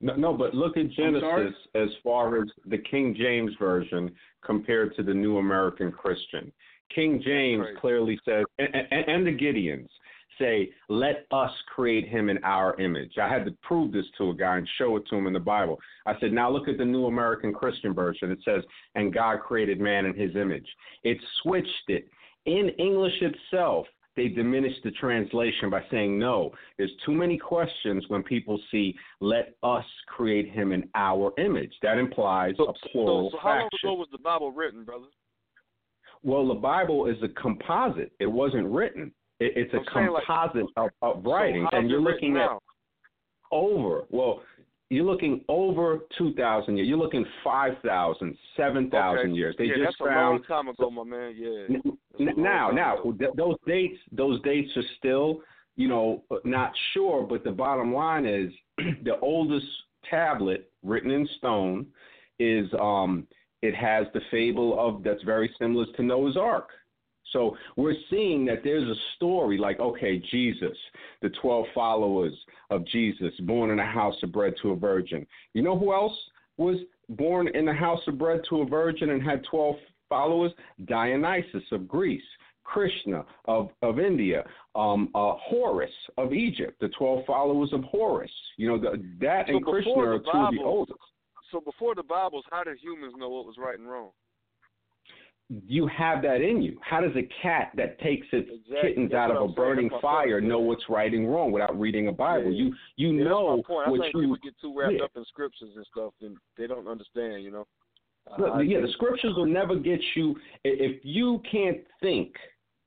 [0.00, 5.02] No, no, but look at Genesis as far as the King James version compared to
[5.02, 6.52] the New American Christian.
[6.90, 7.76] King James Right.
[7.76, 9.88] clearly says, and, and, and the Gideons
[10.38, 14.34] say, "Let us create him in our image." I had to prove this to a
[14.34, 15.80] guy and show it to him in the Bible.
[16.06, 18.30] I said, "Now look at the New American Christian version.
[18.30, 18.64] It says,
[18.94, 20.68] and God created man in His image."
[21.02, 22.08] It switched it
[22.46, 23.86] in English itself.
[24.16, 29.54] They diminished the translation by saying, no, there's too many questions when people see, let
[29.62, 31.72] us create him in our image.
[31.82, 35.06] That implies So, a plural so, so how long ago was the Bible written, brother?
[36.22, 38.10] Well, the Bible is a composite.
[38.18, 39.12] It wasn't written.
[39.40, 42.50] It, it's a I'm saying, like- composite of, of writings, so and you're looking at
[43.52, 44.02] over.
[44.10, 44.42] Well,
[44.88, 46.88] you're looking over 2,000 years.
[46.88, 49.30] You're looking 5,000, 7,000 Okay.
[49.32, 49.54] years.
[49.58, 51.34] They yeah, just that's a long time ago, my man.
[51.36, 51.76] Yeah.
[51.76, 55.40] N- That's a long now, now, th- those dates, those dates are still,
[55.74, 57.24] you know, not sure.
[57.26, 58.52] But the bottom line is,
[59.04, 59.66] the oldest
[60.08, 61.84] tablet written in stone
[62.38, 63.26] is um
[63.62, 66.68] it has the fable of that's very similar to Noah's Ark.
[67.32, 70.76] So we're seeing that there's a story like, okay, Jesus,
[71.22, 72.32] the 12 followers
[72.70, 75.26] of Jesus, born in a house of bread to a virgin.
[75.52, 76.16] You know who else
[76.56, 76.76] was
[77.10, 79.76] born in a house of bread to a virgin and had 12
[80.08, 80.52] followers?
[80.86, 82.22] Dionysus of Greece.
[82.66, 84.44] Krishna of, of India,
[84.74, 88.30] um, uh, Horus of Egypt, the 12 followers of Horus.
[88.56, 90.98] You know, the, that So and Krishna are the two of the oldest.
[91.52, 94.10] So before the Bibles, how did humans know what was right and wrong?
[95.48, 96.76] You have that in you.
[96.82, 98.88] How does a cat that takes its Exactly.
[98.90, 100.48] kittens That's out of a burning fire point.
[100.48, 102.50] know what's right and wrong without reading a Bible?
[102.50, 102.64] Yeah.
[102.64, 103.86] You you Yeah, know point.
[103.86, 105.04] I what think you people get too wrapped yeah.
[105.04, 107.44] up in scriptures and stuff, and they don't understand.
[107.44, 107.66] You know.
[108.38, 112.34] Look, I yeah, the scriptures will never get you if you can't think,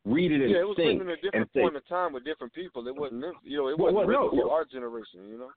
[0.04, 2.26] read it and Yeah, it was think written at a different point in time with
[2.26, 2.86] different people.
[2.90, 5.28] It wasn't, you know, it wasn't well, written no, for well- our generation.
[5.30, 5.50] You know.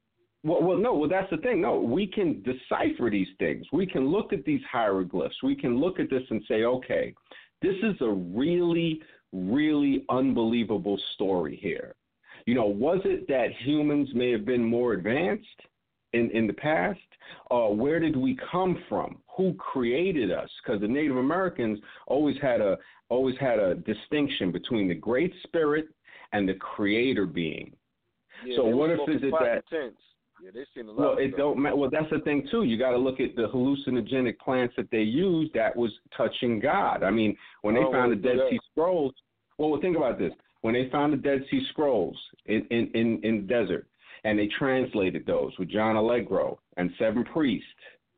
[0.44, 0.94] Well, well, no.
[0.94, 1.60] Well, that's the thing.
[1.60, 3.64] No, we can decipher these things.
[3.72, 5.42] We can look at these hieroglyphs.
[5.42, 7.14] We can look at this and say, okay,
[7.60, 9.00] this is a really,
[9.32, 11.94] really unbelievable story here.
[12.46, 15.46] You know, was it that humans may have been more advanced
[16.12, 16.98] in in the past?
[17.50, 19.18] Uh, where did we come from?
[19.36, 20.50] Who created us?
[20.62, 21.78] Because the Native Americans
[22.08, 22.76] always had a
[23.08, 25.86] always had a distinction between the Great Spirit
[26.32, 27.72] and the Creator being.
[28.44, 29.64] Yeah, So what if is it that-.
[30.42, 30.98] Yeah, they seen a lot.
[30.98, 31.38] Well, it stuff.
[31.38, 31.76] don't matter.
[31.76, 32.64] Well, that's the thing too.
[32.64, 37.04] You got to look at the hallucinogenic plants that they used that was touching God.
[37.04, 38.50] I mean, when they Oh, found the Dead yeah.
[38.50, 39.14] Sea Scrolls.
[39.58, 40.32] Well, think about this.
[40.62, 42.16] When they found the Dead Sea Scrolls
[42.46, 43.86] in in in, in the desert,
[44.24, 47.68] and they translated those with John Allegro and seven priests,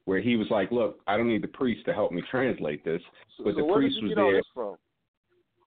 [0.07, 3.03] where he was like, "Look, I don't need the priest to help me translate this."
[3.39, 4.33] But so the priest was there.
[4.37, 4.77] this from?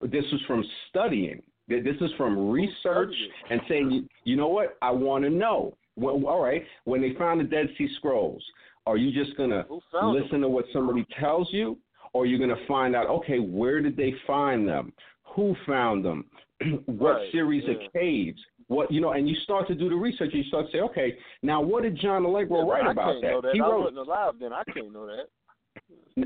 [0.02, 1.42] This was from studying.
[1.68, 3.14] This is from research
[3.48, 5.74] and saying, you know what, I want to know.
[5.96, 8.42] Well, all right, when they found the Dead Sea Scrolls,
[8.86, 10.22] are you just going to Who found them?
[10.22, 11.78] listen to what somebody tells you?
[12.14, 14.92] Or are you going to find out, okay, where did they find them?
[15.34, 16.24] Who found them?
[16.86, 17.86] what Right, series yeah.
[17.86, 18.38] of caves?
[18.68, 20.30] What you know, and you start to do the research.
[20.32, 23.40] And you start to say, okay, now what did John Allegro Yeah, write about know
[23.40, 23.50] that.
[23.54, 24.52] He I wrote wasn't alive then.
[24.52, 25.26] I can't know that.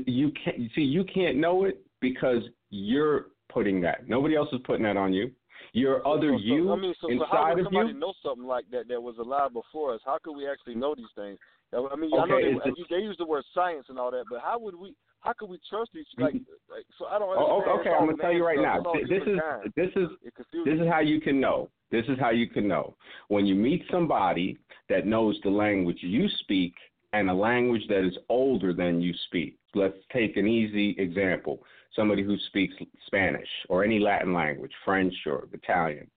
[0.05, 4.07] you can't you see you can't know it because you're putting that.
[4.07, 5.31] Nobody else is putting that on you.
[5.77, 7.99] Your other so, so, you I mean, so, so how inside would of somebody you.
[7.99, 10.01] know something like that that was alive before us?
[10.03, 11.37] How could we actually know these things?
[11.71, 14.41] I mean, I know they, it- they use the word science and all that, but
[14.41, 14.95] how would we?
[15.19, 16.05] How could we trust these?
[16.17, 16.33] Like,
[16.69, 18.81] like so I don't Oh, okay, I'm gonna tell you right now.
[18.81, 18.95] stuff.
[18.97, 19.25] It's all
[19.61, 21.69] Th- This is this is this is how you can know.
[21.91, 22.95] This is how you can know.
[23.27, 24.57] When you meet somebody
[24.89, 26.73] that knows the language you speak
[27.13, 29.57] and a language that is older than you speak.
[29.75, 31.61] Let's take an easy example.
[31.97, 32.75] Somebody who speaks
[33.07, 36.07] Spanish or any Latin language, French or Italian.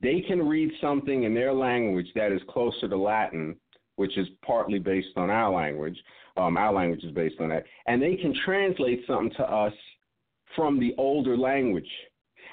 [0.00, 3.54] They can read something in their language that is closer to Latin,
[3.96, 5.96] which is partly based on our language.
[6.36, 7.64] Um, our language is based on that.
[7.86, 9.72] And they can translate something to us
[10.56, 11.88] from the older language.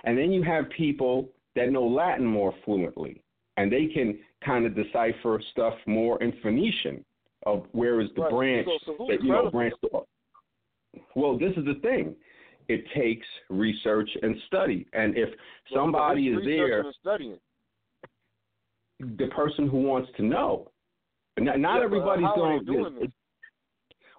[0.03, 3.23] And then you have people that know Latin more fluently,
[3.57, 7.03] and they can kind of decipher stuff more in Phoenician
[7.47, 8.31] of where is the Right.
[8.31, 9.73] branch So- so that you know branch.
[11.15, 12.15] Well, this is the thing.
[12.69, 15.29] It takes research and study, and if
[15.73, 17.37] somebody is there, studying.
[18.99, 20.69] the person who wants to know.
[21.39, 22.65] Not, not Yeah, everybody's going.
[22.65, 23.11] doing this?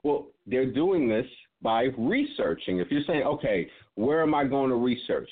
[0.02, 1.26] Well, they're doing this
[1.62, 2.80] by researching.
[2.80, 5.30] If you're saying, okay, where am I going to research?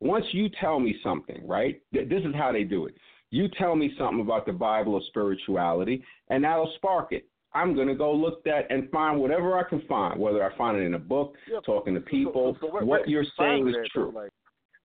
[0.00, 1.80] Once you tell me something, right?
[1.92, 2.94] This is how they do it.
[3.30, 7.26] You tell me something about the Bible or spirituality, and that'll spark it.
[7.52, 10.76] I'm going to go look that and find whatever I can find, whether I find
[10.76, 11.34] it in a book,
[11.66, 12.56] talking to so- so- people.
[12.60, 14.12] so where- what you're you saying is that, true.
[14.14, 14.30] Like,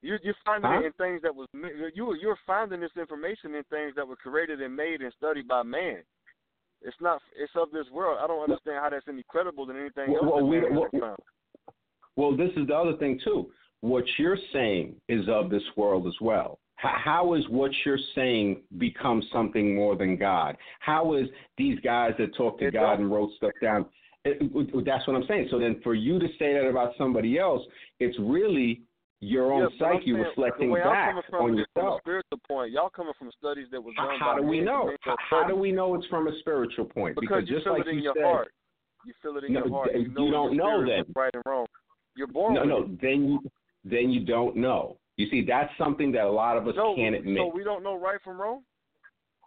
[0.02, 0.80] you you're finding Huh?
[0.80, 1.48] it in things that was
[1.94, 5.64] you you're finding this information in things that were created and made and studied by
[5.64, 6.04] man.
[6.82, 7.22] It's not.
[7.36, 8.20] It's of this world.
[8.22, 11.16] I don't understand how that's any credible than anything Well, else well, we- well.
[12.18, 13.52] Well, this is the other thing too.
[13.82, 16.60] What you're saying is of this world as well.
[16.76, 20.58] How is what you're saying become something more than God?
[20.80, 21.28] How is
[21.58, 23.86] these guys that talk to God and wrote stuff down?
[24.26, 25.48] It, that's what I'm saying.
[25.52, 27.62] So then, for you to say that about somebody else,
[28.00, 28.82] it's really
[29.22, 32.02] your own Yeah, psyche saying, reflecting back on is from a yourself.
[32.02, 32.72] spiritual point.
[32.72, 34.92] Y'all coming from studies that was done how by do we know?
[35.02, 37.18] How, how do we know it's from a spiritual point?
[37.20, 38.52] Because, you just feel like it in you your said, heart.
[39.06, 39.92] You feel it in No, your heart.
[39.94, 41.68] you You, know in don't know that right and wrong.
[42.18, 42.78] You're born no, no.
[42.84, 43.02] it.
[43.02, 43.40] Then you
[43.84, 44.98] then you don't know.
[45.18, 47.38] You see, that's something that a lot of us can't admit.
[47.38, 48.62] so we don't know right from wrong.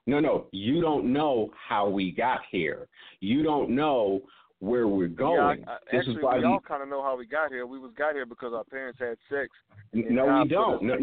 [0.07, 2.89] No, no, you don't know how we got here.
[3.21, 4.23] You don't know
[4.61, 5.61] where we're going.
[5.61, 7.27] Yeah, I, I, this actually, is why we we, all kind of know how we
[7.27, 7.67] got here.
[7.67, 9.49] We was got here because our parents had sex.
[9.93, 10.83] no, we don't.
[10.83, 10.95] No,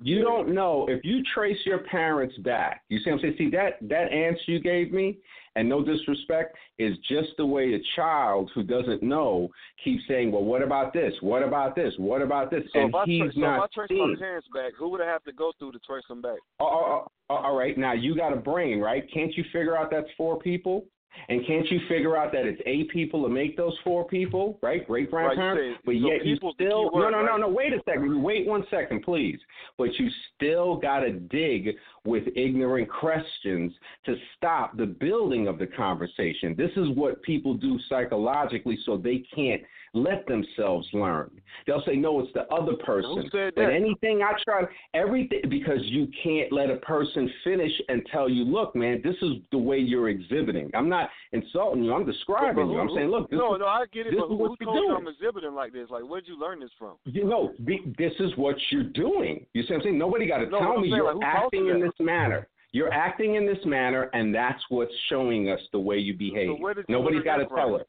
[0.00, 2.82] you don't know if you trace your parents back.
[2.88, 3.34] You see what I'm saying?
[3.38, 5.18] See that that answer you gave me,
[5.56, 9.48] and no disrespect, is just the way a child who doesn't know
[9.82, 11.12] keeps saying, "Well, what about this?
[11.22, 11.92] What about this?
[11.98, 14.48] What about this?" So and if I, he's tra- so if I trace my parents
[14.54, 16.38] back, who would I have to go through to trace them back?
[16.60, 19.02] Oh, oh, oh, all right, now you got a brain, right?
[19.12, 20.84] Can't you figure out that's four people?
[21.28, 24.86] And can't you figure out that it's eight people to make those four people, right?
[24.86, 25.78] Great grandparents.
[25.78, 28.64] Right, but so yet you still no no no no wait a second wait one
[28.70, 29.38] second please
[29.78, 33.72] but you still got to dig with ignorant questions
[34.04, 39.24] to stop the building of the conversation this is what people do psychologically so they
[39.34, 39.62] can't
[39.94, 41.30] let themselves learn
[41.66, 44.62] they'll say no it's the other person Who said but anything I try,
[44.94, 49.32] everything because you can't let a person finish and tell you, look, man, this is
[49.50, 50.70] the way you're exhibiting.
[50.74, 51.92] I'm not insulting you.
[51.92, 52.80] I'm describing But you.
[52.80, 54.12] I'm saying, look, this no, is, no, I get it.
[54.12, 54.96] this But who, who told you.
[54.96, 55.88] I'm exhibiting like this?
[55.90, 56.96] Like, where'd you learn this from?
[57.04, 59.46] you know, be, this is what you're doing.
[59.52, 59.98] You see what I'm saying?
[59.98, 62.48] Nobody got to No, tell me saying, you're like, acting in this manner.
[62.72, 66.48] You're acting in this manner, and that's what's showing us the way you behave.
[66.56, 67.86] So where did you Nobody's got to tell it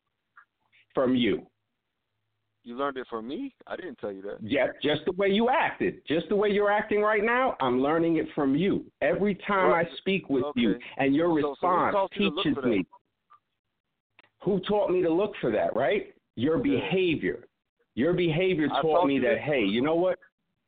[0.93, 1.45] from you.
[2.65, 3.53] You learned it from me?
[3.68, 4.38] I didn't tell you that.
[4.41, 7.57] Yeah, just the way you acted, just the way you're acting right now.
[7.60, 8.85] I'm learning it from you.
[9.02, 9.85] Every time Right.
[9.85, 10.61] I speak with Okay.
[10.61, 12.85] you, and your So- so response taught you to look teaches me.
[14.44, 15.76] Who taught me to look for that?
[15.76, 16.14] Right?
[16.35, 16.64] Your Yeah.
[16.80, 17.48] behavior.
[17.95, 19.40] Your behavior taught me that.
[19.40, 20.18] Hey, you know what?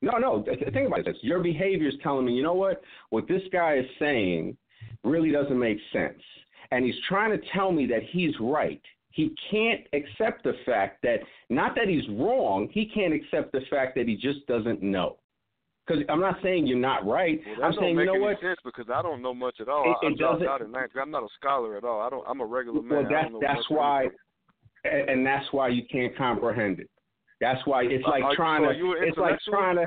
[0.01, 0.41] No, no.
[0.43, 1.23] th- th- Think about this.
[1.23, 2.83] Your behavior is telling me, you know what?
[3.09, 4.57] What this guy is saying
[5.03, 6.21] really doesn't make sense,
[6.71, 8.81] and he's trying to tell me that he's right.
[9.15, 11.19] He can't accept the fact that
[11.49, 12.67] not that he's wrong.
[12.73, 15.15] He can't accept the fact that he just doesn't know.
[15.87, 17.39] Because I'm not saying you're not right.
[17.45, 18.41] Well, I'm don't saying, make you know any what?
[18.41, 19.83] sense because I don't know much at all.
[19.85, 21.03] It- I, I it dropped doesn't- out in ninth grade.
[21.03, 22.01] I'm not a scholar at all.
[22.01, 22.25] I don't.
[22.27, 22.89] I'm a regular man.
[23.03, 24.07] Well, I that's that's why,
[24.83, 26.89] and and that's why you can't comprehend it.
[27.39, 28.91] That's why it's like are trying so to.
[29.07, 29.85] It's like trying to.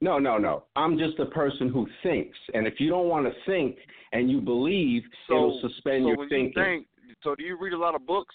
[0.00, 0.64] No, no, no.
[0.74, 3.76] I'm just a person who thinks, and if you don't want to think
[4.12, 6.52] and you believe, So, it'll suspend so your thinking.
[6.56, 6.86] you think,
[7.24, 8.34] so do you read a lot of books?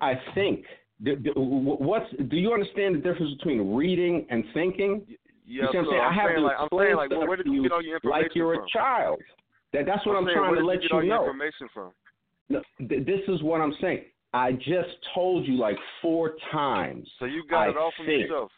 [0.00, 0.64] I think.
[1.02, 2.06] D- d- What's?
[2.28, 5.04] Do you understand the difference between reading and thinking?
[5.46, 6.00] Yeah, you see what I'm saying?
[6.00, 7.72] I I'm have saying to like I'm explain saying like where did you you get
[7.72, 8.64] all your information like you're from?
[8.64, 9.20] a child.
[9.72, 11.22] That that's what I'm, saying, trying to let you get you all your know.
[11.24, 11.90] information from?
[12.48, 14.04] No, th- this is what I'm saying.
[14.34, 17.08] I just told you like four times.
[17.18, 18.22] So you got I it all from think.
[18.22, 18.50] yourself.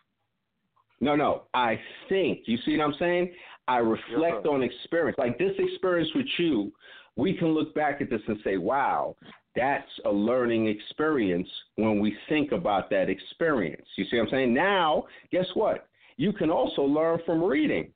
[1.01, 1.43] No, no.
[1.55, 2.41] I think.
[2.47, 3.33] You see what I'm saying?
[3.69, 5.17] I reflect on experience.
[5.19, 6.73] Like this experience with you,
[7.20, 9.14] we can look back at this and say, wow,
[9.55, 13.86] that's a learning experience when we think about that experience.
[13.97, 14.55] You see what I'm saying?
[14.55, 15.86] Now, guess what?
[16.16, 17.92] You can also learn from reading.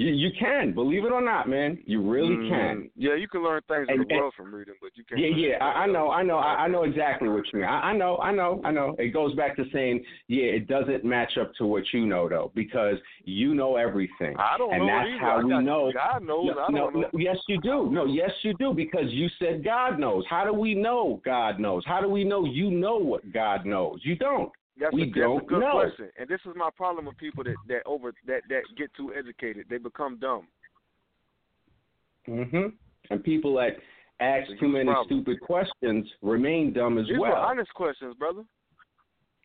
[0.00, 1.76] You you can, believe it or not, man.
[1.84, 2.90] You really Mm, can.
[2.96, 5.20] Yeah, you can learn things in And- the and- world from reading, but you can't.
[5.20, 6.08] Yeah, yeah, I, I know.
[6.12, 7.68] I know, I, I know exactly what you mean.
[7.68, 8.94] I, I know, I know, I know.
[9.00, 12.52] It goes back to saying, yeah, it doesn't match up to what you know, though,
[12.54, 15.18] because you know everything, I don't and know that's either.
[15.18, 15.92] how I we got- know.
[15.92, 16.46] God knows.
[16.46, 17.00] No, I don't no, know.
[17.12, 17.90] no, yes, you do.
[17.90, 20.24] No, yes, you do, because you said God knows.
[20.30, 21.82] How do we know God knows?
[21.84, 23.98] How do we know you know what God knows?
[24.04, 24.52] You don't.
[24.80, 25.72] That's, we a, don't a good know.
[25.72, 29.12] question, and this is my problem with people that that over that that get too
[29.18, 29.66] educated.
[29.68, 30.46] They become dumb.
[32.26, 32.68] hmm
[33.10, 33.72] And people that
[34.20, 35.06] ask too many problem.
[35.06, 37.30] stupid questions remain dumb as These well.
[37.30, 38.42] were honest questions, brother.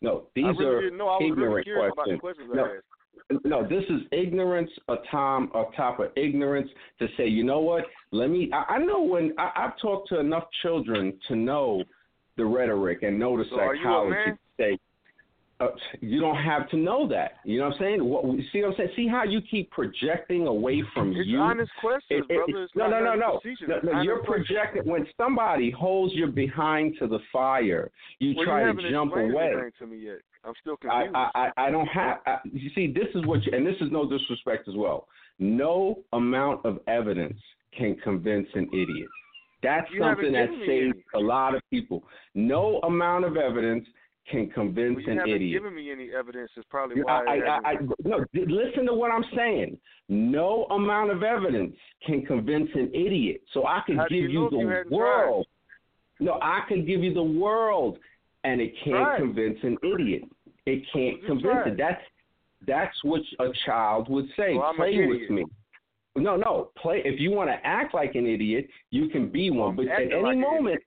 [0.01, 1.07] no, these really are didn't know.
[1.07, 2.19] I was really ignorant the questions.
[2.19, 2.67] questions No.
[3.45, 6.69] No, this is ignorance atop atop of ignorance
[6.99, 7.85] to say, you know what?
[8.11, 8.49] Let me.
[8.51, 11.83] I, I know when I, I've talked to enough children to know
[12.37, 14.09] the rhetoric and know the So are you a psychology.
[14.11, 14.37] man?
[14.59, 14.77] Say,
[15.63, 17.33] uh, you don't have to know that.
[17.45, 18.03] You know what I'm saying?
[18.03, 18.89] What, see what I'm saying?
[18.95, 21.37] See how you keep projecting away from It's you.
[21.39, 22.63] honest questions, It- it- brother.
[22.63, 24.01] It's no, no, no, no, no, no.
[24.01, 27.91] You're projecting when somebody holds you behind to the fire.
[28.19, 29.53] You Well, try you to jump away.
[29.79, 30.19] to me yet.
[30.45, 31.15] I'm still confused.
[31.15, 32.17] I, I I don't have.
[32.25, 35.07] I, you see, this is what, you, and this is no disrespect as well.
[35.39, 37.39] No amount of evidence
[37.77, 39.07] can convince an idiot.
[39.63, 42.03] That's You something that saves a lot of people.
[42.35, 43.87] No amount of evidence
[44.29, 45.61] can convince well, you an haven't idiot.
[45.61, 46.49] given me any evidence.
[46.57, 47.23] Is probably why.
[47.27, 49.77] I, I, I, no, listen to what I'm saying.
[50.09, 51.75] No amount of evidence
[52.05, 53.41] can convince an idiot.
[53.53, 54.97] So I could How give you if the you hadn't tried?
[54.97, 55.47] world.
[56.19, 57.97] No, I could give you the world,
[58.43, 59.19] and it can't Right.
[59.19, 60.23] convince an idiot.
[60.65, 61.69] It can't Just convince try.
[61.69, 61.77] it.
[61.77, 62.01] That's
[62.65, 64.53] that's what a child would say.
[64.55, 65.43] Well, Play with me.
[66.15, 66.69] No, no.
[66.77, 67.01] Play.
[67.03, 69.75] If you want to act like an idiot, you can be one.
[69.75, 70.81] But at any like moment,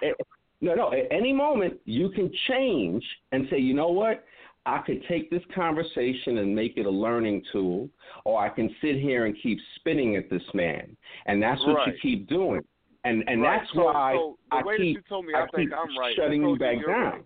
[0.75, 0.93] no, no.
[0.93, 4.25] At any moment, you can change and say, you know what?
[4.67, 7.89] I could take this conversation and make it a learning tool,
[8.25, 11.93] or I can sit here and keep spitting at this man, and that's what you
[12.03, 12.61] keep doing.
[13.05, 13.61] and and Right.
[13.61, 16.17] that's so, why so I keep you told me, I I think keep I'm right.
[16.17, 17.13] shutting you back you down.
[17.13, 17.25] Right?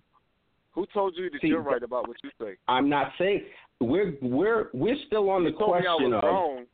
[0.73, 2.57] Who told you that See, you're right about what you say?
[2.69, 3.47] I'm not saying
[3.81, 6.67] we're we're we're still on the you I question of wrong.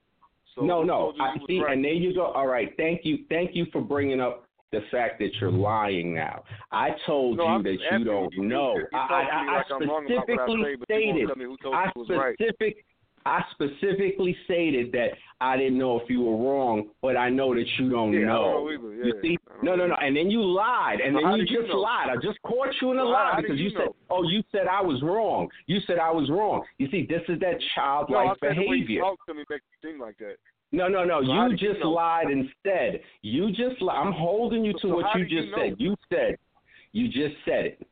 [0.57, 1.15] So no, no.
[1.21, 1.75] I see, right?
[1.75, 2.25] and there you go.
[2.27, 4.46] All right, thank you, thank you for bringing up
[4.79, 6.43] the fact that you're lying now.
[6.73, 8.75] I told no, you that you don't you, know.
[8.77, 11.07] You, you I, I, I like I'm wrong about what I specifically say, but you
[11.07, 11.27] won't stated.
[11.29, 12.77] tell me who told I was right.
[13.27, 15.09] I specifically stated that
[15.41, 18.69] I didn't know if you were wrong, but I know that you don't Yeah, know.
[18.71, 18.91] don't know.
[18.91, 19.37] Yeah, you see?
[19.65, 19.97] No, no, no.
[20.01, 21.81] And then you lied, and So then you just know?
[21.81, 22.09] lied.
[22.09, 23.89] I just caught you in a how- lie because you said?
[24.11, 25.51] "Oh, you said I was wrong.
[25.67, 28.95] You said I was wrong." You see, this is that No, childlike the way behavior.
[28.95, 30.37] you talk to me makes you seem like that.
[30.73, 31.23] No, no, no.
[31.23, 31.91] So you do you just know?
[31.93, 33.01] lied instead.
[33.23, 35.63] You just li- I'm holding you to So what you do you just know?
[35.63, 35.75] said.
[35.79, 36.37] You said.
[36.93, 37.87] You just said it.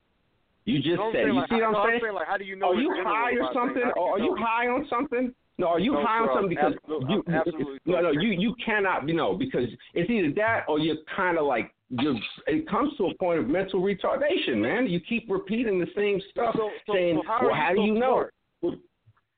[0.64, 1.26] You just You know what I'm said it.
[1.28, 2.00] You Like, see what I'm saying?
[2.02, 2.14] saying?
[2.14, 3.82] Like, how do you know Are you high or something?
[3.96, 5.34] Or are you you high on something?
[5.56, 8.56] No, are you No, high on something because absolute- you absolutely no no you you
[8.64, 12.16] cannot you know because it's either that or you're kind of like you're
[12.48, 16.56] it comes to a point of mental retardation man you keep repeating the same stuff
[16.56, 18.26] So, so, saying so how well how do you know
[18.60, 18.78] smart?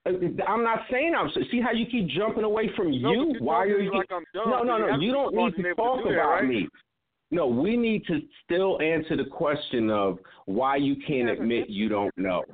[0.06, 0.10] Uh,
[0.48, 1.30] I'm not saying I'm.
[1.50, 3.34] See how you keep jumping away from No, you?
[3.40, 3.92] Why are you?
[3.92, 5.00] like no, no, no.
[5.00, 6.44] You don't need to talk that, about right?
[6.44, 6.68] me.
[7.32, 12.16] No, we need to still answer the question of why you can't admit you don't
[12.16, 12.44] know.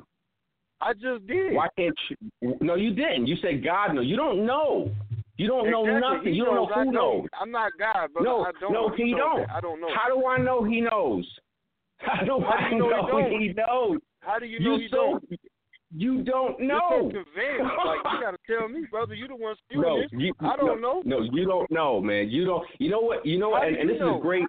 [0.80, 1.52] I just did.
[1.54, 1.94] Why can't
[2.40, 2.56] you?
[2.60, 3.26] No, you didn't.
[3.26, 4.06] You said God knows.
[4.06, 4.90] You don't know.
[5.36, 6.32] You don't know nothing.
[6.32, 6.90] He you don't know knows, who know.
[7.20, 7.28] knows.
[7.40, 8.72] I'm not God, but No, I don't.
[8.72, 8.80] Know.
[8.80, 8.94] No, know.
[8.96, 9.46] he knows don't.
[9.46, 9.50] that.
[9.56, 9.88] I don't know.
[9.94, 11.26] How do I know he knows?
[11.98, 13.98] How do, How do I you know he know he knows?
[14.20, 15.40] How do you know he so don't?
[15.94, 16.78] You don't know.
[17.12, 19.14] like you gotta tell me, brother.
[19.14, 20.10] You the one spewing no, this.
[20.12, 21.18] you, I don't no, know.
[21.18, 22.30] No, you don't know, man.
[22.30, 22.66] You don't.
[22.78, 23.24] You know what?
[23.26, 23.66] You know what?
[23.66, 24.16] And, and this know?
[24.16, 24.44] is great.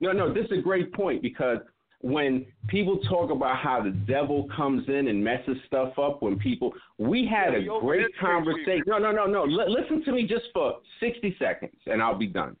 [0.00, 1.58] No, no, this is a great point because
[2.00, 6.72] when people talk about how the devil comes in and messes stuff up, when people,
[6.98, 8.82] we had a great conversation.
[8.86, 9.42] No, no, no, no.
[9.44, 12.56] L- listen to me just for sixty seconds, and I'll be done.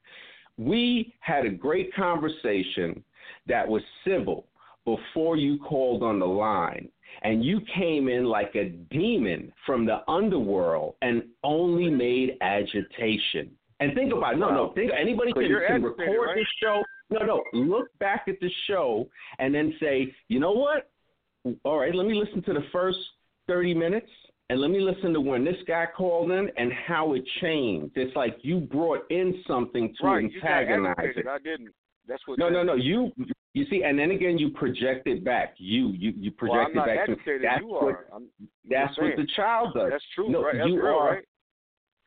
[0.56, 3.04] We had a great conversation
[3.46, 4.46] that was civil
[4.84, 6.88] before you called on the line.
[7.24, 13.50] And you came in like a demon from the underworld and only made agitation.
[13.80, 14.38] And think about it.
[14.38, 14.72] No, no.
[14.74, 16.36] Think anybody can, can record right?
[16.36, 16.82] this show.
[17.10, 17.42] No, no.
[17.52, 20.90] Look back at the show and then say, you know what?
[21.64, 22.98] All right, let me listen to the first
[23.48, 24.08] 30 minutes
[24.50, 27.96] and let me listen to when this guy called in and how it changed.
[27.96, 30.24] It's like you brought in something to right.
[30.24, 31.26] Antagonize it.
[31.26, 31.74] I didn't.
[32.06, 32.38] That's what.
[32.38, 32.74] No, no, no.
[32.74, 33.12] You,
[33.54, 35.54] you see, and then again, you project it back.
[35.58, 37.06] You, you, you Well, project not it back.
[37.24, 38.04] to- that's you what, are.
[38.14, 38.28] I'm,
[38.68, 39.90] that's what the child does.
[39.90, 40.54] That's true, no, right?
[40.56, 41.24] That's you real, are, right?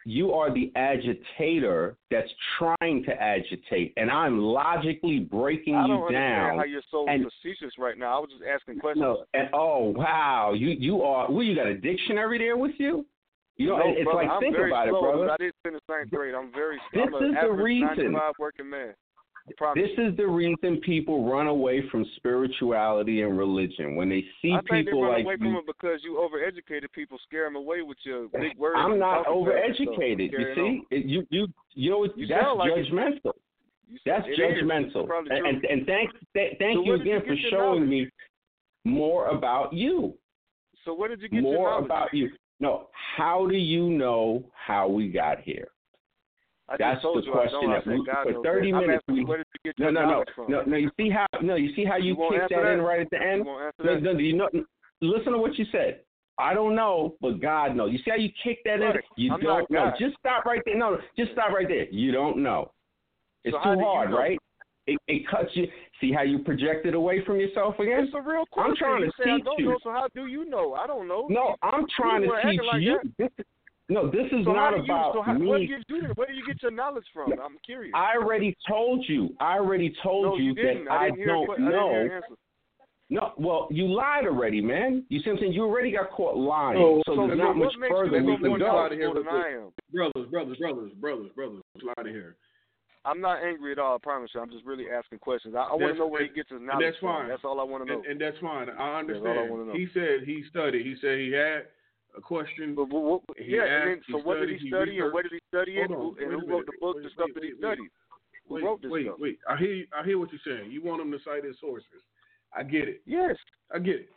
[0.06, 6.06] you are the agitator that's trying to agitate, and I'm logically breaking I don't you
[6.06, 6.58] understand down.
[6.58, 8.18] how you're so and- facetious right now.
[8.18, 9.02] I was just asking questions.
[9.04, 11.32] No, and oh wow, you you are.
[11.32, 13.06] Well, you got a dictionary there with you?
[13.58, 15.32] You know, no, it's brother, like I'm think very about slow, it, brother.
[15.32, 16.36] I didn't finish ninth grade.
[16.36, 16.78] I'm very.
[16.94, 18.16] This I'm is the reason.
[18.38, 18.94] working man.
[19.76, 24.58] This is the reason people run away from spirituality and religion when they see I
[24.58, 25.38] think they people run like away you.
[25.40, 28.76] from it because you overeducated people, scare them away with your big words.
[28.78, 30.32] I'm not overeducated.
[30.32, 30.82] You see.
[30.92, 33.34] It- you you you know You that's like judgmental.
[33.90, 35.08] You That's judgmental.
[35.30, 38.10] And, and and thank th- thank So you did you again for showing me
[38.84, 40.14] more about you.
[40.84, 42.30] so where did you get More about you.
[42.60, 45.68] No, how do you know how we got here?
[46.70, 47.78] I That's the question I.
[47.78, 48.78] I that we- for 30 that.
[48.80, 49.26] Minutes we- you
[49.64, 50.52] get No, no, no, from?
[50.52, 50.76] no, no.
[50.78, 53.10] You see how no, you see how you, You kick answer that, in right at
[53.10, 53.46] the end.
[53.46, 54.02] No, that?
[54.04, 54.50] no, you know,
[55.02, 56.02] listen to what you said.
[56.38, 57.92] I don't know, but God knows.
[57.92, 58.94] You see how you kick that in?
[59.16, 59.92] You I'm don't know.
[59.98, 60.78] Just stop right there.
[60.78, 61.86] No, just stop right there.
[61.90, 62.72] You don't know.
[63.44, 64.18] It's So too you hard, know?
[64.20, 64.38] right?
[64.88, 65.68] It, it cuts you.
[66.00, 68.06] See how you projected away from yourself again?
[68.06, 68.72] It's a real question.
[68.72, 69.70] I'm trying you to say I teach don't you.
[69.70, 70.74] know, so how do you know?
[70.76, 71.28] I don't know.
[71.30, 73.00] No, I'm trying You to teach like you.
[73.18, 73.32] that.
[73.90, 75.48] This is, no, this is so how not do you, about so how, me.
[75.48, 76.18] Where do you do that?
[76.18, 77.32] Where do you get your knowledge from?
[77.34, 77.94] I'm curious.
[77.96, 79.30] I already told you.
[79.40, 80.88] I already told no, you, that didn't.
[80.90, 81.28] I, hear.
[81.28, 81.90] don't a, que- I know.
[81.92, 82.36] hear an answer.
[83.10, 85.06] No, well, you lied already, man.
[85.08, 85.54] You see what I'm saying?
[85.54, 86.78] You already got caught lying.
[86.78, 88.58] So, so there's not much what makes further you we we can go.
[88.60, 88.78] go.
[88.78, 89.72] Out of here than I am?
[89.94, 91.62] brothers, brothers, brothers, brothers, brothers.
[91.80, 92.36] Slide in here.
[93.06, 93.96] I'm not angry at all.
[93.96, 94.42] I promise you.
[94.42, 95.56] I'm just really asking questions.
[95.56, 97.22] I, I want to know where he gets his and knowledge that's fine.
[97.22, 97.30] from.
[97.30, 98.00] That's all I want to know.
[98.00, 98.64] And, and that's fine.
[98.64, 99.50] I That's all I understand.
[99.50, 99.74] wanna know.
[99.74, 100.86] he said he studied.
[100.86, 101.72] He said he had
[102.18, 102.76] a question.
[102.76, 104.70] But, but, what, He yeah, and then, asked, he so what did studied, he he
[104.70, 105.92] study and where did he study it?
[105.92, 107.78] On, and who wrote the book, Wait, the stuff that he wait, wait.
[107.78, 107.92] studied?
[108.48, 109.18] Who wait, wrote this wait, stuff?
[109.20, 109.40] wait.
[109.50, 110.72] I hear you, I hear what you're saying.
[110.72, 112.02] You want him to cite his sources.
[112.56, 113.02] I get it.
[113.06, 113.36] Yes.
[113.74, 114.10] I get it.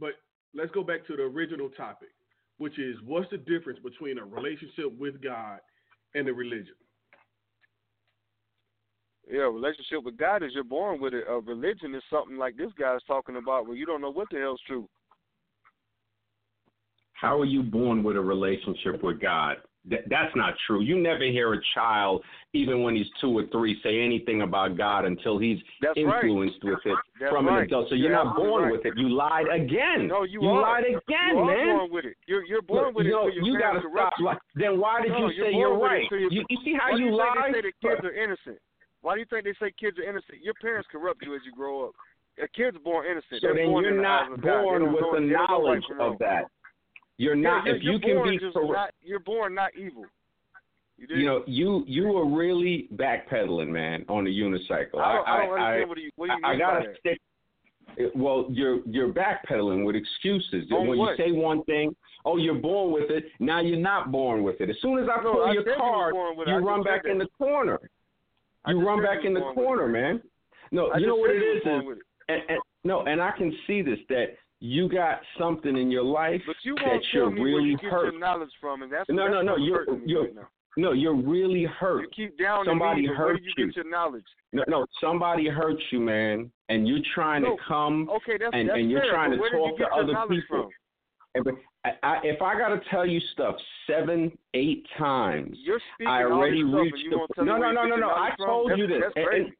[0.00, 0.14] But
[0.54, 2.08] let's go back to the original topic,
[2.58, 5.60] which is what's the difference between a relationship with God
[6.14, 6.74] and a religion?
[9.28, 11.24] Yeah, relationship with God is you're born with it.
[11.28, 14.38] A religion is something like this guy's talking about where you don't know what the
[14.38, 14.88] hell's true.
[17.20, 19.56] How are you born with a relationship with God?
[19.88, 20.82] Th- that's not true.
[20.82, 22.22] You never hear a child,
[22.52, 26.74] even when he's two or three, say anything about God until he's That's influenced right.
[26.74, 27.58] with it That's from right.
[27.60, 27.88] an adult.
[27.88, 28.72] So You're you're not born right.
[28.72, 28.94] with it.
[28.98, 30.08] You lied again.
[30.08, 30.60] No, you, you are.
[30.60, 31.36] lied again, man.
[31.36, 31.76] you man.
[31.76, 32.16] born with it.
[32.26, 33.34] You're you're born Look, with you it.
[33.46, 34.12] you gotta stop.
[34.18, 34.24] you.
[34.26, 36.04] Like, then why did No, you you're say you're it right?
[36.08, 37.46] till You, you see how Why do you you think lie?
[37.46, 38.58] they say that kids are innocent?
[39.02, 40.42] Why do you think they say kids are innocent?
[40.42, 41.92] Your parents corrupt you as you grow up.
[42.42, 43.40] A kid's born innocent.
[43.40, 44.44] So They're then born you're not of God.
[44.44, 46.50] They born with the they don't know right knowledge of that.
[47.18, 47.64] You're not.
[47.64, 48.94] you're, if you're you can be correct.
[49.02, 50.04] you're born not evil.
[50.98, 51.06] You.
[51.14, 54.98] You know, you you were really backpedaling, man, on the unicycle.
[54.98, 56.64] I don't, I, don't I, understand what do you what do you I, mean I
[56.64, 57.20] gotta stick.
[58.14, 60.70] Well, you're you're backpedaling with excuses.
[60.72, 61.18] On when what?
[61.18, 61.94] you say one thing,
[62.24, 63.24] oh, you're born with it.
[63.40, 64.70] Now you're not born with it.
[64.70, 66.48] As soon as I No, pull I your you card, it.
[66.48, 67.78] you run back in the corner.
[68.66, 70.22] You run back in the was born with corner, man.
[70.72, 73.54] No, I you know what it you is is and, and no, and I can
[73.66, 77.40] see this that you got something in your life But you that you're tell me
[77.40, 78.18] where really you hurt.
[78.18, 80.46] knowledge from, and that's No, no, no, you're- you're- right.
[80.78, 82.02] No, you're really hurt.
[82.02, 83.66] You keep down Somebody me, but where hurt you, you.
[83.66, 84.26] get your knowledge?
[84.52, 87.56] No, no, somebody hurt you, man, and you're trying No.
[87.56, 90.14] to come Okay, that's and, that's and you're fair, trying to talk you to other
[90.28, 90.70] people.
[91.34, 91.46] from?
[91.46, 93.56] And I, I, if I got to tell you stuff
[93.86, 97.44] seven, eight times, You're speaking I already reached you the.
[97.44, 98.08] no, no, no, no, no.
[98.10, 98.46] I knowledge from?
[98.46, 99.02] told that's, you this.
[99.14, 99.52] That's and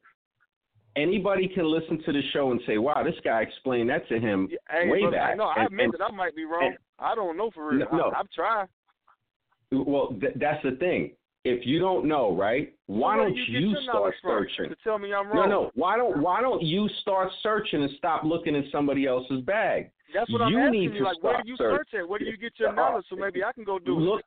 [0.97, 4.49] anybody can listen to the show and say, "Wow, this guy explained that to him
[4.69, 6.65] hey, way back." No, I admit and- that I might be wrong.
[6.65, 7.87] and- I don't know for real.
[7.91, 8.03] No, no.
[8.11, 8.67] I, I've tried.
[9.71, 11.11] Well, th- that's the thing.
[11.43, 12.73] If you don't know, right?
[12.87, 14.69] Why where don't you, you, start searching?
[14.69, 15.49] To tell me I'm No, wrong.
[15.49, 15.61] no.
[15.63, 15.71] no.
[15.75, 19.91] Why don't Why don't you start searching and stop looking in somebody else's bag?
[20.13, 20.99] That's what I'm you asking need you.
[20.99, 22.07] to Like, where do you search at?
[22.07, 23.05] Where do you get your knowledge?
[23.09, 24.25] So maybe I can go do look, it.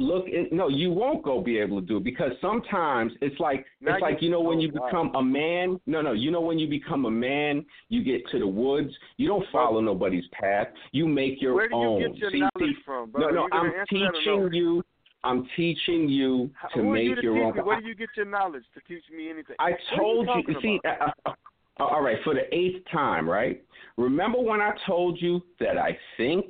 [0.00, 0.26] Look.
[0.28, 3.94] In, no, you won't go be able to do it because sometimes it's like Now
[3.94, 5.80] it's like you know when oh, you become a man.
[5.86, 6.12] No, no.
[6.12, 8.92] You know when you become a man, you get to the woods.
[9.16, 10.68] You don't follow nobody's path.
[10.92, 11.56] You make your own.
[11.56, 12.12] Where do you own.
[12.12, 13.32] get your see, knowledge from, no, brother?
[13.32, 13.44] no.
[13.44, 14.82] you gonna I'm answer that or teaching you.
[15.22, 17.54] I'm teaching you to Who make you to your own.
[17.54, 17.62] me?
[17.62, 19.56] Where do you get your knowledge to teach me anything?
[19.58, 20.34] I told you.
[20.34, 21.14] talking see, about?
[21.26, 23.62] uh, uh, all right, for the eighth time, right?
[23.96, 26.46] Remember when I told you that I think,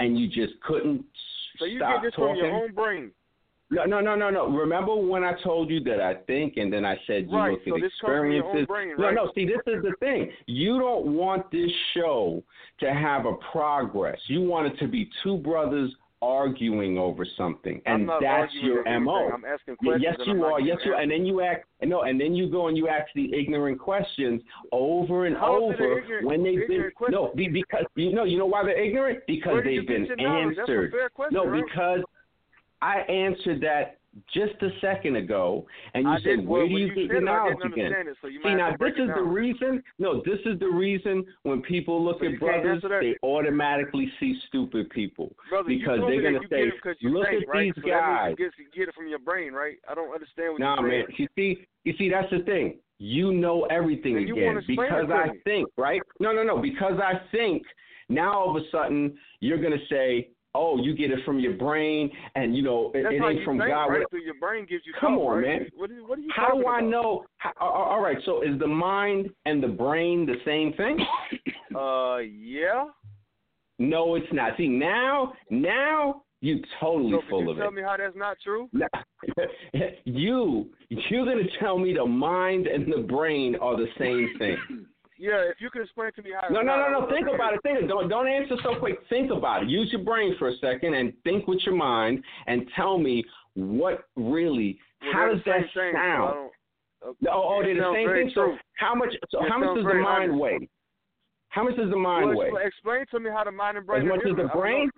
[0.00, 1.04] and you just couldn't
[1.60, 2.34] So you stop get this talking?
[2.40, 3.10] from your own brain.
[3.72, 4.48] No, no, no, no, no.
[4.48, 7.60] Remember when I told you that I think, and then I said you Right, look
[7.64, 8.66] so at this comes from your own experiences.
[8.66, 9.32] brain, No, no.
[9.32, 10.32] See, this is the thing.
[10.46, 12.42] You don't want this show
[12.80, 14.18] to have a progress.
[14.26, 19.30] You want it to be two brothers arguing over something, and that's your mo.
[19.32, 20.02] I'm asking questions.
[20.02, 20.60] Yes, you are.
[20.60, 20.94] Yes, you.
[20.94, 21.66] And then you act.
[21.82, 24.42] No, and then you go and you ask the ignorant questions
[24.72, 27.12] over and How is it an over ignorant- when they've been ignorant question?
[27.14, 29.88] no be, because you know you know why they're ignorant because Where do you they've
[29.88, 30.54] been your?
[30.56, 30.92] That's a answered.
[31.14, 31.62] question, no, right?
[31.64, 32.00] because
[32.82, 33.99] I answered that
[34.32, 37.20] just a second ago, and you I said, "Where well, do you you get your
[37.20, 39.82] knowledge again?" it, so you See, now have to break this is the reason.
[39.98, 44.90] No, this is the reason when people look So at brothers, they automatically see stupid
[44.90, 46.72] people Brother, because they're gonna say,
[47.02, 47.74] "Look think, at right?
[47.74, 49.76] these so guys." You get, you get it from your brain, right?
[49.88, 51.04] I don't understand what Nah, you're man.
[51.16, 52.78] You see, you see, that's the thing.
[52.98, 56.02] You know everything And again because I think, right?
[56.18, 56.58] No, no, no.
[56.58, 57.64] Because I think.
[58.10, 62.10] Now all of a sudden you're gonna say, "Oh, you get it from your brain,
[62.34, 64.00] and you know it, it ain't from think, God." right?
[64.10, 65.60] What- your brain gives you Come thought, on, right?
[65.60, 65.70] man.
[65.76, 66.90] What, is, what are you How do I about?
[66.90, 67.24] know?
[67.38, 68.18] How, all right.
[68.24, 70.98] So is the mind and the brain the same thing?
[71.72, 72.86] Uh, yeah.
[73.78, 74.56] no, it's not.
[74.56, 77.74] See now, now you totally So full you of tell it.
[77.74, 78.68] me how that's not true?
[80.04, 84.86] You you're gonna tell me the mind and the brain are the same thing.
[85.20, 86.48] Yeah, if you can explain to me how.
[86.48, 87.10] No, no, no, no.
[87.14, 87.60] Think about it.
[87.62, 87.86] Think it.
[87.88, 88.98] Don't don't answer so quick.
[89.10, 89.68] Think about it.
[89.68, 93.22] Use your brain for a second and think with your mind and tell me
[93.54, 94.78] what really.
[95.02, 96.34] Well, how does that thing, sound?
[96.34, 96.48] uh,
[97.02, 98.30] Oh, oh, they're the same thing.
[98.34, 99.10] So how much?
[99.30, 100.40] So It how much does the mind honest.
[100.40, 100.68] weigh?
[101.48, 102.66] How much does the mind well, weigh?
[102.66, 104.90] explain, to me how the mind and brain As much as the brain?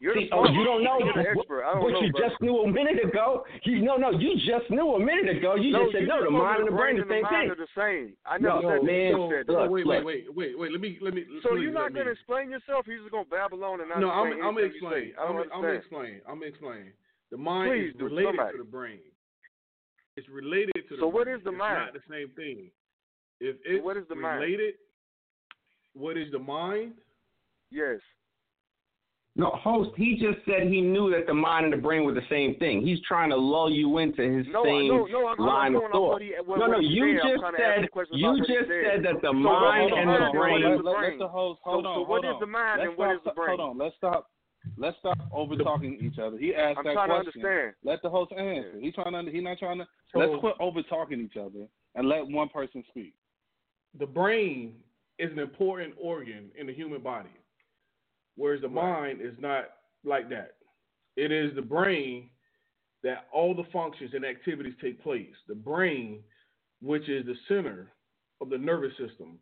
[0.00, 0.04] Know.
[0.04, 1.62] You're See, the oh, you don't know You're the what, expert.
[1.64, 2.28] I don't what know, you brother.
[2.28, 3.44] just knew a minute ago.
[3.64, 5.54] You no, no, you just knew a minute ago.
[5.56, 6.20] You no, just said you no.
[6.20, 7.50] just The mind and the brain and the same mind thing.
[7.50, 8.06] Are the same.
[8.28, 9.52] I No, never said man, you said that.
[9.56, 10.04] look, wait, look.
[10.04, 10.70] wait, wait, wait, wait.
[10.72, 11.24] Let me, let me.
[11.42, 12.84] So please you're not going to me- explain yourself?
[12.86, 15.06] You're just going to babble on and not No, I'm, explain I'm anything you explain.
[15.16, 15.80] I don't I'm, I'm understand.
[15.80, 16.14] explain.
[16.28, 16.84] I'm gonna explain.
[17.32, 18.52] The mind Please is related somebody.
[18.52, 19.00] to the brain.
[20.16, 21.36] It's related to the So what is brain.
[21.40, 21.80] is the it's mind?
[21.88, 22.70] not the same thing.
[23.40, 24.40] If it's what is the mind?
[24.44, 24.74] related,
[25.96, 26.92] what is the mind?
[27.70, 28.00] Yes.
[29.38, 29.90] No, host.
[29.98, 32.80] He just said he knew that the mind and the brain were the same thing.
[32.80, 35.28] He's trying to lull you into his No, same no, no.
[35.28, 36.08] I'm, line I'm of thought.
[36.12, 36.72] what he, what, no, no.
[36.78, 37.20] what he You said.
[37.20, 39.32] I'm just trying to ask said you about what he just said that the So,
[39.34, 40.62] mind on, and the brain.
[40.64, 40.84] hold on.
[40.84, 41.96] Let, let, the host hold So- on.
[41.96, 43.58] so what hold is the mind let's and what stop, is the brain?
[43.60, 43.78] Hold on.
[43.78, 44.30] Let's stop.
[44.78, 46.38] Let's stop over talking each other.
[46.38, 47.44] He asked I'm that trying to question.
[47.44, 47.74] understand.
[47.84, 48.80] Let the host answer.
[48.80, 49.30] He trying to.
[49.30, 49.86] He not trying to.
[50.12, 53.12] So- let's quit over talking each other and let one person speak.
[53.98, 54.76] The brain
[55.18, 57.28] is an important organ in the human body,
[58.36, 59.64] whereas the mind is not
[60.04, 60.52] like that.
[61.16, 62.30] It is the brain
[63.02, 65.34] that all the functions and activities take place.
[65.48, 66.22] The brain,
[66.80, 67.92] which is the center
[68.40, 69.38] of the nervous system,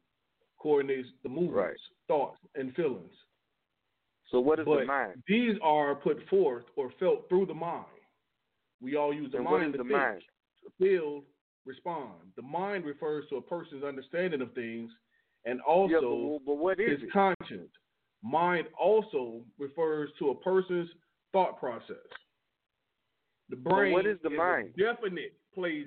[0.59, 1.77] coordinates the movements, Right.
[2.09, 3.13] thoughts, and feelings.
[4.31, 5.23] So what is but the mind?
[5.29, 7.87] these are put forth or felt through the mind.
[8.81, 10.23] We all use the And mind to the think, mind?
[10.79, 11.25] feel,
[11.65, 12.33] respond.
[12.37, 14.91] The mind refers to a person's understanding of things
[15.45, 17.13] and Yeah, also but, but what is his it?
[17.13, 17.71] conscience.
[18.25, 20.89] Mind also refers to a person's
[21.33, 21.97] thought process.
[23.51, 24.71] The But brain what is the a mind?
[24.79, 25.87] definite place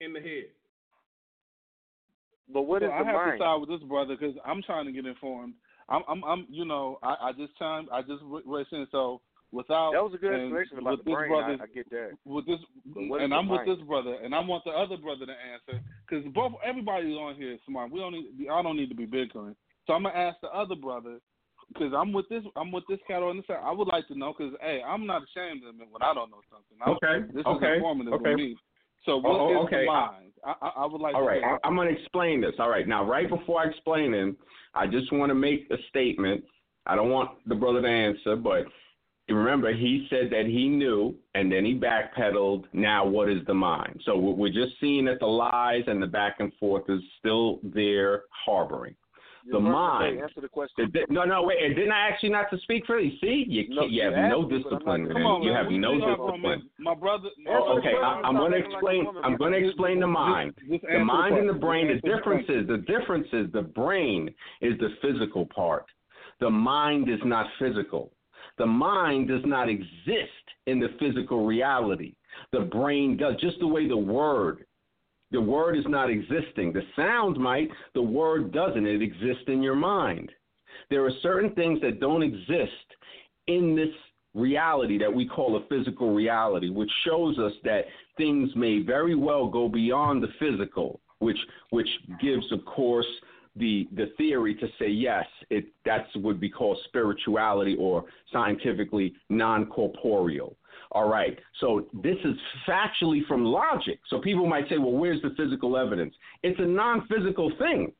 [0.00, 0.46] in the head.
[2.52, 3.38] But what so is I the have mind?
[3.38, 5.52] to side with this brother because I'm trying to get informed.
[5.90, 8.86] I'm, I'm, I'm you know, I, I just time, I just raised in.
[8.90, 9.20] So
[9.52, 11.30] without That was a good explanation about with the this brain.
[11.30, 12.10] brother, I, I get that.
[12.24, 15.32] with this, But and I'm with this brother, and I want the other brother to
[15.32, 17.92] answer because both everybody on here is smart.
[17.92, 19.54] We don't need, I don't need to be bickering.
[19.86, 21.20] So I'm gonna ask the other brother
[21.68, 23.60] because I'm with this, I'm with this cat on the side.
[23.62, 26.30] I would like to know because hey, I'm not ashamed of it when I don't
[26.30, 26.76] know something.
[26.80, 28.30] I'm, Okay, this okay, is informative okay.
[28.30, 28.56] to me.
[29.04, 29.80] So oh, what oh, is Oh, oh, okay.
[29.80, 30.32] the mind?
[30.44, 31.14] I, I, I would like.
[31.14, 31.42] All to right.
[31.42, 32.52] I, I'm going to explain this.
[32.58, 34.34] All right, now, right before I explain it,
[34.74, 36.44] I just want to make a statement.
[36.86, 38.66] I don't want the brother to answer, but
[39.28, 42.64] remember, he said that he knew, and then he backpedaled.
[42.72, 44.00] Now, what is the mind?
[44.04, 48.22] So we're just seeing that the lies and the back and forth is still there
[48.30, 48.94] harboring.
[49.50, 50.20] The mind.
[50.20, 50.90] Answer the question.
[50.92, 51.62] The- the- No, no, wait.
[51.62, 53.16] And didn't I ask you not to speak freely?
[53.20, 55.12] See, you, No, you you have no me, discipline, man.
[55.12, 55.62] Come on, you man.
[55.62, 56.68] have We- no discipline.
[56.78, 57.28] My brother.
[57.48, 57.94] Oh, okay.
[57.94, 59.06] I, I'm going to acting like explain.
[59.22, 60.54] I'm going to explain the mind.
[60.58, 61.86] Just, just The mind and the brain.
[61.88, 65.86] The Just answer difference is the difference is the brain is the physical part.
[66.40, 68.12] The mind is not physical.
[68.58, 70.32] The mind does not exist
[70.66, 72.14] in the physical reality.
[72.52, 73.36] The brain does.
[73.40, 74.65] Just the way the word,
[75.30, 76.72] the word is not existing.
[76.72, 77.68] The sound might.
[77.94, 78.86] The word doesn't.
[78.86, 80.30] It exists in your mind.
[80.90, 82.72] There are certain things that don't exist
[83.48, 83.94] in this
[84.34, 87.86] reality that we call a physical reality, which shows us that
[88.16, 91.38] things may very well go beyond the physical, which
[91.70, 91.88] which
[92.20, 93.06] gives, of course,
[93.56, 100.56] the the theory to say yes, it that's would be called spirituality or scientifically non-corporeal.
[100.92, 101.38] All right.
[101.60, 102.34] So this is
[102.68, 104.00] factually from logic.
[104.08, 106.14] So people might say, well, where's the physical evidence?
[106.42, 107.92] It's a non-physical thing.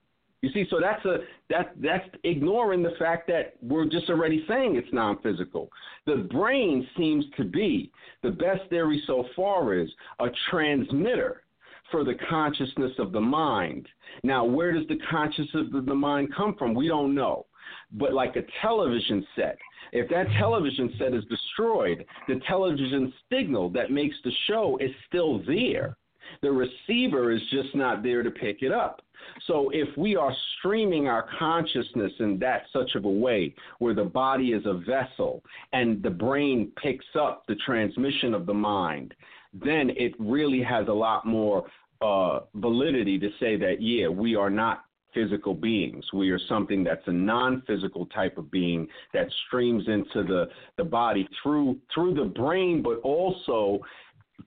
[0.43, 1.19] You see, so that's a
[1.49, 5.71] that that's ignoring the fact that we're just already saying it's non-physical.
[6.05, 7.91] The brain seems to be
[8.23, 9.89] the best theory so far is
[10.21, 11.43] a transmitter
[11.91, 13.89] for the consciousness of the mind.
[14.23, 16.75] Now, where does the consciousness of the mind come from?
[16.75, 17.46] We don't know.
[17.93, 19.59] But like a television set,
[19.93, 25.43] if that television set is destroyed, the television signal that makes the show is still
[25.47, 25.97] there.
[26.43, 29.03] The receiver is just not there to pick it up.
[29.47, 34.05] So if we are streaming our consciousness in that such of a way where the
[34.05, 35.43] body is a vessel
[35.73, 39.15] and the brain picks up the transmission of the mind,
[39.53, 41.65] then it really has a lot more
[42.03, 44.85] uh, validity to say that yeah, we are not
[45.17, 46.05] physical beings.
[46.13, 51.27] We are something that's a non-physical type of being that streams into the, the body
[51.43, 53.81] through through the brain, but also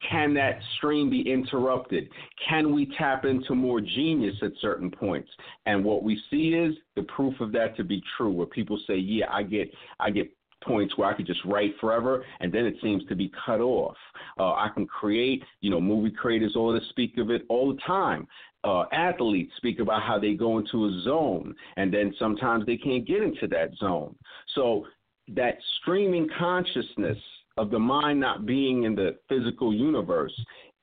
[0.08, 2.08] can that stream be interrupted?
[2.48, 5.30] Can we tap into more genius at certain points?
[5.66, 8.96] And what we see is the proof of that to be true, where people say,
[8.96, 10.32] "Yeah, I get, I get
[10.64, 13.96] points where I could just write forever, and then it seems to be cut off.
[14.38, 17.80] Uh, I can create, you know, movie creators all to speak of it all the
[17.82, 18.28] time.
[18.66, 23.08] Uh, athletes speak about how they go into a zone, and then sometimes they can't
[23.08, 24.14] get into that zone.
[24.54, 24.86] So
[25.30, 27.18] that streaming consciousness
[27.58, 30.34] of the mind not being in the physical universe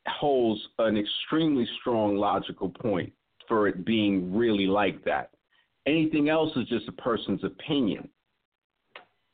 [0.06, 3.12] holds an extremely strong logical point
[3.48, 5.30] for it being really like that.
[5.86, 8.08] Anything else is just a person's opinion.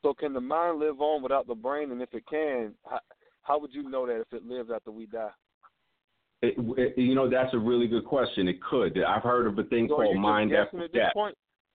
[0.02, 1.92] So can the mind live on without the brain?
[1.92, 3.00] And if it can, how,
[3.42, 5.30] how would you know that if it lives after we die?
[6.42, 8.48] It, it, you know, that's a really good question.
[8.48, 9.00] It could.
[9.02, 11.12] I've heard of a thing So called mind after at death.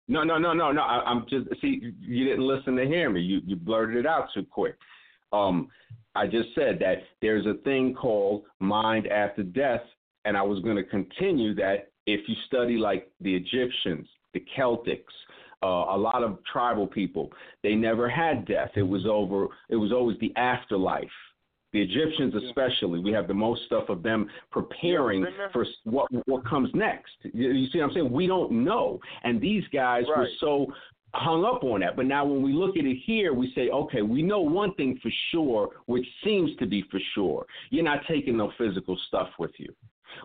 [0.09, 0.83] No, no, no, no, no.
[0.83, 1.93] I, I'm just see.
[2.01, 3.21] You didn't listen to hear me.
[3.21, 4.77] You you blurted it out too quick.
[5.33, 5.69] Um,
[6.15, 9.83] I just said that there's a thing called mind after death,
[10.25, 11.91] and I was going to continue that.
[12.07, 15.03] If you study like the Egyptians, the Celtics,
[15.63, 17.33] uh, a lot of tribal people,
[17.65, 18.71] they never had death.
[18.77, 19.49] It was over.
[19.69, 21.09] It was always the afterlife.
[21.73, 25.51] The Egyptians, especially, we have the most stuff of them preparing there?
[25.53, 27.13] for what what comes next.
[27.23, 28.13] You, you see what I'm saying?
[28.13, 30.67] We don't know, and these guys were so
[31.15, 31.97] hung up on that.
[31.97, 34.99] But now when we look at it here, we say, okay, we know one thing
[35.03, 37.47] for sure, which seems to be for sure.
[37.71, 39.73] You're not taking no physical stuff with you.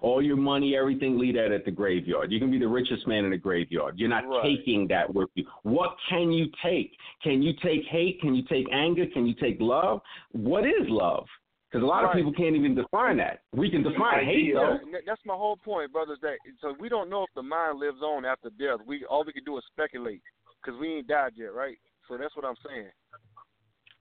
[0.01, 2.31] All your money, everything, leave that at the graveyard.
[2.31, 3.99] You can be the richest man in the graveyard.
[3.99, 4.43] You're not Right.
[4.43, 5.45] taking that with you.
[5.63, 6.97] What can you take?
[7.23, 8.19] Can you take hate?
[8.21, 9.05] Can you take anger?
[9.07, 10.01] Can you take love?
[10.31, 11.27] What is love?
[11.71, 13.43] Because a lot of people can't even define that.
[13.53, 14.79] We can define hate though.
[15.05, 16.19] that's my whole point, brothers.
[16.21, 18.79] That so we don't know if the mind lives on after death.
[18.85, 20.21] We all we can do is speculate
[20.61, 21.77] because we ain't died yet, right?
[22.09, 22.89] So that's what I'm saying.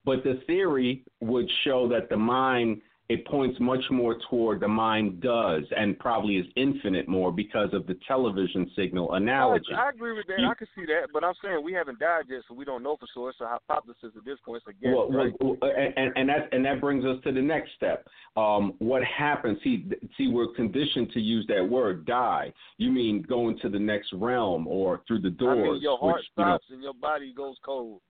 [0.04, 5.20] But the theory would show that the mind it points much more toward the mind
[5.20, 9.64] does and probably is infinite more because of the television signal analogy.
[9.76, 10.38] I, I agree with that.
[10.38, 12.84] You- I can see that, but I'm saying we haven't died yet, so we don't
[12.84, 13.30] know for sure.
[13.30, 14.62] It's a hypothesis at this point.
[14.64, 15.32] It's a guess, Well, right?
[15.40, 18.06] well, and, and that and that brings us to the next step.
[18.36, 19.58] Um, what happens?
[19.64, 24.12] See, see, we're conditioned to use that word "die." You mean going to the next
[24.12, 25.58] realm or through the doors?
[25.58, 28.02] I mean, your heart which, you know, stops and your body goes cold.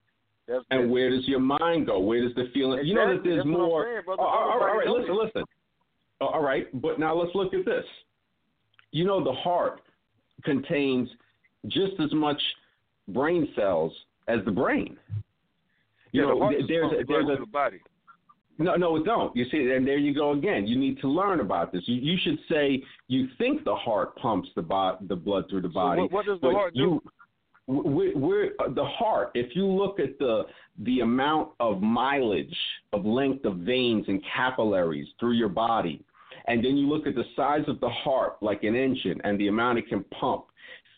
[0.50, 2.00] That's and where does your mind go?
[2.00, 2.84] Where does the feeling?
[2.84, 3.84] You know that there's That's more.
[3.84, 4.02] saying.
[4.08, 5.44] Oh, all right, all right, listen, listen.
[6.20, 7.84] All right, but now let's look at this.
[8.90, 9.80] You know, the heart
[10.44, 11.08] contains
[11.68, 12.40] just as much
[13.08, 13.92] brain cells
[14.26, 14.96] as the brain.
[16.12, 17.78] You yeah, know, the heart there's a, blood there's through a the body.
[18.58, 19.34] no, no, it don't.
[19.36, 20.66] You see, and there you go again.
[20.66, 21.82] You need to learn about this.
[21.86, 25.68] You, you should say you think the heart pumps the bo- the blood through the
[25.68, 26.00] So body.
[26.02, 26.80] what, what does the heart do?
[26.80, 27.02] you,
[27.70, 29.30] we're, we're, the heart.
[29.34, 30.44] If you look at the
[30.84, 32.56] the amount of mileage
[32.92, 36.02] of length of veins and capillaries through your body,
[36.46, 39.48] and then you look at the size of the heart like an engine and the
[39.48, 40.46] amount it can pump,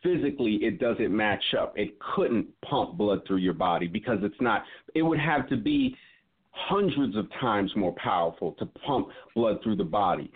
[0.03, 1.77] physically it doesn't match up.
[1.77, 4.65] It couldn't pump blood through your body because it's not.
[4.95, 5.97] It would have to be
[6.53, 10.31] hundreds of times more powerful to pump blood through the body.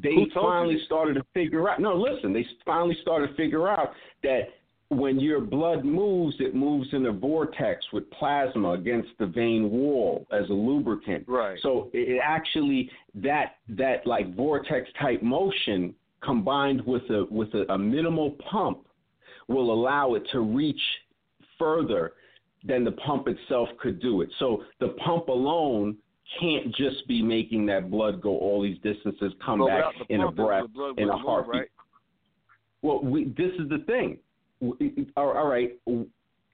[0.00, 1.80] They finally started to figure out.
[1.80, 2.32] No, listen.
[2.32, 3.92] They finally started to figure out
[4.22, 4.42] that
[4.90, 10.26] when your blood moves, it moves in a vortex with plasma against the vein wall
[10.32, 11.24] as a lubricant.
[11.28, 11.58] Right.
[11.62, 17.78] So it actually that that like vortex type motion combined with a with a, a
[17.78, 18.86] minimal pump
[19.46, 20.80] will allow it to reach
[21.58, 22.12] further
[22.64, 24.30] than the pump itself could do it.
[24.38, 25.96] So the pump alone
[26.40, 30.64] can't just be making that blood go all these distances, come back in a breath,
[30.64, 31.54] in a wouldn't move, heartbeat.
[31.54, 31.68] right?
[32.82, 34.18] Well, we, this is the thing.
[35.16, 35.78] All right,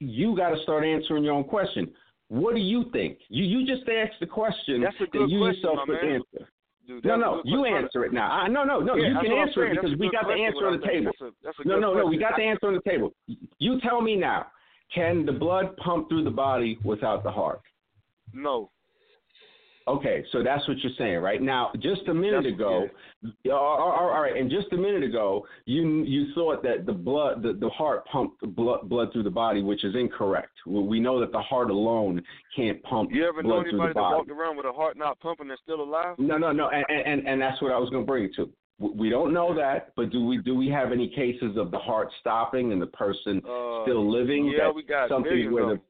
[0.00, 1.90] you got to start answering your own question.
[2.28, 3.18] What do you think?
[3.28, 6.12] You you just asked the question That's a that good you question, yourself could man.
[6.14, 6.48] answer.
[6.86, 7.76] Dude, No, no, you question.
[7.76, 8.30] answer it now.
[8.30, 10.78] I, no, no, no, Yeah, you can answer it because we got the answer on
[10.80, 11.12] the table.
[11.18, 13.12] That's a, that's a No, no, no, we got the answer on the table.
[13.58, 14.46] You tell me now.
[14.94, 17.60] Can the blood pump through the body without the heart?
[18.34, 18.70] No.
[19.86, 21.42] Okay, so that's what you're saying, right?
[21.42, 22.88] Now, just a minute That's- ago,
[23.52, 27.42] all- all all right, and just a minute ago, you you thought that the blood,
[27.42, 30.52] the, the heart pumped blood blood through the body, which is incorrect.
[30.66, 32.22] We know that the heart alone
[32.56, 35.50] can't pump You ever blood know anybody that walked around with a heart not pumping
[35.50, 36.18] and still alive?
[36.18, 38.50] No, no, no, and and and that's what I was going to bring it to.
[38.78, 42.08] We- don't know that, but do we do we have any cases of the heart
[42.20, 44.46] stopping and the person Uh, still living?
[44.46, 45.80] yeah, we got something where the.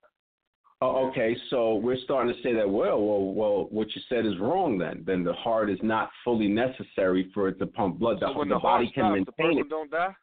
[0.83, 2.69] Oh, okay, so we're starting to say that.
[2.69, 4.77] Well, well, well, what you said is wrong.
[4.77, 8.19] Then, then the heart is not fully necessary for it to pump blood.
[8.21, 9.71] The, So when the the body heart can stops, the maintain person it.
[9.71, 10.15] don't die?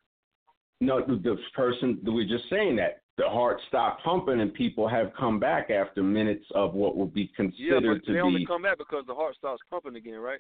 [0.82, 5.12] No, the, the person we're just saying that the heart stopped pumping, and people have
[5.18, 8.46] come back after minutes of what would be considered Yeah, but they to only be.
[8.46, 10.40] come back because the heart starts pumping again, right?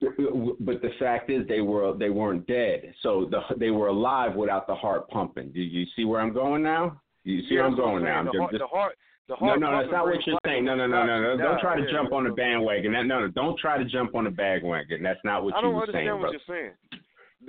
[0.00, 4.66] But the fact is, they were they weren't dead, so the, they were alive without
[4.66, 5.50] the heart pumping.
[5.52, 7.00] Do you see where I'm going now?
[7.24, 8.22] You see yeah, where I'm going now?
[8.30, 8.94] The heart, just- the heart,
[9.28, 10.64] the No, no, that's not what you're saying.
[10.64, 11.36] No, no, no, no, no.
[11.36, 12.92] Don't try to jump on the bandwagon.
[12.92, 15.02] That, no, no, don't try to jump on the bandwagon.
[15.02, 16.08] That's not what you were saying.
[16.08, 16.72] I don't understand what you're saying.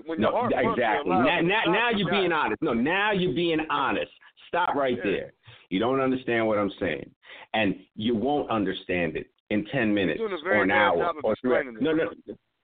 [0.06, 1.10] When No, exactly.
[1.10, 2.62] Now, now, now you you're being honest.
[2.62, 4.12] No, now you're being honest.
[4.48, 5.12] Stop right Yeah.
[5.12, 5.34] there.
[5.70, 7.10] You don't understand what I'm saying,
[7.54, 11.36] and you won't understand it in ten minutes doing a very or an hour or
[11.42, 11.52] three.
[11.80, 12.12] No, no,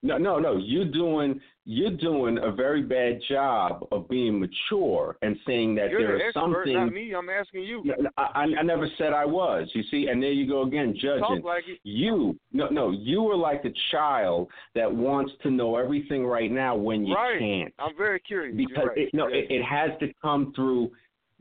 [0.02, 0.56] no, no, no.
[0.56, 6.16] You're doing you're doing a very bad job of being mature and saying that there
[6.28, 6.52] is something.
[6.52, 7.12] You're there the are expert, some not me.
[7.12, 7.82] I'm asking you.
[7.84, 9.68] No, no, I, I never said I was.
[9.74, 11.18] You see, and there you go again, judging.
[11.20, 11.80] Talk like it.
[11.82, 16.76] You no no you were like a child that wants to know everything right now
[16.76, 17.38] when you Right.
[17.38, 18.56] can't I'm very curious.
[18.56, 18.98] Because right.
[18.98, 19.38] it, no Yeah.
[19.38, 20.92] it, it has to come through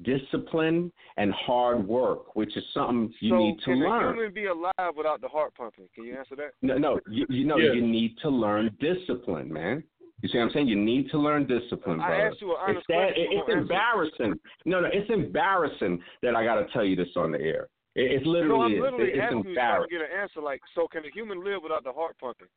[0.04, 3.80] discipline and hard work, which is something you so need to learn.
[3.82, 4.06] can learn.
[4.06, 5.86] a human be alive without the heart pumping?
[5.96, 6.52] Can you answer that?
[6.62, 7.74] No, no, you, you know Yeah.
[7.74, 9.84] you need to learn discipline, man.
[10.22, 10.68] You see what I'm saying?
[10.68, 12.28] You need to learn discipline, I brother.
[12.30, 13.24] asked you an honest it's that, question.
[13.24, 13.62] it- it's don't answer.
[13.62, 14.40] embarrassing.
[14.66, 17.68] No, no, it's embarrassing that I got to tell you this on the air.
[17.96, 18.82] It, it's No, literally I'm is.
[18.82, 19.90] literally It- it's asking you so I embarrassing.
[20.00, 20.42] get an answer.
[20.42, 22.48] Like, so can a human live without the heart pumping?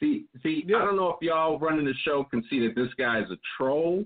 [0.00, 3.20] See, see, I don't know if y'all running the show can see that this guy
[3.20, 4.04] is a troll,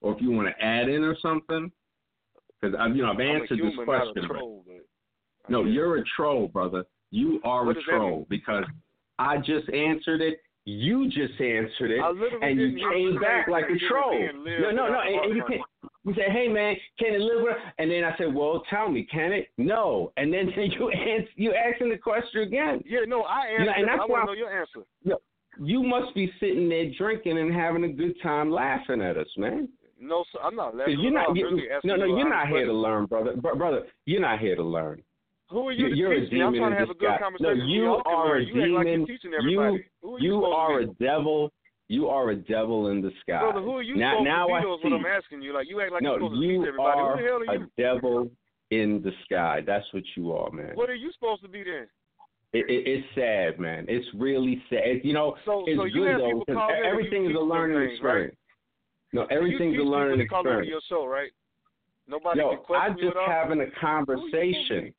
[0.00, 1.70] or if you want to add in or something.
[2.60, 4.12] Because I've, you know, I've answered human, this question.
[4.16, 4.64] not a but- troll.
[4.66, 6.84] But No, you're a troll, brother.
[7.12, 8.64] You are What a troll because
[9.20, 10.40] I just answered it.
[10.68, 12.00] You just answered it,
[12.42, 14.18] and you came back like a troll.
[14.34, 15.62] No, no, no, and, and you can't.
[16.04, 17.46] You say, "Hey man, can it live?"
[17.78, 20.12] And then I said, "Well, tell me, can it?" No.
[20.16, 22.82] And then you answer, you asking the question again.
[22.84, 23.60] Yeah, no, I answered.
[23.60, 24.80] You know, and that's I why to know your answer.
[25.04, 25.16] You,
[25.60, 29.68] you must be sitting there drinking and having a good time laughing at us, man.
[30.00, 30.98] No, sir, I'm not laughing.
[30.98, 31.36] You're not.
[31.36, 33.36] You, really no, no, you you're not here to learn, brother.
[33.36, 35.00] Br- brother, you're not here to learn.
[35.50, 36.42] Who are you You're to a teach me?
[36.42, 37.58] I'm demon trying to in have a good conversation.
[37.58, 38.98] No, you y'all are a You act like demon.
[38.98, 39.84] you're teaching everybody.
[40.02, 41.52] Who are you, You are a devil.
[41.88, 43.42] You are a devil in disguise.
[43.42, 44.52] Brother, who are you now, supposed now to be?
[44.54, 44.88] I see.
[44.90, 45.54] what I'm asking you.
[45.54, 47.00] Like you act like no, you're supposed to you teach everybody.
[47.00, 47.62] are Who the hell are you?
[47.62, 48.30] a devil
[48.72, 49.60] in the sky.
[49.64, 50.72] That's what you are, man.
[50.74, 51.86] What are you supposed to be then?
[52.52, 53.86] It, it, it's sad, man.
[53.88, 55.00] It's really sad.
[55.04, 57.36] You know, So, it's so you good though because call in and you everything is
[57.36, 58.10] a learning things, right?
[58.16, 58.36] experience.
[59.12, 60.68] No, you everything's a learning to call experience.
[60.68, 61.30] your show, right?
[62.08, 64.92] Nobody Yo, can I question you just having a conversation.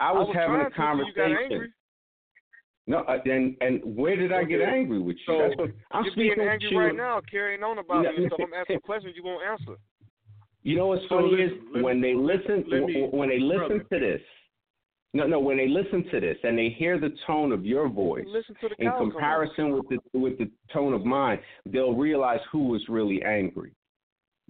[0.00, 1.72] I was, was having a so you conversation.
[2.86, 5.22] No, uh, and and where did I get angry with you?
[5.26, 6.78] So, what I'm You're speaking being angry you.
[6.78, 8.36] right now, carrying on about No, me and.
[8.42, 9.76] I'm asking questions you won't answer.
[10.62, 13.68] You know what's So funny listen, is let when they listen me- when they listen
[13.68, 13.84] brother.
[13.92, 14.20] to this.
[15.12, 18.24] No, no, when they listen to this and they hear the tone of your voice
[18.28, 19.10] Listen in cows come home.
[19.10, 23.72] comparison with the with the tone of mine, they'll realize who was really angry.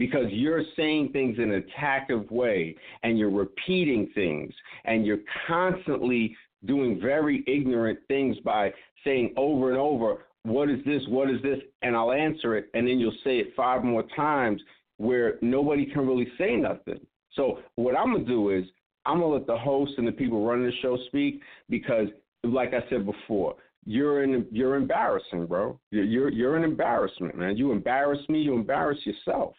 [0.01, 4.51] Because you're saying things in an attacktive way and you're repeating things
[4.87, 8.73] and you're constantly doing very ignorant things by
[9.05, 11.03] saying over and over, what is this?
[11.09, 11.59] What is this?
[11.83, 14.63] And I'll answer it and then you'll say it five more times
[14.97, 17.01] where nobody can really say nothing.
[17.35, 18.65] So what I'm gonna do is
[19.05, 22.09] I'm gonna let the host and the people running the show speak because,
[22.43, 25.79] like I said before, you're an you're embarrassing, bro.
[25.91, 27.59] You're you're, you're an embarrassment, man.
[27.59, 29.55] You embarrass me, you embarrass yourself.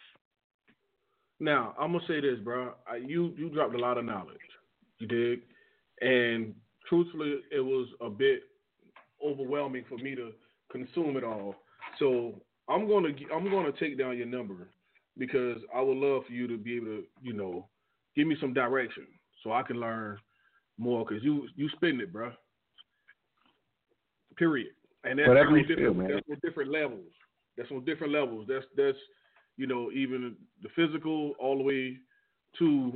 [1.42, 2.74] Now I'm gonna say this, bro.
[2.88, 4.38] I, you you dropped a lot of knowledge.
[5.00, 5.40] You did,
[6.02, 6.54] and
[6.88, 8.44] truthfully, it was a bit
[9.26, 10.34] overwhelming for me to
[10.72, 11.56] consume it all.
[11.98, 12.36] So
[12.70, 14.70] I'm gonna I'm gonna take down your number
[15.18, 17.68] because I would love for you to be able to you know
[18.16, 19.08] give me some direction
[19.44, 20.20] so I can learn
[20.78, 22.34] more because you you spitting it, bro.
[24.38, 24.74] Period.
[25.06, 26.08] And that's Whatever on different, feel.
[26.08, 27.12] That's on different levels.
[27.58, 28.46] That's on different levels.
[28.48, 28.98] That's that's
[29.58, 31.98] you know even the physical all the way
[32.60, 32.94] to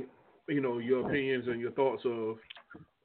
[0.48, 2.36] you know your opinions and your thoughts of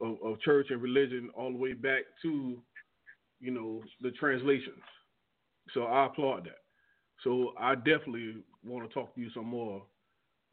[0.01, 2.57] of, of church and religion all the way back to
[3.39, 4.81] you know the translations.
[5.73, 6.59] So I applaud that.
[7.23, 9.83] So I definitely want to talk to you some more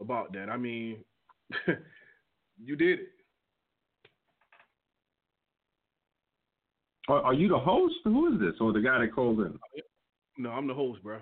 [0.00, 0.48] about that.
[0.50, 0.98] I mean,
[2.62, 3.08] you did it.
[7.08, 7.94] Are, are you the host?
[8.04, 8.54] Who is this?
[8.60, 9.58] Or the guy that called in?
[10.36, 11.18] No, I'm the host, bro.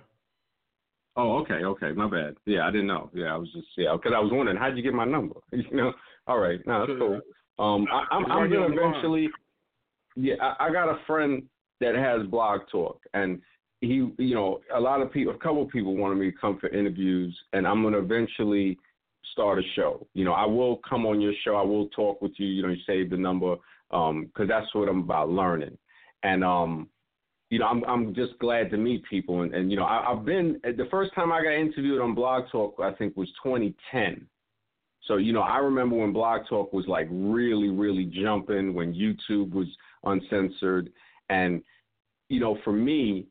[1.16, 2.36] Oh, okay, okay, my bad.
[2.44, 3.10] Yeah, I didn't know.
[3.14, 5.36] Yeah, I was just yeah, because I was wondering how'd you get my number?
[5.52, 5.92] you know.
[6.26, 7.20] All right, no, that's cool.
[7.58, 8.90] Um, I, I'm, I'm gonna on the line.
[8.90, 9.28] eventually.
[10.16, 11.42] Yeah, I, I got a friend
[11.80, 13.40] that has Blog Talk, and
[13.80, 16.58] he, you know, a lot of people, a couple of people wanted me to come
[16.58, 18.78] for interviews, and I'm gonna eventually
[19.32, 20.06] start a show.
[20.12, 21.56] You know, I will come on your show.
[21.56, 22.46] I will talk with you.
[22.46, 23.56] You know, you save the number,
[23.90, 25.78] um, because that's what I'm about learning,
[26.22, 26.88] and um,
[27.56, 30.26] you know, I'm I'm just glad to meet people, and, and you know, I, I've
[30.26, 34.26] been the first time I got interviewed on Blog Talk, I think was 2010.
[35.04, 39.54] So, you know, I remember when Blog Talk was like really, really jumping, when YouTube
[39.54, 39.68] was
[40.04, 40.90] uncensored.
[41.30, 41.62] And,
[42.28, 43.24] you know, for me,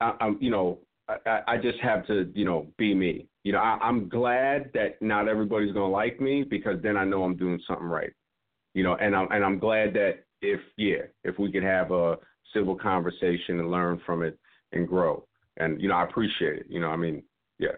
[0.00, 3.28] I, I'm, you know, I, I just have to, you know, be me.
[3.44, 7.22] You know, I, I'm glad that not everybody's to like me because then I know
[7.22, 8.12] I'm doing something right.
[8.74, 12.16] You know, and I'm, and I'm glad that if, yeah, if we could have a
[12.52, 14.38] civil conversation and learn from it
[14.72, 15.26] and grow.
[15.58, 16.66] And, you know, I appreciate it.
[16.68, 17.22] You know, I mean,
[17.58, 17.76] yeah,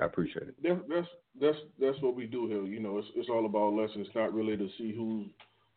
[0.00, 0.54] I appreciate it.
[0.62, 1.06] That's
[1.40, 2.62] that's that's what we do here.
[2.64, 4.06] You know, it's it's all about lessons.
[4.06, 5.26] It's not really to see who's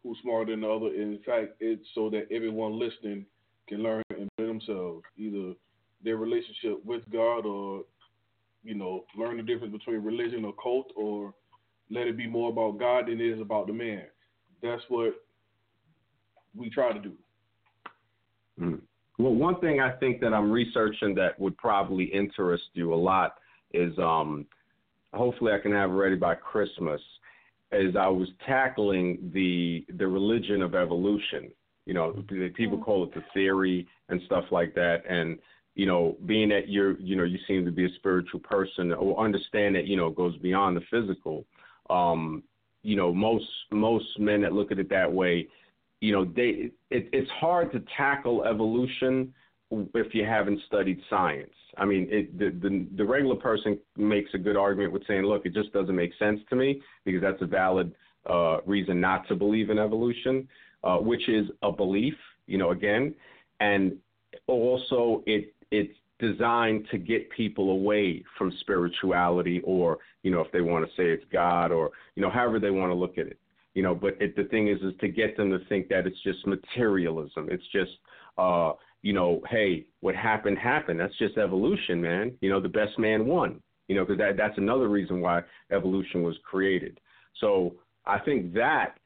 [0.04, 0.88] who's smarter than the other.
[0.88, 3.26] In fact, it's so that everyone listening
[3.68, 5.54] can learn and better themselves, either
[6.04, 7.84] their relationship with God or
[8.64, 11.34] you know, learn the difference between religion or cult, or
[11.90, 14.04] let it be more about God than it is about the man.
[14.62, 15.16] That's what
[16.56, 17.14] we try to do.
[18.62, 18.82] Mm.
[19.18, 23.36] Well, one thing I think that I'm researching that would probably interest you a lot
[23.74, 24.46] is um,
[25.14, 27.02] hopefully I can have it ready by Christmas.
[27.72, 31.52] Is I was tackling the the religion of evolution.
[31.86, 32.24] You know,
[32.56, 35.04] people call it the theory and stuff like that.
[35.10, 35.40] And
[35.76, 39.24] you know, being that you're you know you seem to be a spiritual person or
[39.24, 41.46] understand that you know it goes beyond the physical.
[41.90, 42.44] Um,
[42.84, 45.48] you know, most most men that look at it that way
[46.02, 49.34] you know they it, it's hard to tackle evolution
[49.94, 51.54] if you haven't studied science.
[51.78, 55.46] I mean, it, the, the the regular person makes a good argument with saying, "Look,
[55.46, 57.94] it just doesn't make sense to me," because that's a valid
[58.30, 60.48] uh, reason not to believe in evolution,
[60.84, 62.16] uh, which is a belief,
[62.48, 63.16] you know, again,
[63.62, 63.96] and
[64.48, 70.62] also it it's designed to get people away from spirituality or you know if they
[70.62, 73.40] want to say it's god or you know however they want to look at it
[73.74, 76.22] you know but it, the thing is is to get them to think that it's
[76.24, 77.48] just materialism.
[77.50, 77.92] It's just
[78.38, 81.00] uh you know hey what happened happened.
[81.00, 82.34] That's just evolution man.
[82.42, 85.42] You know the best man won you know because that that's another reason why
[85.72, 87.00] evolution was created.
[87.40, 87.76] So
[88.06, 88.98] i think that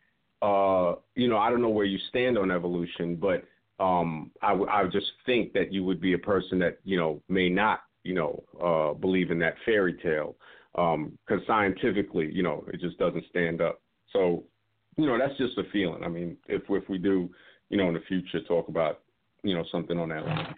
[0.41, 3.43] uh you know i don't know where you stand on evolution but
[3.77, 7.21] um, I, w- I just think that you would be a person that you know
[7.27, 10.35] may not you know uh, believe in that fairy tale.
[10.75, 13.81] Um because scientifically you know it just doesn't stand up.
[14.13, 14.43] So
[14.97, 16.03] you know that's just a feeling.
[16.03, 17.29] I mean, if if we do
[17.69, 19.01] you know in the future talk about
[19.43, 20.55] you know something on that line.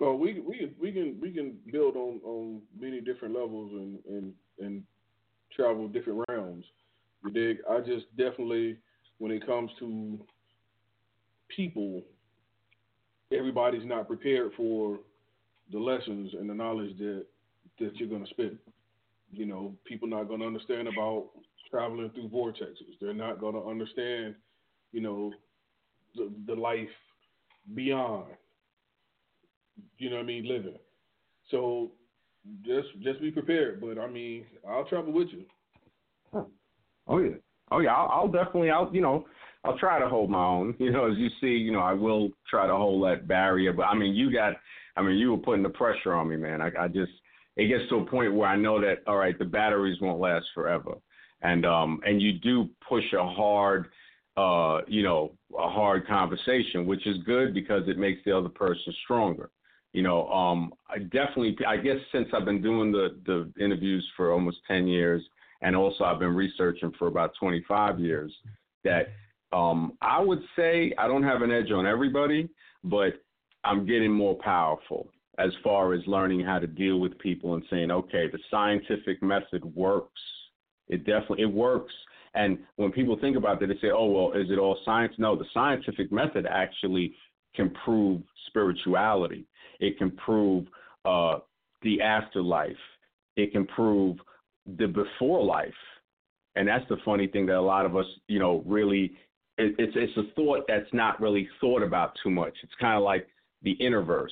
[0.00, 4.32] Well, we we we can we can build on on many different levels and and
[4.60, 4.82] and
[5.54, 6.64] travel different realms.
[7.24, 7.58] You dig?
[7.70, 8.78] I just definitely
[9.18, 10.18] when it comes to
[11.54, 12.02] people,
[13.32, 14.98] everybody's not prepared for
[15.72, 17.24] the lessons and the knowledge that
[17.80, 18.56] that you're to spit.
[19.32, 21.26] You know, people not to understand about
[21.74, 22.94] traveling through vortexes.
[23.00, 24.36] They're not going to understand,
[24.92, 25.32] you know,
[26.14, 26.88] the the life
[27.74, 28.26] beyond.
[29.98, 30.46] You know what I mean?
[30.46, 30.78] Living.
[31.50, 31.90] So
[32.64, 33.80] just just be prepared.
[33.80, 36.46] But I mean, I'll travel with you.
[37.08, 37.34] Oh yeah.
[37.72, 37.92] Oh yeah.
[37.92, 38.70] I'll, I'll definitely.
[38.70, 39.26] I'll you know.
[39.64, 40.74] I'll try to hold my own.
[40.78, 43.72] You know, as you see, you know, I will try to hold that barrier.
[43.72, 44.52] But I mean, you got,
[44.94, 46.60] I mean, you were putting the pressure on me, man.
[46.60, 47.12] I, I just,
[47.56, 50.44] it gets to a point where I know that, all right, the batteries won't last
[50.54, 50.96] forever,
[51.44, 53.86] and um, and you do push a hard,
[54.36, 58.92] uh, you know, a hard conversation, which is good because it makes the other person
[59.04, 59.50] stronger.
[59.92, 64.32] You know, um, I definitely, I guess since I've been doing the the interviews for
[64.32, 65.22] almost ten years,
[65.62, 68.32] and also I've been researching for about twenty five years,
[68.82, 69.12] that
[69.52, 72.48] um, I would say I don't have an edge on everybody,
[72.82, 73.22] but
[73.62, 75.08] I'm getting more powerful
[75.38, 79.64] as far as learning how to deal with people and saying, okay, the scientific method
[79.74, 80.20] works.
[80.88, 81.92] It definitely it works.
[82.34, 85.14] And when people think about that, they say, oh well, is it all science?
[85.18, 87.14] No, the scientific method actually
[87.54, 89.46] can prove spirituality.
[89.80, 90.66] It can prove
[91.04, 91.38] uh,
[91.82, 92.72] the afterlife.
[93.36, 94.16] It can prove
[94.78, 95.72] the before life.
[96.56, 99.12] And that's the funny thing that a lot of us, you know, really
[99.58, 102.54] it, it's it's a thought that's not really thought about too much.
[102.62, 103.28] It's kind of like
[103.62, 104.28] the innerverse.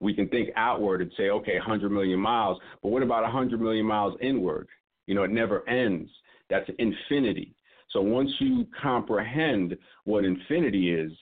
[0.00, 3.86] We can think outward and say, okay, 100 million miles, but what about 100 million
[3.86, 4.68] miles inward?
[5.06, 6.10] You know, it never ends.
[6.50, 7.54] That's infinity.
[7.90, 11.12] So once you comprehend what infinity is,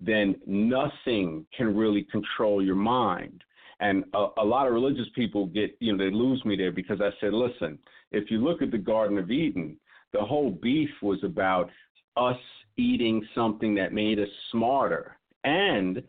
[0.00, 3.44] then nothing can really control your mind.
[3.80, 7.00] And a, a, lot of religious people get, you know, they lose me there because
[7.00, 7.78] I said, listen,
[8.12, 9.76] if you look at the Garden of Eden,
[10.12, 11.70] the whole beef was about
[12.16, 12.38] us
[12.76, 15.18] eating something that made us smarter.
[15.44, 16.02] And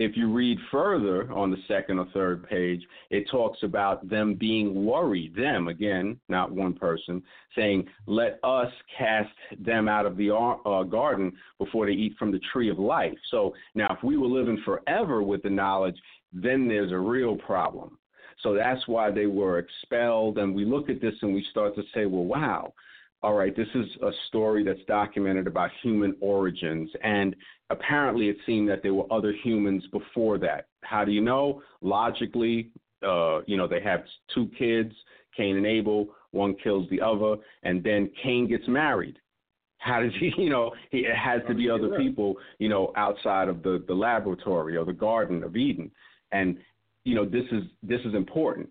[0.00, 4.86] if you read further on the second or third page, it talks about them being
[4.86, 7.22] worried, them again, not one person,
[7.54, 9.28] saying, Let us cast
[9.58, 13.16] them out of the uh, garden before they eat from the tree of life.
[13.30, 15.98] So now, if we were living forever with the knowledge,
[16.32, 17.98] then there's a real problem.
[18.42, 20.38] So that's why they were expelled.
[20.38, 22.72] And we look at this and we start to say, Well, wow
[23.22, 26.90] all right, this is a story that's documented about human origins.
[27.02, 27.36] And
[27.68, 30.68] apparently it seemed that there were other humans before that.
[30.82, 31.62] How do you know?
[31.82, 32.70] Logically,
[33.06, 34.92] uh, you know, they have two kids,
[35.36, 39.18] Cain and Abel, one kills the other, and then Cain gets married.
[39.78, 43.48] How does he, you know, he, it has to be other people, you know, outside
[43.48, 45.90] of the, the laboratory or the Garden of Eden.
[46.32, 46.56] And,
[47.04, 48.68] you know, this is this is important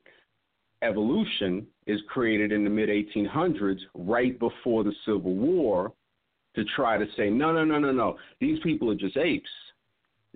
[0.81, 5.91] evolution is created in the mid 1800s, right before the Civil War,
[6.55, 9.49] to try to say, no, no, no, no, no, these people are just apes.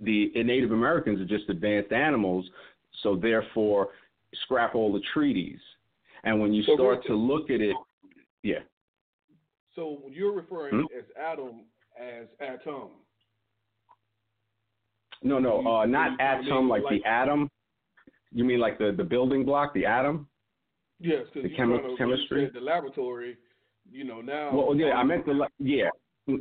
[0.00, 2.44] The Native Americans are just advanced animals,
[3.02, 3.88] so therefore,
[4.42, 5.58] scrap all the treaties.
[6.24, 7.76] And when you so start to look at it,
[8.42, 8.60] yeah.
[9.74, 10.98] So you're referring hmm?
[10.98, 11.60] as Adam
[12.00, 12.90] as atom.
[15.22, 17.50] No, no, uh, not atom like, like the atom.
[18.32, 20.26] You mean like the, the building block, the atom?
[21.00, 23.36] Yes, because the chemi- chemistry, the laboratory.
[23.90, 24.50] You know now.
[24.54, 25.90] Well, yeah, I meant the yeah.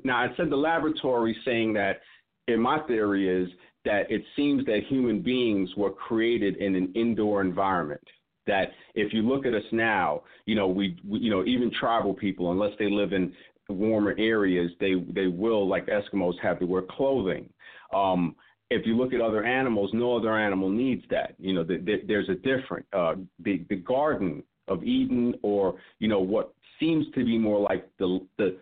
[0.04, 2.00] Now I said the laboratory, saying that
[2.48, 3.50] in my theory is
[3.86, 8.02] that it seems that human beings were created in an indoor environment.
[8.48, 12.14] That if you look at us now, you know we, we you know even tribal
[12.14, 13.34] people, unless they live in
[13.70, 17.50] warmer areas, they they will like Eskimos have to wear clothing.
[17.94, 18.36] Um,
[18.74, 21.36] if you look at other animals, no other animal needs that.
[21.40, 26.08] You know, the, the, there's a different uh, the the Garden of Eden, or you
[26.08, 28.58] know what seems to be more like the the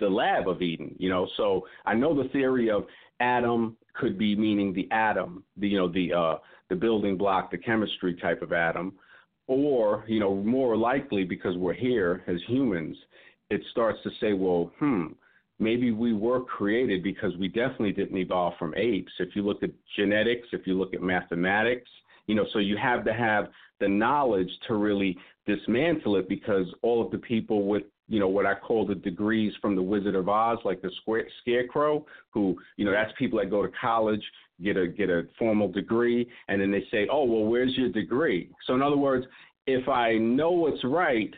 [0.00, 0.94] the lab of Eden.
[0.98, 2.84] You know, so I know the theory of
[3.20, 6.36] atom could be meaning the atom, the you know the uh,
[6.68, 8.94] the building block, the chemistry type of atom,
[9.46, 12.96] or you know more likely because we're here as humans,
[13.50, 15.06] it starts to say, well, hmm,
[15.58, 19.12] maybe we were created because we definitely didn't evolve from apes.
[19.18, 21.90] If you look at genetics, if you look at mathematics,
[22.26, 23.48] you know, so you have to have
[23.80, 25.16] the knowledge to really
[25.46, 29.52] dismantle it because all of the people with you know what I call the degrees
[29.60, 33.50] from the Wizard of Oz, like the square, scarecrow, who you know that's people that
[33.50, 34.22] go to college,
[34.62, 38.50] get a get a formal degree, and then they say, oh well, where's your degree?
[38.66, 39.26] So in other words,
[39.66, 41.32] if I know what's right,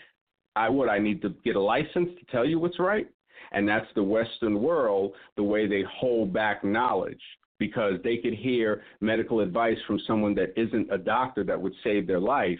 [0.57, 3.09] I would I need to get a license to tell you what's right,
[3.53, 7.21] and that's the Western world, the way they hold back knowledge
[7.59, 12.07] because they could hear medical advice from someone that isn't a doctor that would save
[12.07, 12.59] their life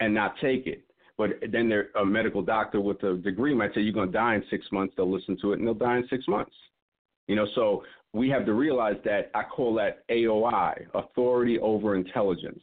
[0.00, 0.84] and not take it.
[1.18, 4.36] But then there, a medical doctor with a degree might say you're going to die
[4.36, 4.94] in six months.
[4.96, 6.54] They'll listen to it and they'll die in six months.
[7.28, 12.62] You know, so we have to realize that I call that AOI, authority over intelligence.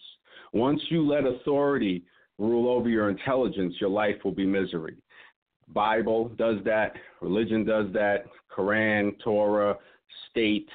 [0.53, 2.03] Once you let authority
[2.37, 4.97] rule over your intelligence, your life will be misery.
[5.73, 8.25] Bible does that, religion does that,
[8.55, 9.77] Quran, Torah,
[10.29, 10.69] state,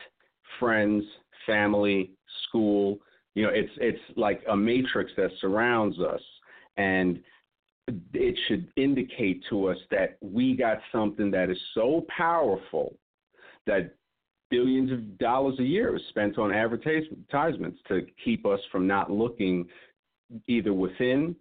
[0.59, 1.05] friends,
[1.47, 2.11] family,
[2.49, 2.99] school.
[3.35, 6.21] You know, it's it's like a matrix that surrounds us
[6.77, 7.21] and
[8.13, 12.97] it should indicate to us that we got something that is so powerful
[13.67, 13.95] that
[14.51, 19.67] billions of dollars a year is spent on advertisements to keep us from not looking
[20.47, 21.35] either within,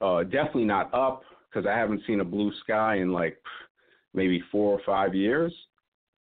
[0.00, 1.22] uh, definitely not up,
[1.52, 3.38] because I haven't seen a blue sky in like
[4.14, 5.52] maybe four or five years.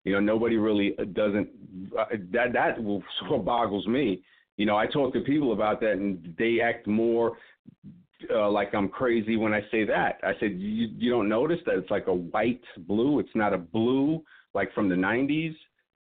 [0.05, 1.48] You know, nobody really doesn't.
[1.98, 2.77] Uh, that that
[3.20, 4.23] sort of boggles me.
[4.57, 7.36] You know, I talk to people about that, and they act more
[8.32, 10.20] uh, like I'm crazy when I say that.
[10.23, 13.19] I said, you, you don't notice that it's like a white blue.
[13.19, 14.23] It's not a blue
[14.55, 15.55] like from the 90s,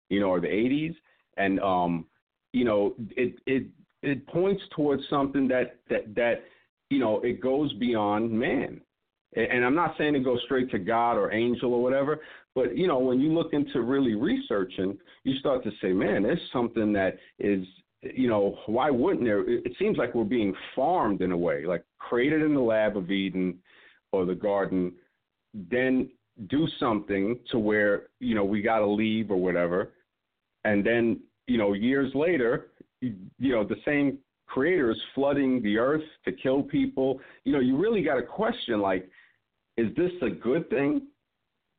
[0.10, 0.96] you know, or the 80s.
[1.38, 2.06] And um,
[2.54, 3.68] you know, it it
[4.02, 6.44] it points towards something that that that
[6.90, 8.82] you know it goes beyond man.
[9.36, 12.22] And I'm not saying to go straight to God or angel or whatever,
[12.56, 16.40] but you know, when you look into really researching, you start to say, man, there's
[16.52, 17.66] something that is
[18.02, 19.48] you know, why wouldn't there?
[19.50, 23.12] It seems like we're being farmed in a way, like created in the lab of
[23.12, 23.58] Eden
[24.12, 24.94] or the garden,
[25.54, 26.10] then
[26.48, 29.94] do something to where, you know, we got to leave or whatever.
[30.64, 32.68] And then, you know, years later,
[33.02, 37.20] you, you know, the same creator is flooding the earth to kill people.
[37.44, 39.10] You know, you really got to question, like,
[39.78, 41.08] is this a good thing?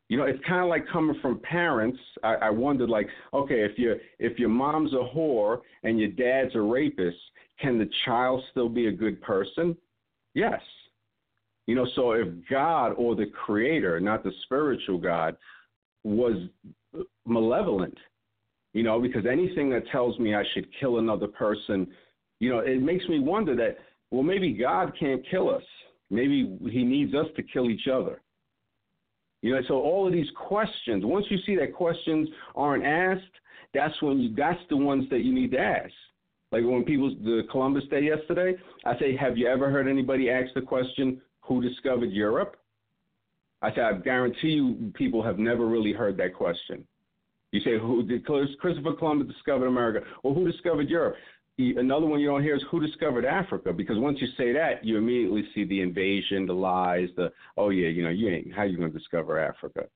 [0.09, 1.99] you know, it's kind of like coming from parents.
[2.23, 6.55] I, I wondered, like, okay, if your if your mom's a whore and your dad's
[6.55, 7.19] a rapist,
[7.61, 9.77] can the child still be a good person?
[10.35, 10.61] Yes.
[11.67, 15.37] You know, so if God or the Creator, not the spiritual God,
[16.05, 16.49] was
[17.27, 17.99] malevolent,
[18.73, 21.87] you know, because anything that tells me I should kill another person,
[22.41, 23.79] you know, it makes me wonder that,
[24.11, 25.63] well, maybe God can't kill us.
[26.11, 28.21] Maybe He needs us to kill each other.
[29.43, 33.23] You know, so all of these questions, once you see that questions aren't asked,
[33.75, 35.93] that's when you that's the ones that you need to ask.
[36.51, 38.55] Like when people the Columbus Day yesterday,
[38.85, 42.57] I say, have you ever heard anybody ask the question, who discovered Europe?
[43.61, 46.85] I say, I guarantee you, people have never really heard that question.
[47.53, 50.07] You say, who did Christopher Columbus discovered America?
[50.23, 51.17] Well, who discovered Europe?
[51.59, 54.97] Another one you don't hear is who discovered Africa, because once you say that, you
[54.97, 58.77] immediately see the invasion, the lies, the oh yeah, you know, you ain't how you
[58.77, 59.87] gonna discover Africa,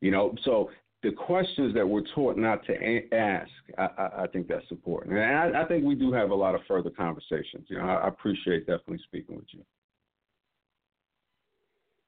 [0.00, 0.36] you know.
[0.44, 0.70] So
[1.02, 2.74] the questions that we're taught not to
[3.12, 6.54] ask, I, I, think that's important, and I, I, think we do have a lot
[6.54, 7.66] of further conversations.
[7.66, 9.64] You know, I, appreciate definitely speaking with you.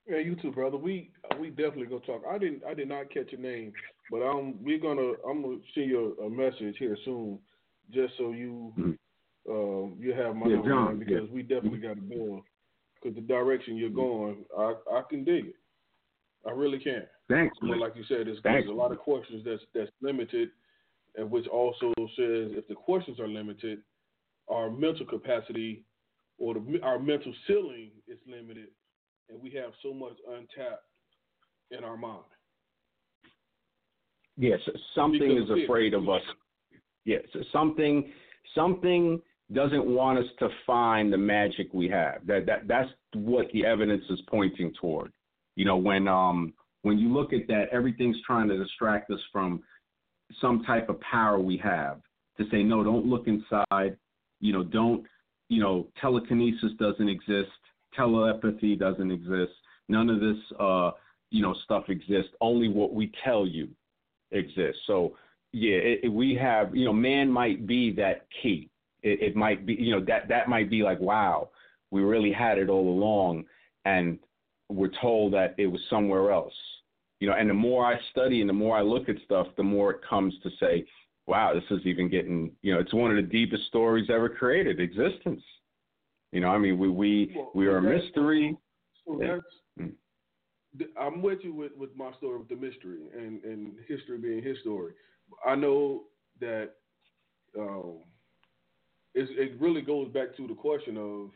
[0.07, 0.77] Yeah, you too, brother.
[0.77, 1.11] We
[1.41, 2.23] we definitely go talk.
[2.31, 3.73] I didn't I did not catch your name,
[4.13, 7.41] but um we're gonna I'm gonna send you a message here soon
[7.93, 8.91] just so you mm-hmm.
[9.49, 11.35] uh, you have my yeah, number because yeah.
[11.35, 12.43] we definitely got to go
[12.95, 15.55] because the direction you're going, I I can dig it.
[16.47, 17.03] I really can.
[17.29, 17.57] Thanks.
[17.61, 20.51] But like you said, there's, there's a lot of questions that's that's limited,
[21.17, 23.81] and which also says if the questions are limited,
[24.49, 25.85] our mental capacity
[26.39, 28.69] or the, our mental ceiling is limited,
[29.29, 30.85] and we have so much untapped
[31.71, 32.23] in our mind.
[34.37, 34.61] Yes,
[34.95, 36.21] something because is afraid of us
[37.07, 37.23] Yes,
[37.53, 38.12] something
[38.55, 39.23] something
[39.55, 42.27] doesn't want us to find the magic we have.
[42.27, 45.12] That that that's what the evidence is pointing toward.
[45.55, 46.53] You know, when um
[46.83, 49.62] when you look at that, everything's trying to distract us from
[50.41, 52.01] some type of power we have.
[52.39, 53.97] To say no, don't look inside.
[54.41, 55.05] You know, don't
[55.49, 57.53] you know telekinesis doesn't exist.
[57.95, 59.53] Telepathy doesn't exist.
[59.89, 60.91] None of this uh
[61.31, 62.33] you know stuff exists.
[62.41, 63.69] Only what we tell you
[64.33, 64.83] exists.
[64.89, 65.15] So
[65.57, 68.69] yeah, it, it, we have you know, man might be that key.
[69.03, 71.49] It, it might be you know that that might be like wow,
[71.91, 73.45] we really had it all along,
[73.87, 74.19] and
[74.69, 76.53] we're told that it was somewhere else.
[77.20, 79.62] You know, and the more I study and the more I look at stuff, the
[79.62, 80.85] more it comes to say,
[81.27, 84.78] wow, this is even getting you know, it's one of the deepest stories ever created,
[84.78, 85.43] existence.
[86.33, 88.55] You know, I mean, we we Well, we are a mystery.
[89.07, 89.37] So Yeah.
[89.37, 89.93] that's Mm.
[91.01, 94.59] I'm with you with, with my story with the mystery and, and history being his
[94.61, 94.93] story.
[95.44, 96.05] I know
[96.40, 96.70] that
[97.59, 97.98] um,
[99.15, 101.31] it's, it really goes back to the question of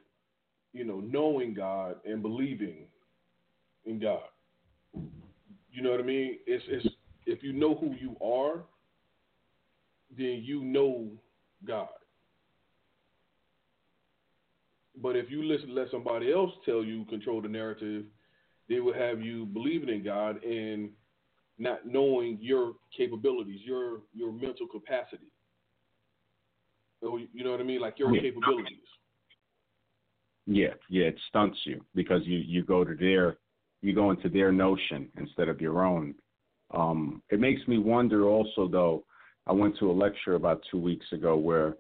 [0.73, 2.87] you know knowing God and believing
[3.85, 4.23] in God.
[5.73, 6.39] You know what I mean?
[6.47, 6.87] It's it's
[7.27, 8.65] if you know who you are,
[10.17, 11.09] then you know
[11.67, 11.89] God.
[15.01, 18.05] But if you listen, let somebody else tell you control the narrative,
[18.69, 20.91] they will have you believing in God and
[21.61, 25.31] not knowing your capabilities, your your mental capacity.
[27.03, 27.81] So, you know what I mean?
[27.81, 28.23] Like your Yeah.
[28.23, 28.89] capabilities.
[30.47, 33.39] Yeah, yeah, it stunts you because you you go to their
[33.83, 36.15] you go into their notion instead of your own.
[36.73, 39.05] Um, it makes me wonder also though.
[39.47, 41.77] I went to a lecture about two weeks ago where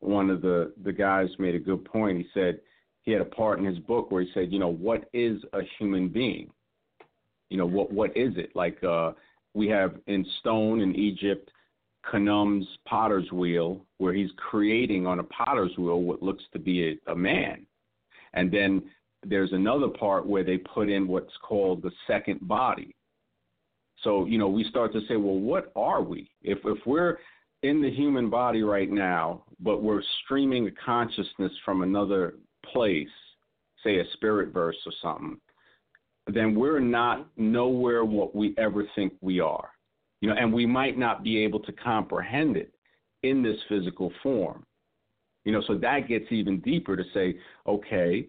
[0.00, 2.18] one of the the guys made a good point.
[2.18, 2.60] He said
[3.02, 5.60] he had a part in his book where he said, you know, what is a
[5.78, 6.50] human being?
[7.50, 8.50] You know, what what is it?
[8.54, 9.12] Like uh,
[9.54, 11.50] we have in stone in Egypt,
[12.10, 17.12] Khnum's potter's wheel, where he's creating on a potter's wheel what looks to be a,
[17.12, 17.66] a man.
[18.32, 18.82] And then
[19.24, 22.94] there's another part where they put in what's called the second body.
[24.02, 26.30] So, you know, we start to say, well, what are we?
[26.42, 27.18] If if we're
[27.62, 32.34] in the human body right now, but we're streaming a consciousness from another
[32.72, 33.08] place,
[33.84, 35.38] say a spirit verse or something,
[36.34, 39.70] then we're not nowhere what we ever think we are.
[40.20, 42.74] You know, and we might not be able to comprehend it
[43.22, 44.64] in this physical form.
[45.44, 47.36] You know, so that gets even deeper to say,
[47.66, 48.26] okay,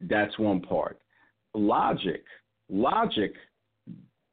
[0.00, 1.00] that's one part.
[1.54, 2.22] Logic,
[2.68, 3.34] logic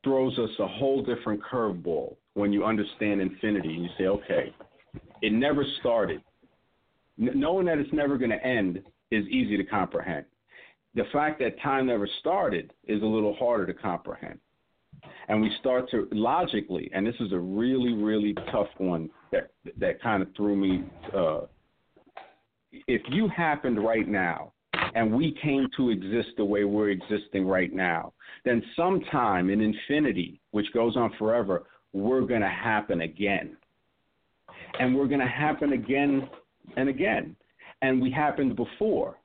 [0.03, 3.73] throws us a whole different curveball when you understand infinity.
[3.73, 4.53] And you say, okay,
[5.21, 6.21] it never started.
[7.19, 8.81] N- knowing that it's never going to end
[9.11, 10.25] is easy to comprehend.
[10.95, 14.39] The fact that time never started is a little harder to comprehend.
[15.27, 20.01] And we start to logically, and this is a really, really tough one that that
[20.01, 20.83] kind of threw me.
[21.15, 21.41] Uh,
[22.87, 24.53] if you happened right now,
[24.95, 28.13] and we came to exist the way we're existing right now,
[28.45, 31.63] then sometime in infinity, which goes on forever,
[31.93, 33.57] we're going to happen again.
[34.79, 36.29] And we're going to happen again
[36.77, 37.35] and again.
[37.81, 39.17] And we happened before.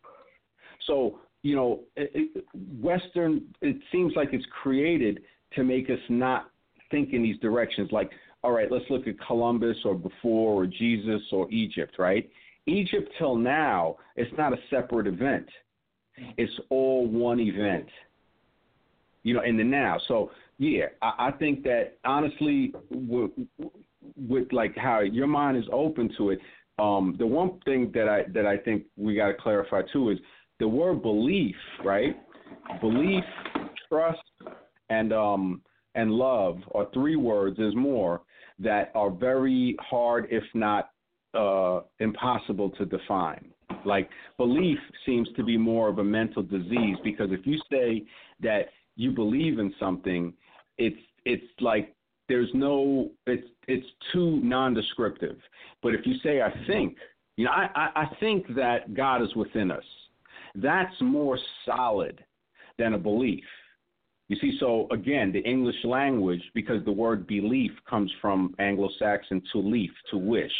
[0.86, 2.44] So, you know, it, it,
[2.78, 5.22] Western, it seems like it's created
[5.54, 6.50] to make us not
[6.90, 7.90] think in these directions.
[7.90, 8.10] Like,
[8.44, 12.28] all right, let's look at Columbus or before or Jesus or Egypt, right?
[12.66, 15.48] Egypt till now, it's not a separate event.
[16.36, 17.86] It's all one event.
[19.22, 19.98] You know, in the now.
[20.06, 23.30] So yeah, I, I think that honestly, with,
[24.16, 26.40] with like how your mind is open to it,
[26.78, 30.18] um, the one thing that I that I think we got to clarify too is
[30.58, 32.16] the word belief, right?
[32.80, 33.24] Belief,
[33.88, 34.18] trust,
[34.90, 35.62] and um
[35.94, 37.56] and love are three words.
[37.56, 38.22] There's more
[38.58, 40.90] that are very hard, if not
[41.34, 43.50] uh, impossible to define.
[43.84, 48.04] Like belief seems to be more of a mental disease because if you say
[48.40, 50.32] that you believe in something,
[50.78, 51.94] it's it's like
[52.28, 55.36] there's no it's it's too non-descriptive.
[55.82, 56.96] But if you say I think,
[57.36, 59.84] you know, I, I, I think that God is within us.
[60.60, 62.24] That's more solid
[62.78, 63.44] than a belief.
[64.28, 69.58] You see, so again, the English language, because the word belief comes from Anglo-Saxon to
[69.58, 70.52] leaf, to wish.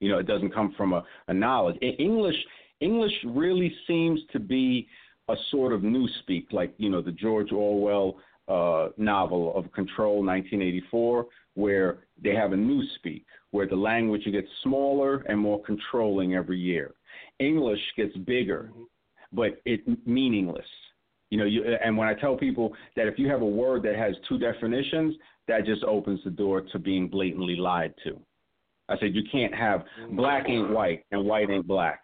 [0.00, 1.76] You know, it doesn't come from a, a knowledge.
[1.80, 2.36] In English,
[2.80, 4.88] English really seems to be
[5.28, 8.16] a sort of newspeak, like you know the George Orwell
[8.48, 15.24] uh, novel of Control, 1984, where they have a newspeak, where the language gets smaller
[15.28, 16.92] and more controlling every year.
[17.38, 18.72] English gets bigger,
[19.32, 20.66] but it meaningless.
[21.30, 23.96] You know, you, and when I tell people that if you have a word that
[23.96, 25.14] has two definitions,
[25.48, 28.20] that just opens the door to being blatantly lied to.
[28.88, 32.02] I said you can't have black ain't white and white ain't black.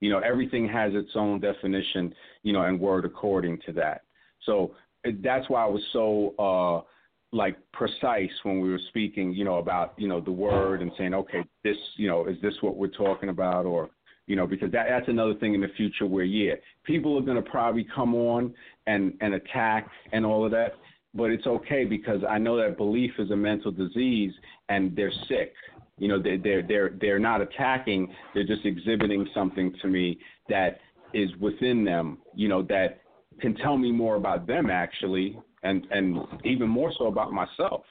[0.00, 4.02] You know, everything has its own definition, you know, and word according to that.
[4.44, 4.74] So
[5.22, 6.86] that's why I was so uh
[7.32, 11.14] like precise when we were speaking, you know, about, you know, the word and saying,
[11.14, 13.88] okay, this, you know, is this what we're talking about or
[14.30, 16.52] you know, because that, that's another thing in the future where, yeah,
[16.84, 18.54] people are going to probably come on
[18.86, 20.74] and, and attack and all of that.
[21.14, 24.32] but it's okay because I know that belief is a mental disease
[24.68, 25.52] and they're sick.
[25.98, 30.78] You know, they they're they're they're not attacking, they're just exhibiting something to me that
[31.12, 33.00] is within them, you know, that
[33.40, 37.82] can tell me more about them actually and and even more so about myself.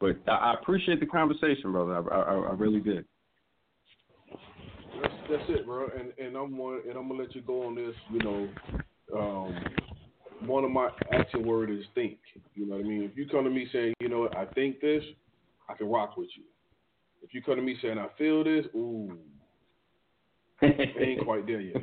[0.00, 1.94] But I, appreciate the conversation, brother.
[2.12, 3.06] I, I, I really did.
[5.00, 5.88] That's that's it, bro.
[5.98, 7.94] And and I'm one, and I'm gonna let you go on this.
[8.10, 8.48] You know,
[9.16, 9.64] um,
[10.46, 12.18] one of my action word is think.
[12.54, 13.02] You know what I mean?
[13.02, 15.02] If you come to me saying, you know what, I think this,
[15.68, 16.44] I can rock with you.
[17.22, 19.16] If you come to me saying I feel this, ooh,
[20.62, 21.76] ain't quite there yet.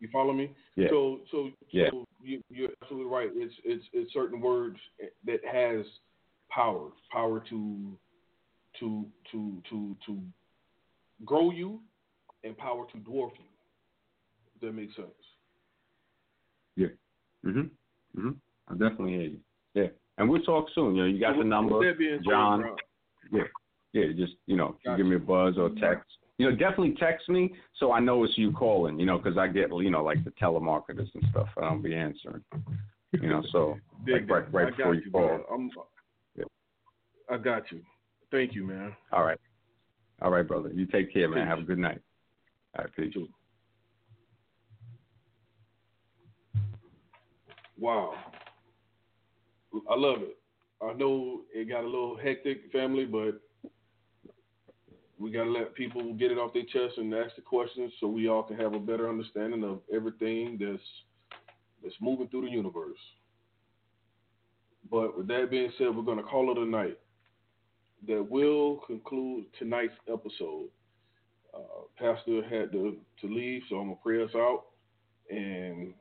[0.00, 0.50] You follow me?
[0.76, 0.88] Yeah.
[0.90, 1.90] So so Yeah.
[1.90, 3.30] so you, you're absolutely right.
[3.34, 4.78] It's it's it's certain words
[5.26, 5.84] that has
[6.50, 7.98] power, power to
[8.80, 10.22] to to to to
[11.24, 11.80] grow you
[12.44, 13.44] and power to dwarf you.
[14.54, 15.08] If that makes sense.
[16.76, 16.88] Yeah.
[17.44, 17.70] Mhm.
[18.16, 18.36] Mhm.
[18.68, 19.40] I definitely hear you.
[19.74, 19.88] Yeah.
[20.18, 20.94] And we'll talk soon.
[20.94, 22.76] You know, you got So the number, with that being said, John.
[23.30, 23.44] Yeah.
[23.92, 24.12] Yeah.
[24.12, 24.96] Just you know, Gotcha.
[24.98, 26.18] give me a buzz or text.
[26.38, 28.98] You know, definitely text me so I know it's you calling.
[28.98, 31.48] You know, because I get you know like the telemarketers and stuff.
[31.56, 32.44] I don't be answering.
[33.12, 35.44] You know, so like right, right before got you call.
[35.52, 35.70] I'm,
[36.34, 36.44] Yeah.
[37.30, 37.82] I got you.
[38.30, 38.96] Thank you, man.
[39.12, 39.38] All right.
[40.22, 40.70] All right, brother.
[40.72, 41.46] You take care, man.
[41.46, 42.00] Have a good night.
[42.76, 43.14] All right, peace.
[47.78, 48.14] Wow.
[49.90, 50.38] I love it.
[50.82, 53.40] I know it got a little hectic, family, but
[55.18, 58.08] we got to let people get it off their chest and ask the questions so
[58.08, 60.82] we all can have a better understanding of everything that's
[61.82, 62.98] that's moving through the universe.
[64.90, 66.98] But with that being said, we're going to call it a night.
[68.06, 70.68] That will conclude tonight's episode.
[71.54, 71.58] Uh,
[71.98, 74.64] Pastor had to, to leave, so I'm going to pray us out.
[75.30, 75.94] And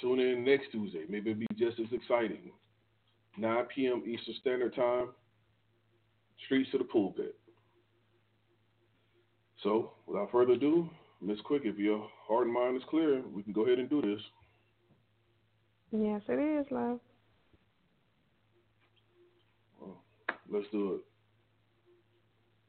[0.00, 1.04] tune in next Tuesday.
[1.08, 2.52] Maybe it'll be just as exciting.
[3.36, 4.02] 9 p.m.
[4.06, 5.08] Eastern Standard Time,
[6.44, 7.36] streets to the pulpit.
[9.62, 10.88] So, without further ado,
[11.20, 14.00] Miss Quick, if your heart and mind is clear, we can go ahead and do
[14.00, 14.20] this.
[15.90, 17.00] Yes, it is, love.
[19.80, 20.02] Well,
[20.50, 21.07] let's do it.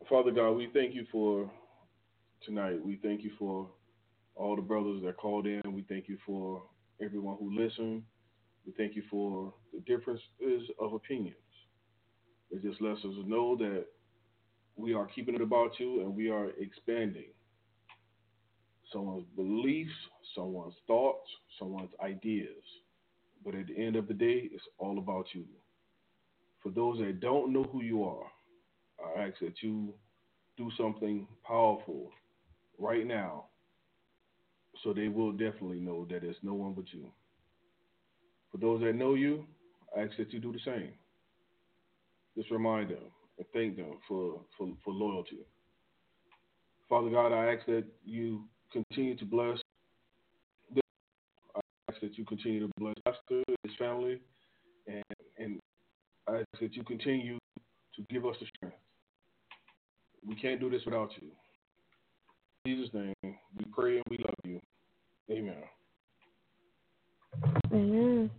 [0.10, 1.52] Father God, we thank you for
[2.44, 2.84] tonight.
[2.84, 3.70] We thank you for
[4.36, 5.62] all the brothers that called in.
[5.68, 6.64] We thank you for
[7.00, 8.02] everyone who listened.
[8.66, 11.36] We thank you for the differences of opinions.
[12.50, 13.86] It just lets us know that
[14.76, 17.30] we are keeping it about you and we are expanding
[18.92, 19.94] someone's beliefs,
[20.36, 21.30] someone's thoughts,
[21.60, 22.64] someone's ideas.
[23.46, 25.46] But at the end of the day, it's all about you.
[26.64, 28.26] For those that don't know who you are,
[29.04, 29.94] I ask that you
[30.58, 32.12] do something powerful
[32.78, 33.46] right now
[34.84, 37.08] so they will definitely know that it's no one but you.
[38.52, 39.46] For those that know you,
[39.96, 40.92] I ask that you do the same.
[42.38, 43.04] Just remind them
[43.38, 45.40] and thank them for, for, for loyalty.
[46.88, 49.60] Father God, I ask that you continue to bless
[50.74, 50.82] this.
[51.56, 51.60] I
[51.92, 54.20] ask that you continue to bless Pastor, his family,
[54.88, 55.04] and,
[55.38, 55.60] and
[56.28, 57.38] I ask that you continue
[57.96, 58.78] to give us the strength.
[60.28, 61.28] We can't do this without you.
[62.66, 64.62] In Jesus' name, we pray and we love you.
[65.32, 65.64] Amen.
[67.72, 68.32] Amen.